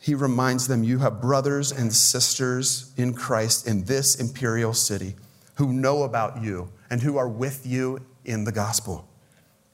He 0.00 0.14
reminds 0.14 0.68
them, 0.68 0.84
You 0.84 0.98
have 0.98 1.20
brothers 1.20 1.72
and 1.72 1.92
sisters 1.92 2.92
in 2.96 3.14
Christ 3.14 3.66
in 3.66 3.84
this 3.84 4.14
imperial 4.14 4.72
city 4.72 5.16
who 5.56 5.72
know 5.72 6.04
about 6.04 6.42
you 6.42 6.70
and 6.88 7.02
who 7.02 7.16
are 7.16 7.28
with 7.28 7.66
you 7.66 8.00
in 8.24 8.44
the 8.44 8.52
gospel 8.52 9.08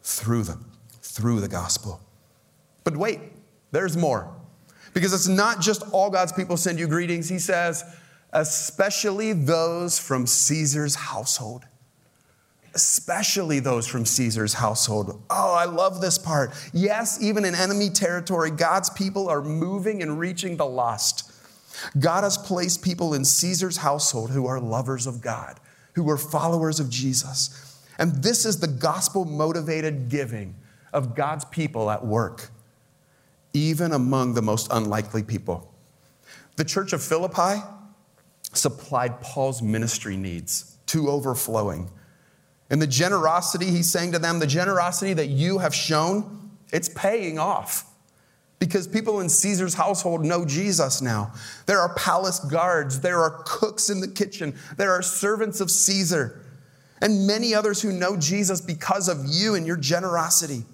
through 0.03 0.45
them, 0.45 0.71
through 1.03 1.41
the 1.41 1.49
gospel. 1.49 2.01
But 2.85 2.97
wait, 2.97 3.21
there's 3.71 3.97
more. 3.97 4.35
Because 4.95 5.13
it's 5.13 5.29
not 5.29 5.61
just 5.61 5.83
all 5.93 6.09
God's 6.09 6.33
people 6.33 6.57
send 6.57 6.79
you 6.79 6.87
greetings. 6.87 7.29
He 7.29 7.39
says, 7.39 7.85
especially 8.35 9.33
those 9.33 9.99
from 9.99 10.27
Caesar's 10.27 10.95
household. 10.95 11.65
Especially 12.75 13.61
those 13.61 13.87
from 13.87 14.05
Caesar's 14.05 14.55
household. 14.55 15.23
Oh, 15.31 15.55
I 15.55 15.65
love 15.65 16.01
this 16.01 16.19
part. 16.19 16.53
Yes, 16.73 17.23
even 17.23 17.45
in 17.45 17.55
enemy 17.55 17.89
territory, 17.89 18.51
God's 18.51 18.91
people 18.91 19.29
are 19.29 19.41
moving 19.41 20.03
and 20.03 20.19
reaching 20.19 20.57
the 20.57 20.67
lost. 20.67 21.33
God 21.99 22.25
has 22.25 22.37
placed 22.37 22.83
people 22.83 23.15
in 23.15 23.25
Caesar's 23.25 23.77
household 23.79 24.31
who 24.31 24.47
are 24.47 24.61
lovers 24.61 25.07
of 25.07 25.21
God, 25.21 25.61
who 25.95 26.11
are 26.11 26.19
followers 26.19 26.81
of 26.81 26.91
Jesus. 26.91 27.81
And 27.99 28.23
this 28.23 28.45
is 28.45 28.59
the 28.59 28.67
gospel 28.67 29.25
motivated 29.25 30.09
giving 30.09 30.57
of 30.93 31.15
God's 31.15 31.45
people 31.45 31.91
at 31.91 32.05
work 32.05 32.51
even 33.55 33.93
among 33.93 34.35
the 34.35 34.43
most 34.43 34.67
unlikely 34.73 35.23
people. 35.23 35.73
The 36.57 36.65
church 36.65 36.93
of 36.93 37.03
Philippi 37.03 37.63
supplied 38.57 39.21
Paul's 39.21 39.63
ministry 39.63 40.17
needs 40.17 40.77
to 40.87 41.09
overflowing. 41.09 41.91
And 42.71 42.81
the 42.81 42.87
generosity, 42.87 43.67
he's 43.67 43.91
saying 43.91 44.13
to 44.13 44.19
them, 44.19 44.39
the 44.39 44.47
generosity 44.47 45.13
that 45.15 45.29
you 45.29 45.59
have 45.59 45.75
shown, 45.75 46.51
it's 46.73 46.89
paying 46.89 47.39
off. 47.39 47.85
Because 48.59 48.87
people 48.87 49.21
in 49.21 49.29
Caesar's 49.29 49.75
household 49.75 50.25
know 50.25 50.45
Jesus 50.45 51.03
now. 51.03 51.33
There 51.67 51.81
are 51.81 51.95
palace 51.95 52.41
guards, 52.41 53.01
there 53.01 53.21
are 53.21 53.43
cooks 53.45 53.91
in 53.91 54.01
the 54.01 54.09
kitchen, 54.09 54.57
there 54.77 54.93
are 54.93 55.03
servants 55.03 55.61
of 55.61 55.71
Caesar, 55.71 56.41
and 57.01 57.27
many 57.27 57.55
others 57.55 57.83
who 57.83 57.93
know 57.93 58.17
Jesus 58.17 58.61
because 58.61 59.09
of 59.09 59.27
you 59.27 59.55
and 59.55 59.67
your 59.67 59.77
generosity. 59.77 60.65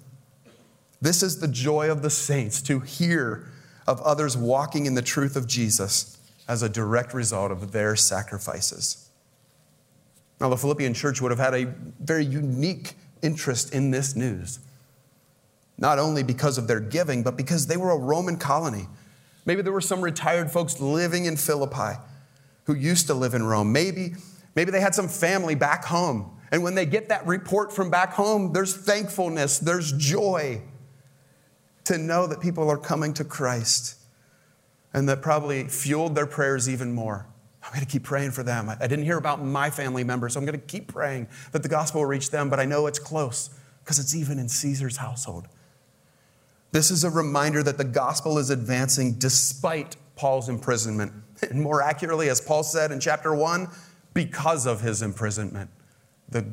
This 1.01 1.23
is 1.23 1.39
the 1.39 1.47
joy 1.47 1.91
of 1.91 2.01
the 2.01 2.09
saints 2.09 2.61
to 2.63 2.79
hear 2.79 3.51
of 3.87 3.99
others 4.01 4.37
walking 4.37 4.85
in 4.85 4.93
the 4.93 5.01
truth 5.01 5.35
of 5.35 5.47
Jesus 5.47 6.17
as 6.47 6.63
a 6.63 6.69
direct 6.69 7.13
result 7.13 7.51
of 7.51 7.71
their 7.71 7.95
sacrifices. 7.95 9.09
Now, 10.39 10.49
the 10.49 10.57
Philippian 10.57 10.93
church 10.93 11.21
would 11.21 11.31
have 11.31 11.39
had 11.39 11.53
a 11.53 11.73
very 11.99 12.25
unique 12.25 12.93
interest 13.21 13.73
in 13.73 13.91
this 13.91 14.15
news. 14.15 14.59
not 15.81 15.97
only 15.97 16.23
because 16.23 16.57
of 16.59 16.67
their 16.67 16.79
giving, 16.79 17.23
but 17.23 17.35
because 17.35 17.67
they 17.67 17.75
were 17.75 17.89
a 17.89 17.97
Roman 17.97 18.37
colony. 18.37 18.87
Maybe 19.45 19.63
there 19.63 19.73
were 19.73 19.81
some 19.81 19.99
retired 19.99 20.51
folks 20.51 20.79
living 20.79 21.25
in 21.25 21.35
Philippi 21.35 21.99
who 22.65 22.75
used 22.75 23.07
to 23.07 23.15
live 23.15 23.33
in 23.33 23.43
Rome. 23.43 23.73
Maybe, 23.73 24.13
maybe 24.55 24.71
they 24.71 24.79
had 24.79 24.93
some 24.93 25.07
family 25.07 25.55
back 25.55 25.83
home. 25.85 26.37
And 26.51 26.63
when 26.63 26.75
they 26.75 26.85
get 26.85 27.09
that 27.09 27.25
report 27.25 27.73
from 27.73 27.89
back 27.89 28.13
home, 28.13 28.53
there's 28.53 28.77
thankfulness, 28.77 29.57
there's 29.57 29.91
joy 29.93 30.61
to 31.85 31.97
know 31.97 32.27
that 32.27 32.39
people 32.39 32.69
are 32.69 32.77
coming 32.77 33.13
to 33.15 33.23
Christ. 33.23 33.95
And 34.93 35.07
that 35.09 35.21
probably 35.21 35.65
fueled 35.65 36.15
their 36.15 36.25
prayers 36.25 36.67
even 36.69 36.93
more. 36.93 37.25
I'm 37.63 37.69
going 37.71 37.85
to 37.85 37.91
keep 37.91 38.03
praying 38.03 38.31
for 38.31 38.43
them. 38.43 38.69
I 38.69 38.87
didn't 38.87 39.05
hear 39.05 39.17
about 39.17 39.43
my 39.43 39.69
family 39.69 40.03
members, 40.03 40.33
so 40.33 40.39
I'm 40.39 40.45
going 40.45 40.59
to 40.59 40.65
keep 40.65 40.87
praying 40.87 41.27
that 41.51 41.63
the 41.63 41.69
gospel 41.69 42.01
will 42.01 42.07
reach 42.07 42.31
them, 42.31 42.49
but 42.49 42.59
I 42.59 42.65
know 42.65 42.87
it's 42.87 42.99
close 42.99 43.51
because 43.83 43.99
it's 43.99 44.15
even 44.15 44.39
in 44.39 44.49
Caesar's 44.49 44.97
household. 44.97 45.47
This 46.71 46.89
is 46.89 47.03
a 47.03 47.09
reminder 47.09 47.61
that 47.63 47.77
the 47.77 47.83
gospel 47.83 48.37
is 48.37 48.49
advancing 48.49 49.13
despite 49.13 49.95
Paul's 50.15 50.49
imprisonment. 50.49 51.11
And 51.49 51.59
more 51.59 51.81
accurately, 51.81 52.29
as 52.29 52.39
Paul 52.39 52.61
said 52.61 52.91
in 52.91 52.99
chapter 52.99 53.33
1, 53.33 53.67
because 54.13 54.67
of 54.67 54.81
his 54.81 55.01
imprisonment, 55.01 55.71
the, 56.29 56.45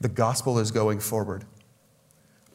the 0.00 0.08
gospel 0.08 0.58
is 0.58 0.72
going 0.72 0.98
forward. 0.98 1.44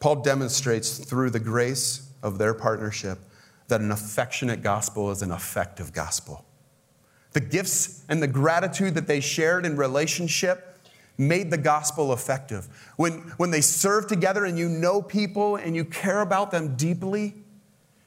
Paul 0.01 0.17
demonstrates 0.17 0.97
through 0.97 1.29
the 1.29 1.39
grace 1.39 2.11
of 2.21 2.37
their 2.37 2.53
partnership 2.53 3.19
that 3.67 3.81
an 3.81 3.91
affectionate 3.91 4.63
gospel 4.63 5.11
is 5.11 5.21
an 5.21 5.31
effective 5.31 5.93
gospel. 5.93 6.45
The 7.33 7.39
gifts 7.39 8.03
and 8.09 8.21
the 8.21 8.27
gratitude 8.27 8.95
that 8.95 9.07
they 9.07 9.19
shared 9.19 9.65
in 9.65 9.75
relationship 9.75 10.79
made 11.17 11.51
the 11.51 11.57
gospel 11.57 12.13
effective. 12.13 12.67
When, 12.95 13.13
when 13.37 13.51
they 13.51 13.61
serve 13.61 14.07
together 14.07 14.45
and 14.45 14.57
you 14.57 14.69
know 14.69 15.01
people 15.01 15.55
and 15.55 15.75
you 15.75 15.83
care 15.83 16.21
about 16.21 16.51
them 16.51 16.75
deeply 16.75 17.33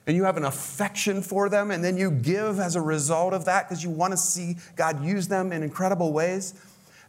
and 0.06 0.16
you 0.16 0.24
have 0.24 0.36
an 0.36 0.44
affection 0.44 1.22
for 1.22 1.48
them 1.48 1.70
and 1.70 1.84
then 1.84 1.96
you 1.96 2.10
give 2.10 2.58
as 2.58 2.76
a 2.76 2.80
result 2.80 3.34
of 3.34 3.44
that 3.44 3.68
because 3.68 3.84
you 3.84 3.90
want 3.90 4.12
to 4.12 4.16
see 4.16 4.56
God 4.76 5.04
use 5.04 5.28
them 5.28 5.52
in 5.52 5.62
incredible 5.62 6.12
ways, 6.12 6.54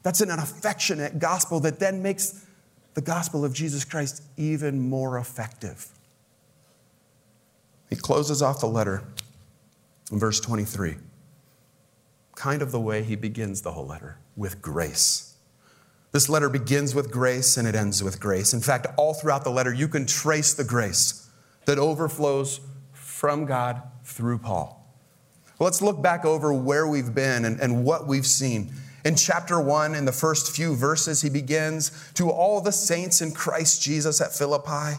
that's 0.04 0.22
an 0.22 0.32
affectionate 0.32 1.20
gospel 1.20 1.60
that 1.62 1.80
then 1.80 2.02
makes 2.02 2.46
the 2.94 3.02
gospel 3.02 3.46
of 3.46 3.54
Jesus 3.54 3.86
Christ 3.86 4.24
even 4.38 4.90
more 4.90 5.18
effective. 5.18 5.88
He 7.92 7.98
closes 7.98 8.42
off 8.42 8.62
the 8.62 8.68
letter 8.68 9.04
in 10.12 10.18
verse 10.18 10.40
23, 10.40 10.96
kind 12.36 12.62
of 12.64 12.72
the 12.72 12.80
way 12.80 13.04
he 13.04 13.16
begins 13.16 13.62
the 13.62 13.74
whole 13.74 13.86
letter 13.86 14.18
with 14.36 14.62
grace. 14.62 15.36
This 16.14 16.30
letter 16.30 16.50
begins 16.50 16.96
with 16.96 17.12
grace 17.12 17.58
and 17.58 17.68
it 17.68 17.76
ends 17.76 18.02
with 18.02 18.20
grace. 18.20 18.54
In 18.54 18.62
fact, 18.62 18.88
all 18.98 19.14
throughout 19.14 19.44
the 19.44 19.52
letter, 19.52 19.74
you 19.74 19.88
can 19.88 20.06
trace 20.06 20.54
the 20.54 20.64
grace 20.64 21.30
that 21.66 21.78
overflows 21.78 22.62
from 22.94 23.46
God 23.46 23.82
through 24.04 24.40
Paul. 24.40 24.78
Let's 25.60 25.82
look 25.82 26.02
back 26.02 26.26
over 26.26 26.52
where 26.54 26.88
we've 26.88 27.14
been 27.14 27.46
and, 27.46 27.60
and 27.60 27.84
what 27.84 28.08
we've 28.08 28.26
seen. 28.26 28.74
In 29.04 29.16
chapter 29.16 29.60
one, 29.60 29.96
in 29.96 30.06
the 30.06 30.12
first 30.12 30.56
few 30.56 30.76
verses, 30.76 31.22
he 31.22 31.30
begins 31.30 31.92
to 32.16 32.30
all 32.30 32.62
the 32.62 32.72
saints 32.72 33.22
in 33.22 33.32
Christ 33.32 33.82
Jesus 33.82 34.22
at 34.22 34.34
Philippi. 34.34 34.98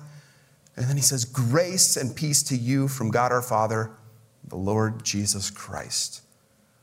And 0.76 0.86
then 0.86 0.96
he 0.96 1.02
says, 1.02 1.24
Grace 1.24 1.96
and 1.96 2.14
peace 2.14 2.42
to 2.44 2.56
you 2.56 2.88
from 2.88 3.10
God 3.10 3.32
our 3.32 3.42
Father, 3.42 3.90
the 4.46 4.56
Lord 4.56 5.04
Jesus 5.04 5.50
Christ. 5.50 6.22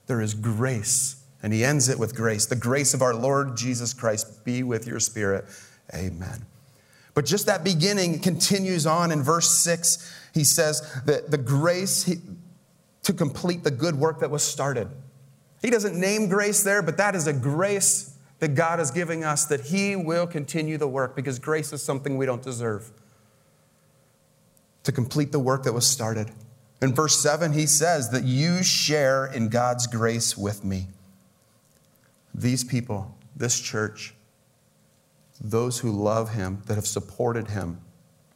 There 0.07 0.21
is 0.21 0.33
grace 0.33 1.19
and 1.41 1.53
he 1.53 1.63
ends 1.63 1.87
it 1.89 1.97
with 1.97 2.15
grace. 2.15 2.45
The 2.45 2.55
grace 2.55 2.93
of 2.93 3.01
our 3.01 3.13
Lord 3.13 3.55
Jesus 3.55 3.93
Christ 3.93 4.43
be 4.43 4.63
with 4.63 4.87
your 4.87 4.99
spirit. 4.99 5.45
Amen. 5.93 6.45
But 7.13 7.25
just 7.25 7.45
that 7.45 7.63
beginning 7.63 8.19
continues 8.19 8.85
on 8.85 9.11
in 9.11 9.23
verse 9.23 9.49
6. 9.51 10.29
He 10.33 10.43
says 10.43 11.01
that 11.05 11.31
the 11.31 11.37
grace 11.37 12.15
to 13.03 13.13
complete 13.13 13.63
the 13.63 13.71
good 13.71 13.95
work 13.95 14.19
that 14.19 14.29
was 14.29 14.43
started. 14.43 14.89
He 15.61 15.69
doesn't 15.69 15.99
name 15.99 16.27
grace 16.27 16.63
there, 16.63 16.81
but 16.81 16.97
that 16.97 17.15
is 17.15 17.27
a 17.27 17.33
grace 17.33 18.15
that 18.39 18.55
God 18.55 18.79
is 18.79 18.91
giving 18.91 19.23
us 19.23 19.45
that 19.45 19.61
He 19.61 19.95
will 19.95 20.27
continue 20.27 20.77
the 20.77 20.87
work 20.87 21.15
because 21.15 21.39
grace 21.39 21.73
is 21.73 21.81
something 21.81 22.17
we 22.17 22.25
don't 22.25 22.41
deserve. 22.41 22.91
To 24.83 24.91
complete 24.91 25.31
the 25.31 25.39
work 25.39 25.63
that 25.63 25.73
was 25.73 25.85
started. 25.85 26.31
In 26.81 26.93
verse 26.93 27.19
7, 27.19 27.53
he 27.53 27.65
says 27.65 28.09
that 28.11 28.23
you 28.23 28.63
share 28.63 29.25
in 29.25 29.49
God's 29.49 29.85
grace 29.87 30.37
with 30.37 30.63
me 30.63 30.87
these 32.33 32.63
people, 32.63 33.17
this 33.35 33.59
church, 33.59 34.13
those 35.41 35.79
who 35.79 35.91
love 35.91 36.33
him, 36.33 36.61
that 36.67 36.75
have 36.75 36.87
supported 36.87 37.49
him, 37.49 37.79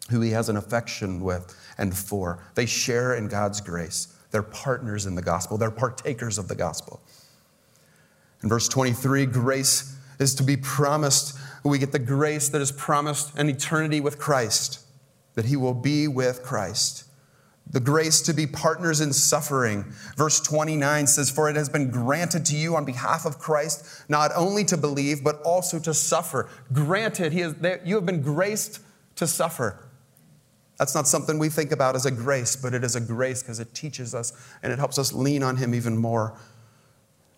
who 0.10 0.22
he 0.22 0.32
has 0.32 0.50
an 0.50 0.58
affection 0.58 1.22
with 1.22 1.56
and 1.78 1.96
for, 1.96 2.40
they 2.56 2.66
share 2.66 3.16
in 3.16 3.28
God's 3.28 3.62
grace. 3.62 4.08
They're 4.32 4.44
partners 4.44 5.06
in 5.06 5.16
the 5.16 5.22
gospel, 5.22 5.58
they're 5.58 5.72
partakers 5.72 6.38
of 6.38 6.48
the 6.48 6.56
gospel. 6.56 7.02
In 8.42 8.50
verse 8.50 8.68
23, 8.68 9.26
grace 9.28 9.96
is 10.20 10.36
to 10.36 10.44
be 10.44 10.58
promised. 10.58 11.38
We 11.64 11.78
get 11.78 11.94
the 11.94 12.00
grace 12.00 12.50
that 12.50 12.62
is 12.62 12.72
promised 12.72 13.38
an 13.38 13.50
eternity 13.50 14.02
with 14.02 14.20
Christ, 14.20 14.82
that 15.36 15.46
he 15.46 15.56
will 15.56 15.74
be 15.74 16.08
with 16.08 16.44
Christ 16.44 17.06
the 17.74 17.80
grace 17.80 18.22
to 18.22 18.34
be 18.34 18.46
partners 18.46 19.02
in 19.02 19.14
suffering. 19.14 19.84
Verse 20.16 20.40
29 20.40 21.08
says, 21.08 21.32
For 21.32 21.50
it 21.50 21.56
has 21.56 21.70
been 21.70 21.90
granted 21.90 22.46
to 22.48 22.56
you 22.56 22.76
on 22.76 22.86
behalf 22.86 23.26
of 23.26 23.40
Christ 23.40 24.04
not 24.10 24.32
only 24.36 24.64
to 24.66 24.78
believe, 24.78 25.24
but 25.24 25.42
also 25.42 25.80
to 25.80 25.94
suffer. 25.94 26.50
Granted, 26.72 27.34
he 27.34 27.42
is, 27.42 27.56
you 27.84 27.96
have 27.96 28.06
been 28.06 28.22
graced 28.22 28.80
to 29.16 29.26
suffer. 29.26 29.88
That's 30.78 30.94
not 30.94 31.08
something 31.08 31.40
we 31.40 31.50
think 31.50 31.72
about 31.72 31.96
as 31.96 32.06
a 32.06 32.12
grace, 32.12 32.56
but 32.56 32.74
it 32.74 32.84
is 32.84 32.96
a 32.96 33.02
grace 33.02 33.42
because 33.42 33.60
it 33.60 33.74
teaches 33.74 34.14
us 34.14 34.34
and 34.62 34.74
it 34.74 34.80
helps 34.80 35.00
us 35.00 35.14
lean 35.14 35.42
on 35.42 35.58
Him 35.58 35.74
even 35.74 35.98
more. 35.98 36.38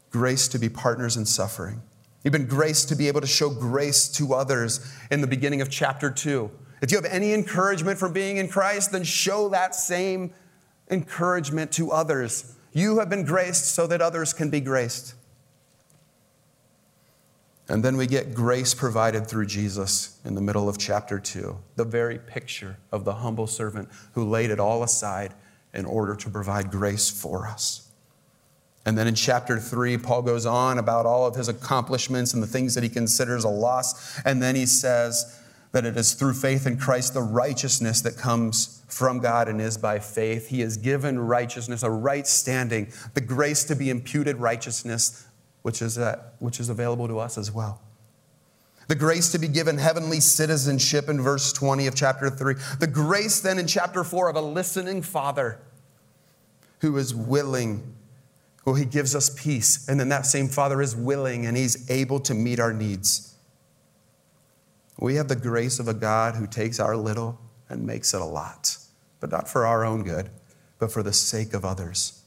Grace 0.10 0.48
to 0.50 0.60
be 0.60 0.70
partners 0.70 1.18
in 1.18 1.26
suffering. 1.26 1.82
You've 2.24 2.32
been 2.32 2.48
graced 2.48 2.90
to 2.90 2.96
be 2.96 3.08
able 3.08 3.22
to 3.22 3.28
show 3.28 3.50
grace 3.50 4.08
to 4.14 4.34
others 4.34 4.92
in 5.12 5.22
the 5.22 5.28
beginning 5.28 5.62
of 5.62 5.70
chapter 5.70 6.10
2. 6.10 6.50
If 6.82 6.92
you 6.92 6.98
have 6.98 7.06
any 7.06 7.34
encouragement 7.34 7.98
from 7.98 8.14
being 8.14 8.38
in 8.38 8.48
Christ, 8.48 8.92
then 8.92 9.04
show 9.04 9.50
that 9.50 9.76
same 9.76 10.34
encouragement 10.90 11.72
to 11.74 11.92
others. 11.92 12.56
You 12.74 13.00
have 13.00 13.10
been 13.10 13.26
graced 13.26 13.74
so 13.74 13.88
that 13.88 14.02
others 14.02 14.34
can 14.34 14.50
be 14.50 14.60
graced. 14.60 15.16
And 17.68 17.84
then 17.84 17.98
we 17.98 18.06
get 18.06 18.36
grace 18.36 18.74
provided 18.76 19.26
through 19.26 19.48
Jesus 19.48 20.20
in 20.24 20.36
the 20.36 20.42
middle 20.42 20.70
of 20.70 20.78
chapter 20.78 21.18
2, 21.18 21.58
the 21.76 21.86
very 21.86 22.20
picture 22.20 22.78
of 22.92 23.06
the 23.06 23.14
humble 23.16 23.48
servant 23.48 23.90
who 24.14 24.24
laid 24.24 24.52
it 24.52 24.60
all 24.60 24.84
aside 24.84 25.34
in 25.74 25.86
order 25.86 26.16
to 26.16 26.30
provide 26.30 26.70
grace 26.70 27.10
for 27.10 27.48
us. 27.48 27.90
And 28.86 28.96
then 28.96 29.08
in 29.08 29.16
chapter 29.16 29.60
3, 29.60 29.98
Paul 29.98 30.22
goes 30.22 30.46
on 30.46 30.78
about 30.78 31.08
all 31.08 31.26
of 31.26 31.36
his 31.36 31.48
accomplishments 31.48 32.36
and 32.36 32.44
the 32.44 32.48
things 32.48 32.76
that 32.76 32.84
he 32.84 32.90
considers 32.90 33.44
a 33.44 33.50
loss. 33.50 34.20
And 34.26 34.44
then 34.44 34.56
he 34.56 34.68
says, 34.68 35.35
that 35.76 35.86
it 35.86 35.98
is 35.98 36.14
through 36.14 36.32
faith 36.32 36.66
in 36.66 36.78
Christ 36.78 37.14
the 37.14 37.22
righteousness 37.22 38.00
that 38.00 38.16
comes 38.16 38.82
from 38.88 39.20
God 39.20 39.50
and 39.50 39.60
is 39.60 39.78
by 39.78 40.00
faith. 40.00 40.48
He 40.48 40.62
has 40.62 40.78
given 40.78 41.20
righteousness, 41.20 41.84
a 41.84 41.90
right 41.90 42.26
standing, 42.26 42.94
the 43.14 43.20
grace 43.20 43.66
to 43.66 43.76
be 43.76 43.90
imputed 43.90 44.38
righteousness, 44.38 45.28
which 45.64 45.82
is, 45.82 45.98
uh, 45.98 46.24
which 46.40 46.62
is 46.62 46.70
available 46.70 47.10
to 47.10 47.20
us 47.20 47.38
as 47.38 47.52
well. 47.52 47.82
The 48.88 48.96
grace 48.96 49.34
to 49.34 49.38
be 49.38 49.50
given 49.50 49.78
heavenly 49.78 50.22
citizenship 50.22 51.10
in 51.10 51.22
verse 51.22 51.52
20 51.52 51.88
of 51.88 51.94
chapter 51.94 52.30
3. 52.30 52.56
The 52.80 52.88
grace 52.88 53.42
then 53.42 53.60
in 53.60 53.68
chapter 53.68 54.06
4 54.06 54.30
of 54.30 54.38
a 54.38 54.42
listening 54.42 55.02
father 55.02 55.60
who 56.80 56.96
is 56.96 57.14
willing. 57.14 57.96
Well, 58.64 58.76
he 58.76 58.86
gives 58.86 59.14
us 59.14 59.30
peace. 59.30 59.90
And 59.90 60.00
then 60.00 60.08
that 60.08 60.26
same 60.26 60.48
father 60.48 60.82
is 60.82 60.96
willing 60.96 61.46
and 61.46 61.58
he's 61.58 61.92
able 61.92 62.22
to 62.22 62.34
meet 62.34 62.62
our 62.62 62.72
needs. 62.72 63.35
We 64.98 65.16
have 65.16 65.28
the 65.28 65.36
grace 65.36 65.80
of 65.80 65.88
a 65.88 65.94
God 65.94 66.36
who 66.36 66.48
takes 66.48 66.80
our 66.80 66.96
little 66.96 67.40
and 67.70 67.86
makes 67.86 68.14
it 68.14 68.22
a 68.22 68.26
lot, 68.26 68.78
but 69.20 69.32
not 69.32 69.50
for 69.50 69.66
our 69.66 69.84
own 69.86 70.04
good, 70.04 70.30
but 70.80 70.92
for 70.92 71.04
the 71.04 71.14
sake 71.14 71.54
of 71.54 71.66
others. 71.66 72.22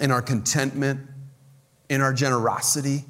In 0.00 0.10
our 0.10 0.22
contentment, 0.22 1.00
in 1.88 2.00
our 2.00 2.12
generosity, 2.12 3.04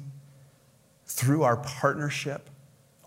through 1.05 1.43
our 1.43 1.57
partnership, 1.57 2.49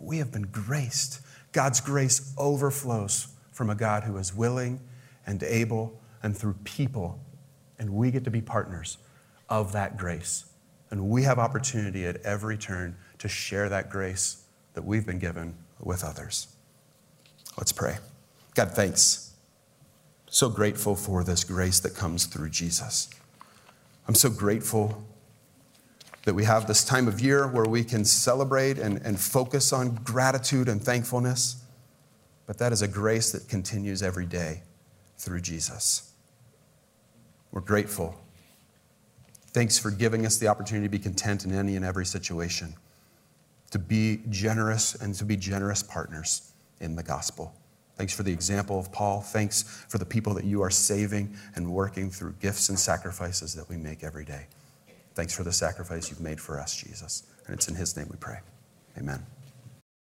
we 0.00 0.18
have 0.18 0.30
been 0.30 0.42
graced. 0.42 1.20
God's 1.52 1.80
grace 1.80 2.34
overflows 2.36 3.28
from 3.52 3.70
a 3.70 3.74
God 3.74 4.04
who 4.04 4.16
is 4.18 4.34
willing 4.34 4.80
and 5.26 5.42
able 5.42 5.98
and 6.22 6.36
through 6.36 6.54
people, 6.64 7.18
and 7.78 7.90
we 7.90 8.10
get 8.10 8.24
to 8.24 8.30
be 8.30 8.42
partners 8.42 8.98
of 9.48 9.72
that 9.72 9.96
grace. 9.96 10.46
And 10.90 11.08
we 11.08 11.22
have 11.22 11.38
opportunity 11.38 12.06
at 12.06 12.16
every 12.22 12.58
turn 12.58 12.96
to 13.18 13.28
share 13.28 13.68
that 13.68 13.90
grace 13.90 14.42
that 14.76 14.84
we've 14.84 15.06
been 15.06 15.18
given 15.18 15.56
with 15.80 16.04
others. 16.04 16.48
Let's 17.56 17.72
pray. 17.72 17.96
God, 18.54 18.72
thanks. 18.72 19.32
So 20.28 20.50
grateful 20.50 20.94
for 20.94 21.24
this 21.24 21.44
grace 21.44 21.80
that 21.80 21.94
comes 21.94 22.26
through 22.26 22.50
Jesus. 22.50 23.08
I'm 24.06 24.14
so 24.14 24.28
grateful 24.28 25.02
that 26.24 26.34
we 26.34 26.44
have 26.44 26.66
this 26.66 26.84
time 26.84 27.08
of 27.08 27.20
year 27.20 27.48
where 27.48 27.64
we 27.64 27.84
can 27.84 28.04
celebrate 28.04 28.78
and, 28.78 29.00
and 29.02 29.18
focus 29.18 29.72
on 29.72 29.94
gratitude 30.04 30.68
and 30.68 30.82
thankfulness. 30.82 31.64
but 32.46 32.58
that 32.58 32.72
is 32.72 32.82
a 32.82 32.88
grace 32.88 33.32
that 33.32 33.48
continues 33.48 34.02
every 34.02 34.26
day 34.26 34.62
through 35.18 35.40
Jesus. 35.40 36.12
We're 37.50 37.60
grateful. 37.60 38.14
Thanks 39.48 39.78
for 39.78 39.90
giving 39.90 40.24
us 40.24 40.36
the 40.36 40.48
opportunity 40.48 40.86
to 40.86 40.90
be 40.90 40.98
content 40.98 41.44
in 41.44 41.52
any 41.52 41.76
and 41.76 41.84
every 41.84 42.06
situation, 42.06 42.74
to 43.70 43.78
be 43.78 44.22
generous 44.30 44.94
and 44.94 45.14
to 45.14 45.24
be 45.24 45.36
generous 45.36 45.82
partners 45.82 46.52
in 46.80 46.96
the 46.96 47.02
gospel. 47.02 47.54
Thanks 47.96 48.12
for 48.12 48.22
the 48.22 48.32
example 48.32 48.78
of 48.78 48.92
Paul. 48.92 49.22
Thanks 49.22 49.62
for 49.88 49.98
the 49.98 50.04
people 50.04 50.34
that 50.34 50.44
you 50.44 50.62
are 50.62 50.70
saving 50.70 51.34
and 51.54 51.72
working 51.72 52.10
through 52.10 52.34
gifts 52.40 52.68
and 52.68 52.78
sacrifices 52.78 53.54
that 53.54 53.68
we 53.68 53.76
make 53.76 54.04
every 54.04 54.24
day. 54.24 54.46
Thanks 55.14 55.34
for 55.34 55.44
the 55.44 55.52
sacrifice 55.52 56.10
you've 56.10 56.20
made 56.20 56.40
for 56.40 56.60
us, 56.60 56.76
Jesus. 56.76 57.22
And 57.46 57.54
it's 57.54 57.68
in 57.68 57.74
his 57.74 57.96
name 57.96 58.06
we 58.10 58.18
pray. 58.18 58.40
Amen. 58.98 59.24